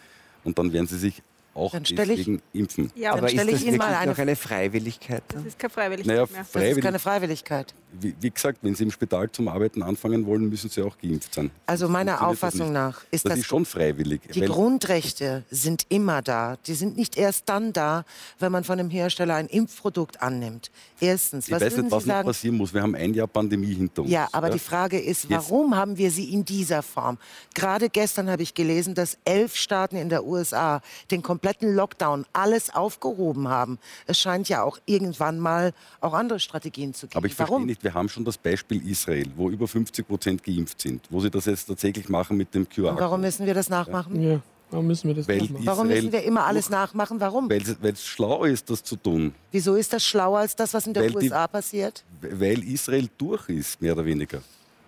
[0.44, 1.20] Und dann werden sie sich
[1.54, 2.92] auch Dann stelle ich- deswegen impfen.
[2.94, 5.24] Ja, Aber Dann ist stelle das ich Ihnen wirklich mal eine- noch eine Freiwilligkeit?
[5.28, 6.38] das ist keine Freiwilligkeit Naja, mehr.
[6.38, 7.74] Das ist freiwillig, keine Freiwilligkeit.
[8.00, 11.34] Wie, wie gesagt, wenn sie im Spital zum Arbeiten anfangen wollen, müssen sie auch geimpft
[11.34, 11.50] sein.
[11.66, 14.20] Also meiner Auffassung nach ist Das das ist schon freiwillig.
[14.34, 16.56] Die Grundrechte sind immer da.
[16.66, 18.04] Die sind nicht erst dann da,
[18.38, 20.70] wenn man von einem Hersteller ein Impfprodukt annimmt.
[21.00, 22.74] Erstens, ich was weiß nicht, was noch passieren muss.
[22.74, 24.10] Wir haben ein Jahr Pandemie hinter uns.
[24.10, 27.18] Ja, aber die Frage ist, Jetzt- warum haben wir sie in dieser Form?
[27.54, 32.74] Gerade gestern habe ich gelesen, dass elf Staaten in der USA den kompletten Lockdown alles
[32.74, 33.78] aufgehoben haben.
[34.06, 37.16] Es scheint ja auch irgendwann mal auch andere Strategien zu geben.
[37.16, 37.66] Aber ich verstehe warum?
[37.66, 41.30] nicht, wir haben schon das Beispiel Israel, wo über 50 Prozent geimpft sind, wo sie
[41.30, 42.90] das jetzt tatsächlich machen mit dem QR.
[42.92, 44.20] Und warum müssen wir das nachmachen?
[44.20, 45.66] Ja, warum müssen wir das Weil nicht machen?
[45.66, 47.20] Warum müssen wir immer alles durch- nachmachen?
[47.20, 47.48] Warum?
[47.50, 47.62] Weil
[47.92, 49.32] es- schlau ist, das zu tun.
[49.52, 52.04] Wieso ist das schlauer als das, was in der Weil die- USA passiert?
[52.20, 54.42] Weil Israel durch ist, mehr oder weniger.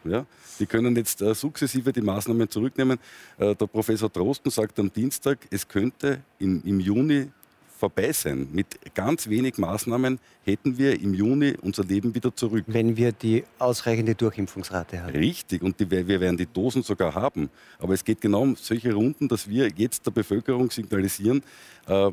[0.04, 0.24] Ja?
[0.58, 2.98] Die können jetzt äh, sukzessive die Maßnahmen zurücknehmen.
[3.38, 7.28] Äh, der Professor Drosten sagt am Dienstag, es könnte im, im Juni
[7.80, 8.48] vorbei sein.
[8.52, 12.64] Mit ganz wenig Maßnahmen hätten wir im Juni unser Leben wieder zurück.
[12.66, 15.16] Wenn wir die ausreichende Durchimpfungsrate haben.
[15.16, 17.50] Richtig, und die, wir werden die Dosen sogar haben.
[17.78, 21.42] Aber es geht genau um solche Runden, dass wir jetzt der Bevölkerung signalisieren,
[21.88, 22.10] äh,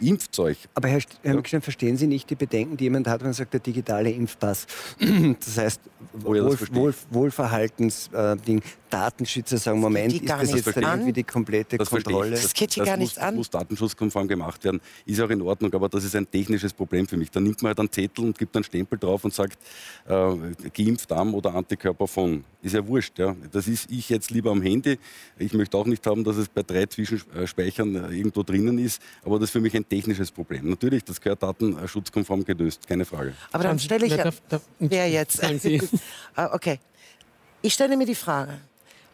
[0.00, 0.58] impft euch.
[0.74, 1.36] Aber Herr, St- Herr Ja.
[1.36, 4.66] Mückstein, verstehen Sie nicht die Bedenken, die jemand hat, wenn er sagt, der digitale Impfpass?
[5.44, 5.80] Das heißt,
[6.24, 11.90] Oh ja, das Wohl, Wohlverhaltensding, Datenschützer sagen, Moment, ist das jetzt irgendwie die komplette Das
[11.90, 12.34] Kontrolle?
[12.34, 12.42] ich.
[12.42, 13.34] Das geht hier das gar muss, nichts an.
[13.36, 14.80] muss datenschutzkonform gemacht werden.
[15.06, 17.30] Ist auch in Ordnung, aber das ist ein technisches Problem für mich.
[17.30, 19.58] Da nimmt man halt einen Zettel und gibt einen Stempel drauf und sagt,
[20.08, 20.34] äh,
[20.74, 22.42] geimpft am oder Antikörper von.
[22.62, 23.18] Ist ja wurscht.
[23.18, 23.36] Ja.
[23.52, 24.98] Das ist ich jetzt lieber am Handy.
[25.38, 29.38] Ich möchte auch nicht haben, dass es bei drei Zwischenspeichern äh, irgendwo drinnen ist, aber
[29.38, 30.68] das ist für mich ein technisches Problem.
[30.70, 33.34] Natürlich, das gehört datenschutzkonform gelöst, keine Frage.
[33.52, 34.24] Aber dann stelle ich ja.
[34.24, 35.40] darf- darf- Wer jetzt?
[36.34, 36.78] Ah, okay.
[37.62, 38.54] Ich stelle mir die Frage,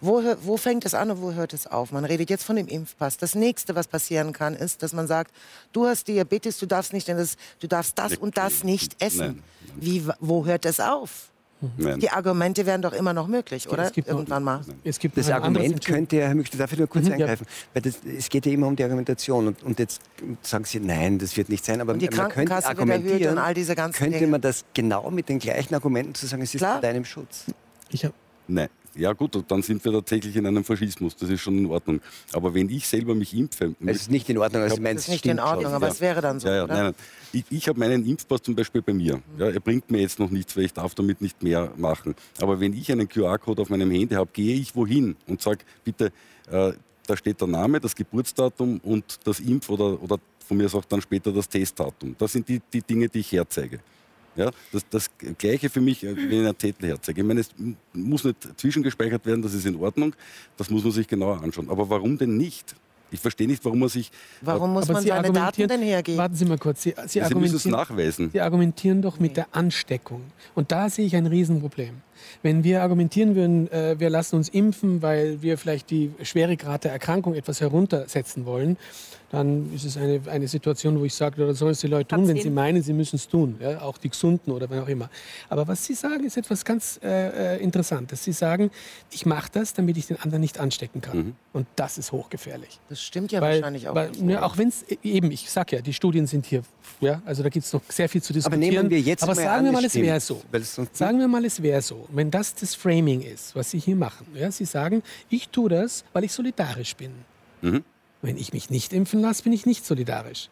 [0.01, 1.91] wo, wo fängt es an und wo hört es auf?
[1.91, 3.17] Man redet jetzt von dem Impfpass.
[3.17, 5.33] Das nächste, was passieren kann, ist, dass man sagt,
[5.73, 9.19] du hast Diabetes, du darfst nicht, das, du darfst das und das nicht essen.
[9.19, 9.43] Nein,
[9.77, 11.31] Wie, wo hört es auf?
[11.79, 11.99] Nein.
[12.01, 13.85] Die Argumente wären doch immer noch möglich, oder?
[13.85, 14.61] Es gibt noch- Irgendwann mal.
[14.85, 17.17] Es gibt Das noch Argument könnte ja, Herr Mückstein, darf ich nur kurz Mhm, ja.
[17.17, 17.47] eingreifen?
[17.73, 19.47] Weil das, es geht ja immer um die Argumentation.
[19.49, 20.03] Und, und jetzt
[20.43, 21.81] sagen Sie, nein, das wird nicht sein.
[21.81, 24.31] Aber Und die man könnte argumentieren, und all diese ganzen könnte Dinge.
[24.33, 26.77] man das genau mit den gleichen Argumenten zu sagen, es ist Klar.
[26.77, 27.47] zu deinem Schutz.
[27.91, 28.13] Ich hab,
[28.49, 28.69] Nein.
[28.97, 31.15] Ja gut, dann sind wir tatsächlich in einem Faschismus.
[31.17, 32.01] Das ist schon in Ordnung.
[32.33, 35.03] Aber wenn ich selber mich impfe, Es ist nicht in Ordnung, also ich meine, Das
[35.05, 35.93] es ist nicht in Ordnung, aber Ja.
[35.93, 36.75] es wäre dann so, Ja, ja, oder?
[36.75, 36.95] nein, nein.
[37.33, 39.21] Ich, ich habe meinen Impfpass zum Beispiel bei mir.
[39.39, 42.15] Ja, er bringt mir jetzt noch nichts, weil ich darf damit nicht mehr machen.
[42.41, 46.13] Aber wenn ich einen QR-Code auf meinem Handy habe, gehe ich wohin und sage, bitte,
[46.51, 46.73] äh,
[47.07, 50.85] da steht der Name, das Geburtsdatum und das Impf- oder, oder von mir aus auch
[50.85, 52.17] dann später das Testdatum.
[52.19, 53.81] Das sind die, die Dinge, die ich herzeige.
[54.37, 57.21] Ja, das, das Gleiche für mich, äh, wenn ich einen Zettel herzeige.
[57.23, 57.51] Ich meine, es
[57.93, 60.15] muss nicht zwischengespeichert werden, das ist in Ordnung.
[60.57, 61.71] Das muss man sich genauer anschauen.
[61.71, 62.75] Aber warum denn nicht?
[63.13, 64.11] Ich verstehe nicht, warum man sich.
[64.41, 66.19] Warum muss man Sie seine Daten argumentieren- denn hergeben?
[66.19, 66.83] Warten Sie mal kurz.
[66.83, 68.31] Sie, Sie, Sie müssen es argumentieren, nachweisen.
[68.33, 70.23] Sie argumentieren doch mit der Ansteckung.
[70.57, 72.03] Und da sehe ich ein Riesenproblem.
[72.43, 76.91] Wenn wir argumentieren würden, äh, wir lassen uns impfen, weil wir vielleicht die Schweregrad der
[76.93, 78.77] Erkrankung etwas heruntersetzen wollen,
[79.31, 82.29] dann ist es eine, eine Situation, wo ich sage, das sollen es die Leute tun,
[82.29, 83.57] wenn sie meinen, sie müssen es tun.
[83.61, 83.81] Ja?
[83.83, 85.11] Auch die Gesunden oder wer auch immer.
[85.49, 88.23] Aber was Sie sagen, ist etwas ganz äh, äh, Interessantes.
[88.23, 88.71] Sie sagen,
[89.11, 91.19] ich mache das, damit ich den anderen nicht anstecken kann.
[91.19, 91.35] Mhm.
[91.53, 92.79] Und das ist hochgefährlich.
[92.89, 94.23] Das stimmt ja Weil, wahrscheinlich auch weil, nicht.
[94.23, 96.63] ne, auch wenn es eben, ich sag ja, die Studien sind hier,
[97.01, 98.61] ja, also da gibt es noch sehr viel zu Aber diskutieren.
[98.61, 100.43] nehmen wir jetzt Aber mal sagen an, wir es mal, es wäre so.
[100.93, 102.07] Sagen wir mal, es wäre so.
[102.13, 106.05] Wenn das das Framing ist, was Sie hier machen, ja, Sie sagen, ich tue das,
[106.13, 107.11] weil ich solidarisch bin.
[107.63, 107.85] Mhm.
[108.23, 110.49] Wenn ich mich nicht impfen lasse, bin ich nicht solidarisch.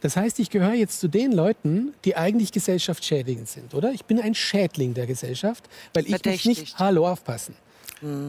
[0.00, 3.92] Das heißt, ich gehöre jetzt zu den Leuten, die eigentlich gesellschaftsschädigend sind, oder?
[3.92, 5.64] Ich bin ein Schädling der Gesellschaft,
[5.94, 7.54] weil ich mich nicht, hallo, aufpassen.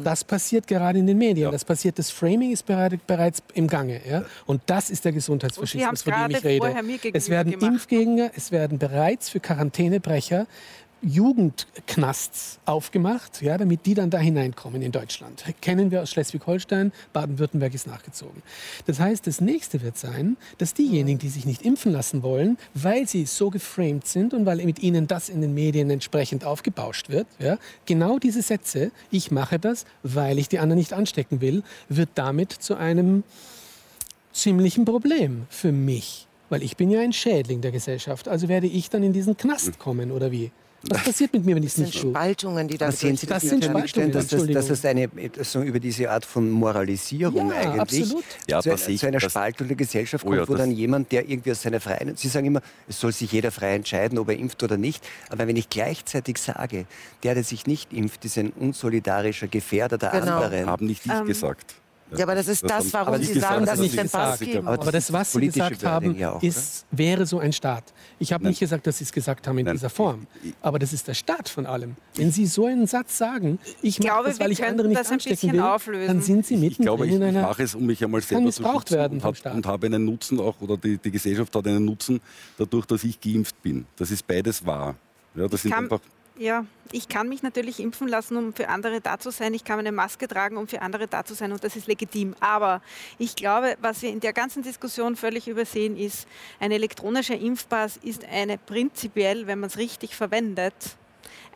[0.03, 1.51] Das passiert gerade in den Medien.
[1.51, 3.99] Das passiert, das Framing ist bereit, bereits im Gange.
[4.07, 4.23] Ja?
[4.45, 6.73] Und das ist der Gesundheitsfaschismus, von dem ich rede.
[7.13, 7.73] es werden gemacht.
[7.73, 10.47] Impfgegner, es werden bereits für Quarantänebrecher
[11.01, 15.43] Jugendknasts aufgemacht, ja, damit die dann da hineinkommen in Deutschland.
[15.61, 18.41] Kennen wir aus Schleswig-Holstein, Baden-Württemberg ist nachgezogen.
[18.85, 23.07] Das heißt, das nächste wird sein, dass diejenigen, die sich nicht impfen lassen wollen, weil
[23.07, 27.27] sie so geframed sind und weil mit ihnen das in den Medien entsprechend aufgebauscht wird,
[27.39, 32.09] ja, genau diese Sätze, ich mache das, weil ich die anderen nicht anstecken will, wird
[32.15, 33.23] damit zu einem
[34.33, 36.27] ziemlichen Problem für mich.
[36.49, 38.27] Weil ich bin ja ein Schädling der Gesellschaft.
[38.27, 40.51] Also werde ich dann in diesen Knast kommen oder wie?
[40.89, 42.11] Was passiert mit mir, wenn ich es nicht tue?
[42.11, 45.09] Spaltungen, die da sehen Sie das, das sind Spaltungen, dass das, dass das eine,
[45.41, 48.23] so über diese Art von Moralisierung ja, eigentlich absolut.
[48.47, 51.51] Ja, zu, zu, einer Spaltung der Gesellschaft kommt, oh ja, wo dann jemand, der irgendwie
[51.51, 54.63] aus seiner freien, Sie sagen immer, es soll sich jeder frei entscheiden, ob er impft
[54.63, 56.86] oder nicht, aber wenn ich gleichzeitig sage,
[57.24, 60.41] der, der sich nicht impft, ist ein unsolidarischer Gefährder der genau.
[60.41, 60.67] anderen.
[60.67, 61.75] Haben nicht ich ähm, gesagt.
[62.16, 64.67] Ja, aber das ist das, warum Sie sagen, dass es den Pass geben.
[64.67, 67.84] Aber das, was Sie gesagt haben, auch, ist, wäre so ein Staat.
[68.20, 69.75] Ich habe nicht gesagt, dass Sie es gesagt haben in Nein.
[69.75, 70.28] dieser Form.
[70.62, 71.96] Aber das ist der Staat von allem.
[72.16, 75.59] Wenn Sie so einen Satz sagen, ich, mache das, weil ich andere nicht anstecken will,
[75.59, 76.08] auflösen.
[76.08, 77.42] dann sind Sie mitten ich glaube, ich, in einer...
[77.42, 80.05] Ich mache es, um mich einmal selber zu schützen werden und, hat, und habe einen
[80.05, 82.21] Nutzen auch, oder die, die Gesellschaft hat einen Nutzen
[82.58, 83.86] dadurch, dass ich geimpft bin.
[83.97, 84.96] Das ist beides wahr.
[85.36, 86.00] Ja, das sind einfach
[86.38, 89.54] ja, ich kann mich natürlich impfen lassen, um für andere da zu sein.
[89.54, 92.36] Ich kann eine Maske tragen, um für andere da zu sein und das ist legitim.
[92.39, 92.82] Aber
[93.18, 96.28] ich glaube, was wir in der ganzen Diskussion völlig übersehen ist,
[96.59, 100.74] ein elektronischer Impfpass ist eine prinzipiell, wenn man es richtig verwendet,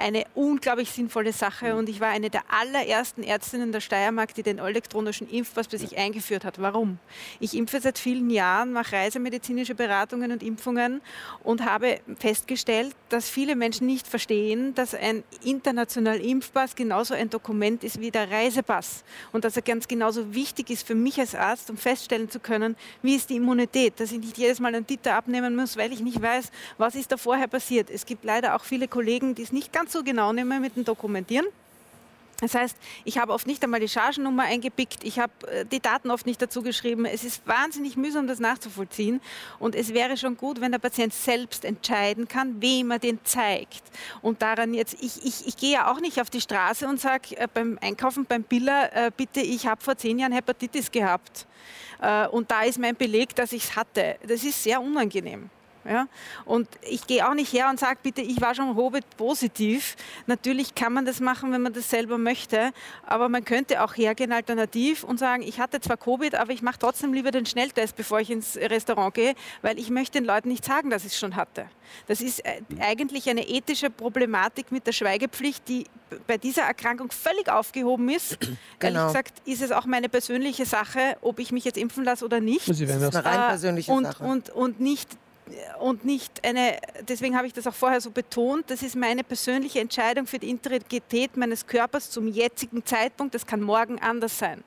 [0.02, 4.60] eine unglaublich sinnvolle Sache und ich war eine der allerersten Ärztinnen der Steiermark, die den
[4.60, 6.61] elektronischen Impfpass bei sich eingeführt hat.
[6.61, 6.99] Warum?
[7.40, 11.02] Ich impfe seit vielen Jahren, mache reisemedizinische Beratungen und Impfungen
[11.44, 17.84] und habe festgestellt, dass viele Menschen nicht verstehen, dass ein internationaler Impfpass genauso ein Dokument
[17.84, 21.69] ist wie der Reisepass und dass er ganz genauso wichtig ist für mich als Arzt,
[21.69, 25.15] um feststellen zu können, wie ist die Immunität, dass ich nicht jedes Mal einen Titer
[25.15, 27.90] abnehmen muss, weil ich nicht weiß, was ist da vorher passiert.
[27.90, 30.76] Es gibt leider auch viele Kollegen, die es nicht ganz so genau nicht mehr mit
[30.76, 31.45] dem Dokumentieren.
[32.41, 36.09] Das heißt, ich habe oft nicht einmal die Chargennummer eingepickt, ich habe äh, die Daten
[36.09, 37.05] oft nicht dazu geschrieben.
[37.05, 39.22] Es ist wahnsinnig mühsam, das nachzuvollziehen.
[39.59, 43.84] Und es wäre schon gut, wenn der Patient selbst entscheiden kann, wem er den zeigt.
[44.23, 47.38] Und daran jetzt, ich, ich, ich gehe ja auch nicht auf die Straße und sage
[47.38, 51.45] äh, beim Einkaufen beim Biller, äh, bitte, ich habe vor zehn Jahren Hepatitis gehabt.
[52.01, 54.15] Äh, und da ist mein Beleg, dass ich es hatte.
[54.27, 55.51] Das ist sehr unangenehm.
[55.86, 56.08] Ja?
[56.45, 59.95] Und ich gehe auch nicht her und sage, bitte, ich war schon Hobbit positiv.
[60.28, 62.72] Natürlich kann man das machen, wenn man das selber möchte,
[63.06, 66.80] aber man könnte auch hergehen alternativ und sagen, ich hatte zwar Covid, aber ich mache
[66.80, 70.66] trotzdem lieber den Schnelltest, bevor ich ins Restaurant gehe, weil ich möchte den Leuten nicht
[70.66, 71.66] sagen, dass ich es schon hatte.
[72.08, 75.86] Das ist äh, eigentlich eine ethische Problematik mit der Schweigepflicht, die
[76.28, 78.38] bei dieser Erkrankung völlig aufgehoben ist.
[78.80, 79.02] Genau.
[79.02, 82.40] Ehrlich gesagt ist es auch meine persönliche Sache, ob ich mich jetzt impfen lasse oder
[82.40, 82.68] nicht.
[82.68, 84.24] Das ist eine rein persönliche und, Sache.
[84.24, 85.08] Und, und nicht
[85.80, 89.80] und nicht eine, deswegen habe ich das auch vorher so betont, das ist meine persönliche
[89.80, 93.36] Entscheidung für die Integrität meines Körpers zum jetzigen Zeitpunkt.
[93.36, 94.64] Das kann morgen anders sein.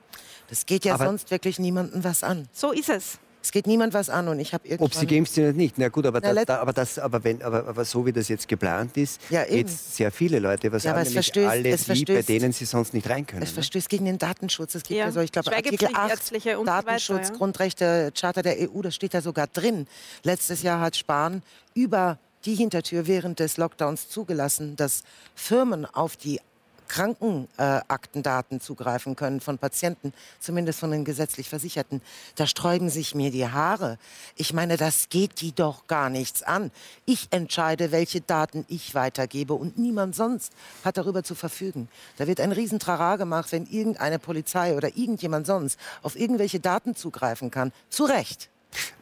[0.49, 2.49] Das geht ja Aber sonst wirklich niemandem was an.
[2.53, 3.19] So ist es.
[3.45, 4.87] Es geht niemand was an und ich habe irgendwann...
[4.87, 7.25] Ob sie geimpft sind oder nicht, na gut, aber, Na, das, da, aber, das, aber,
[7.25, 10.85] wenn, aber, aber so wie das jetzt geplant ist, ja, geht sehr viele Leute was
[10.85, 13.43] ja, an, nämlich verstößt, alle die, bei denen sie sonst nicht rein können.
[13.43, 13.55] Es ne?
[13.57, 14.75] verstößt gegen den Datenschutz.
[14.75, 16.33] Es gibt ja, ja so, ich glaube, Artikel 8,
[16.67, 17.37] Datenschutz, weiter, ja.
[17.37, 19.89] Grundrechte, Charta der EU, das steht da sogar drin.
[20.23, 21.43] Letztes Jahr hat Spahn
[21.75, 25.03] über die Hintertür während des Lockdowns zugelassen, dass
[25.35, 26.41] Firmen auf die
[26.95, 32.01] Krankenaktendaten zugreifen können von Patienten, zumindest von den gesetzlich Versicherten.
[32.37, 33.99] Da sträuben sich mir die Haare.
[34.37, 36.71] Ich meine, das geht die doch gar nichts an.
[37.05, 40.53] Ich entscheide, welche Daten ich weitergebe und niemand sonst
[40.85, 41.89] hat darüber zu verfügen.
[42.17, 47.51] Da wird ein Riesentrara gemacht, wenn irgendeine Polizei oder irgendjemand sonst auf irgendwelche Daten zugreifen
[47.51, 47.73] kann.
[47.91, 48.51] Zu Recht.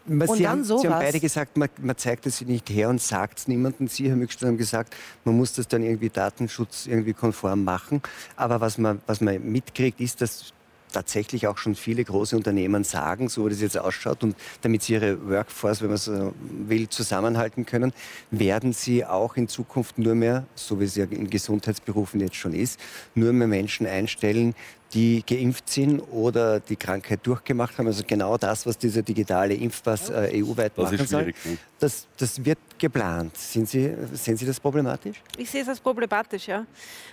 [0.06, 3.38] Und Sie, haben, Sie haben beide gesagt, man, man zeigt es nicht her und sagt
[3.38, 3.86] es niemandem.
[3.88, 8.02] Sie, Herr Mückstein, haben gesagt, man muss das dann irgendwie Datenschutz irgendwie konform machen.
[8.36, 10.52] Aber was man, was man mitkriegt, ist, dass
[10.92, 14.94] tatsächlich auch schon viele große Unternehmen sagen, so wie das jetzt ausschaut, und damit sie
[14.94, 16.34] ihre Workforce, wenn man so
[16.66, 17.92] will, zusammenhalten können,
[18.30, 22.54] werden sie auch in Zukunft nur mehr, so wie es ja in Gesundheitsberufen jetzt schon
[22.54, 22.78] ist,
[23.14, 24.54] nur mehr Menschen einstellen,
[24.94, 27.86] die geimpft sind oder die Krankheit durchgemacht haben.
[27.86, 31.26] Also genau das, was dieser digitale Impfpass äh, EU-weit machen soll.
[31.26, 31.58] Ne?
[31.78, 33.36] Das, das wird geplant.
[33.36, 35.22] Sind Sie, sehen Sie das problematisch?
[35.38, 36.66] Ich sehe es als problematisch, ja.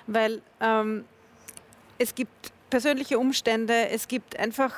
[0.07, 1.05] Weil ähm,
[1.97, 4.73] es gibt persönliche Umstände, es gibt einfach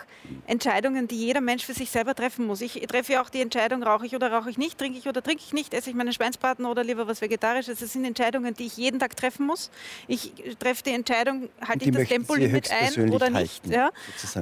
[0.47, 2.61] Entscheidungen, die jeder Mensch für sich selber treffen muss.
[2.61, 5.22] Ich treffe ja auch die Entscheidung, rauche ich oder rauche ich nicht, trinke ich oder
[5.22, 7.80] trinke ich nicht, esse ich meinen Schweinsbraten oder lieber was Vegetarisches.
[7.80, 9.69] Das sind Entscheidungen, die ich jeden Tag treffen muss.
[10.07, 13.63] Ich treffe die Entscheidung, halte ich das Tempolimit ein oder nicht.
[13.63, 13.91] Halten, ja?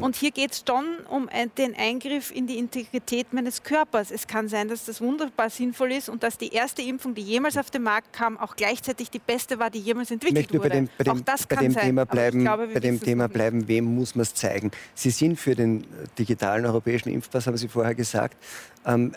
[0.01, 4.11] Und hier geht es schon um den Eingriff in die Integrität meines Körpers.
[4.11, 7.57] Es kann sein, dass das wunderbar sinnvoll ist und dass die erste Impfung, die jemals
[7.57, 10.69] auf den Markt kam, auch gleichzeitig die beste war, die jemals entwickelt wurde.
[10.69, 11.85] Bei dem, bei dem, auch das bei kann dem sein.
[11.85, 14.71] Thema bleiben, glaube, bei dem Thema bleiben, wem muss man es zeigen?
[14.93, 15.85] Sie sind für den
[16.17, 18.37] digitalen europäischen Impfpass, haben Sie vorher gesagt.
[18.85, 19.13] Ähm,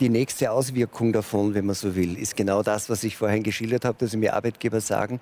[0.00, 3.84] die nächste Auswirkung davon, wenn man so will, ist genau das, was ich vorhin geschildert
[3.84, 5.20] habe, dass mir Arbeitgeber sagen,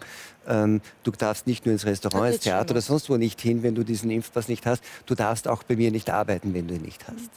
[0.48, 3.74] ähm, du darfst nicht nur ins Restaurant, ins Theater oder sonst wo nicht hin, wenn
[3.74, 4.82] du diesen Impfpass nicht hast.
[5.06, 7.31] Du darfst auch bei mir nicht arbeiten, wenn du ihn nicht hast.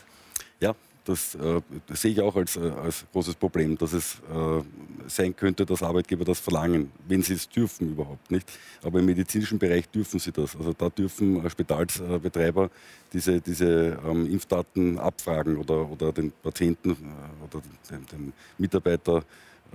[0.59, 0.73] Ja,
[1.05, 4.61] das, äh, das, sehe ich auch als, äh, als großes Problem, dass es äh,
[5.07, 8.49] sein könnte, dass Arbeitgeber das verlangen, wenn sie es dürfen überhaupt nicht.
[8.81, 10.55] Aber im medizinischen Bereich dürfen sie das.
[10.55, 12.69] Also da dürfen äh, Spitalsbetreiber
[13.11, 19.23] diese, diese ähm, Impfdaten abfragen oder, oder den Patienten äh, oder den, den Mitarbeiter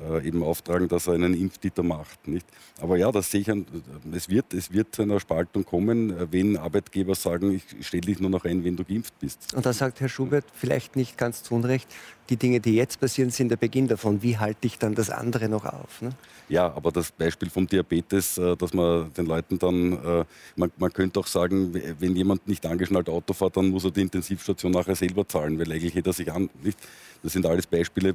[0.06, 2.28] äh, eben auftragen, dass er einen Impftitel macht.
[2.28, 2.46] Nicht?
[2.80, 3.66] Aber ja, das sehe ich, an,
[4.12, 8.20] es, wird, es wird zu einer Spaltung kommen, äh, wenn Arbeitgeber sagen, ich stelle dich
[8.20, 9.54] nur noch ein, wenn du geimpft bist.
[9.54, 11.88] Und da sagt Herr Schubert vielleicht nicht ganz zu Unrecht,
[12.30, 14.22] die Dinge, die jetzt passieren, sind der Beginn davon.
[14.22, 16.02] Wie halte ich dann das andere noch auf?
[16.02, 16.10] Ne?
[16.48, 20.24] Ja, aber das Beispiel vom Diabetes, äh, dass man den Leuten dann,
[20.56, 24.02] man, man, könnte auch sagen, wenn jemand nicht angeschnallt Auto fährt, dann muss er die
[24.02, 26.50] Intensivstation nachher selber zahlen, weil eigentlich hätte er sich an.
[26.62, 26.78] Nicht?
[27.22, 28.14] Das sind alles Beispiele,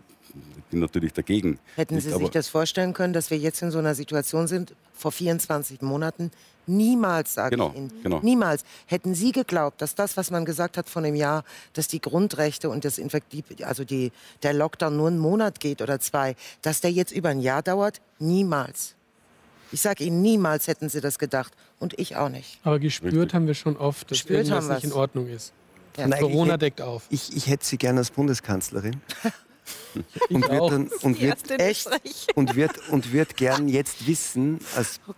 [0.70, 1.60] bin natürlich dagegen.
[1.76, 5.12] Hätten Sie sich das vorstellen können, dass wir jetzt in so einer Situation sind, vor
[5.12, 6.32] 24 Monaten?
[6.66, 7.94] Niemals, sage genau, ich Ihnen.
[8.04, 8.20] Genau.
[8.22, 8.64] Niemals.
[8.88, 11.44] Hätten Sie geglaubt, dass das, was man gesagt hat von dem Jahr,
[11.74, 14.12] dass die Grundrechte und das Infektiv, also die,
[14.44, 18.02] der Lockdown nur einen Monat geht oder zwei, dass der jetzt über ein Jahr dauert?
[18.20, 18.96] Niemals.
[19.72, 21.54] Ich sage Ihnen, niemals hätten Sie das gedacht.
[21.80, 22.60] Und ich auch nicht.
[22.64, 23.34] Aber gespürt Richtig.
[23.34, 25.52] haben wir schon oft, dass gespürt irgendwas nicht in Ordnung ist.
[25.98, 26.08] Ja.
[26.18, 27.04] Corona deckt auf.
[27.10, 29.02] Ich, ich hätte Sie gerne als Bundeskanzlerin.
[30.30, 31.90] und wird, dann, und, wird echt,
[32.36, 35.14] und, wird, und wird gern jetzt wissen, als oh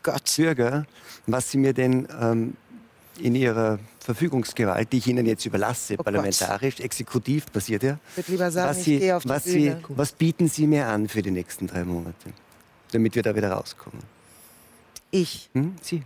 [0.55, 0.85] Bürger,
[1.27, 2.55] was Sie mir denn ähm,
[3.19, 6.85] in Ihrer Verfügungsgewalt, die ich Ihnen jetzt überlasse, oh parlamentarisch, Gott.
[6.85, 7.97] exekutiv passiert ja.
[8.15, 11.67] Ich lieber sagen, was Sie, was, Sie, was bieten Sie mir an für die nächsten
[11.67, 12.33] drei Monate,
[12.91, 13.99] damit wir da wieder rauskommen?
[15.11, 15.49] Ich?
[15.53, 15.75] Hm?
[15.81, 16.03] Sie?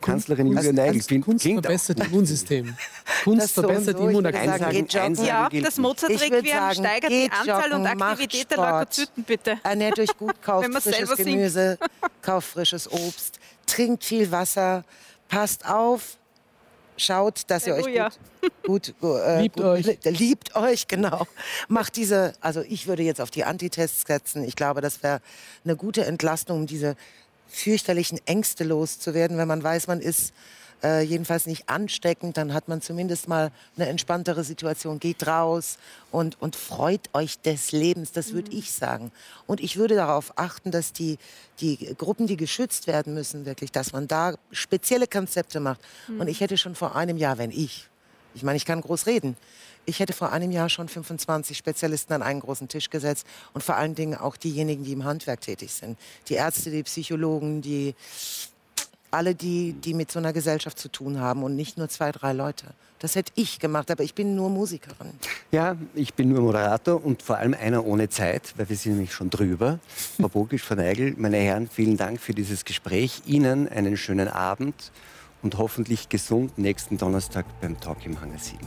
[0.00, 1.20] Kanzlerin Julia Neigel.
[1.20, 2.76] Kunst, Kunst verbessert Immunsystem.
[3.24, 5.16] Kunst verbessert so Immunerkennung.
[5.24, 9.58] Ja, das Mozart-Requiem steigert die Anzahl und Aktivität der Leukozyten, bitte.
[9.62, 11.78] Ernährt euch gut, kauft frisches Gemüse,
[12.22, 14.84] kauft frisches Obst, trinkt viel Wasser,
[15.28, 16.16] passt auf,
[16.96, 17.86] schaut, dass ihr euch
[18.64, 19.98] gut, gut, äh, liebt gut, euch.
[20.04, 21.26] Liebt euch, genau.
[21.68, 24.44] Macht diese, also ich würde jetzt auf die Antitests setzen.
[24.44, 25.20] Ich glaube, das wäre
[25.64, 26.96] eine gute Entlastung, um diese
[27.56, 30.34] fürchterlichen Ängste loszuwerden, wenn man weiß, man ist
[30.82, 34.98] äh, jedenfalls nicht ansteckend, dann hat man zumindest mal eine entspanntere Situation.
[34.98, 35.78] Geht raus
[36.10, 38.58] und, und freut euch des Lebens, das würde mhm.
[38.58, 39.10] ich sagen.
[39.46, 41.18] Und ich würde darauf achten, dass die,
[41.60, 45.80] die Gruppen, die geschützt werden müssen, wirklich, dass man da spezielle Konzepte macht.
[46.08, 46.20] Mhm.
[46.20, 47.88] Und ich hätte schon vor einem Jahr, wenn ich,
[48.34, 49.34] ich meine, ich kann groß reden,
[49.86, 53.76] ich hätte vor einem Jahr schon 25 Spezialisten an einen großen Tisch gesetzt und vor
[53.76, 55.98] allen Dingen auch diejenigen, die im Handwerk tätig sind.
[56.28, 57.94] Die Ärzte, die Psychologen, die
[59.10, 62.32] alle, die, die mit so einer Gesellschaft zu tun haben und nicht nur zwei, drei
[62.32, 62.66] Leute.
[62.98, 65.12] Das hätte ich gemacht, aber ich bin nur Musikerin.
[65.52, 69.12] Ja, ich bin nur Moderator und vor allem einer ohne Zeit, weil wir sind nämlich
[69.12, 69.78] schon drüber.
[70.16, 73.22] Frau Bogisch, Frau Neigel, meine Herren, vielen Dank für dieses Gespräch.
[73.26, 74.92] Ihnen einen schönen Abend
[75.42, 78.58] und hoffentlich gesund nächsten Donnerstag beim Talk im Hangar 7.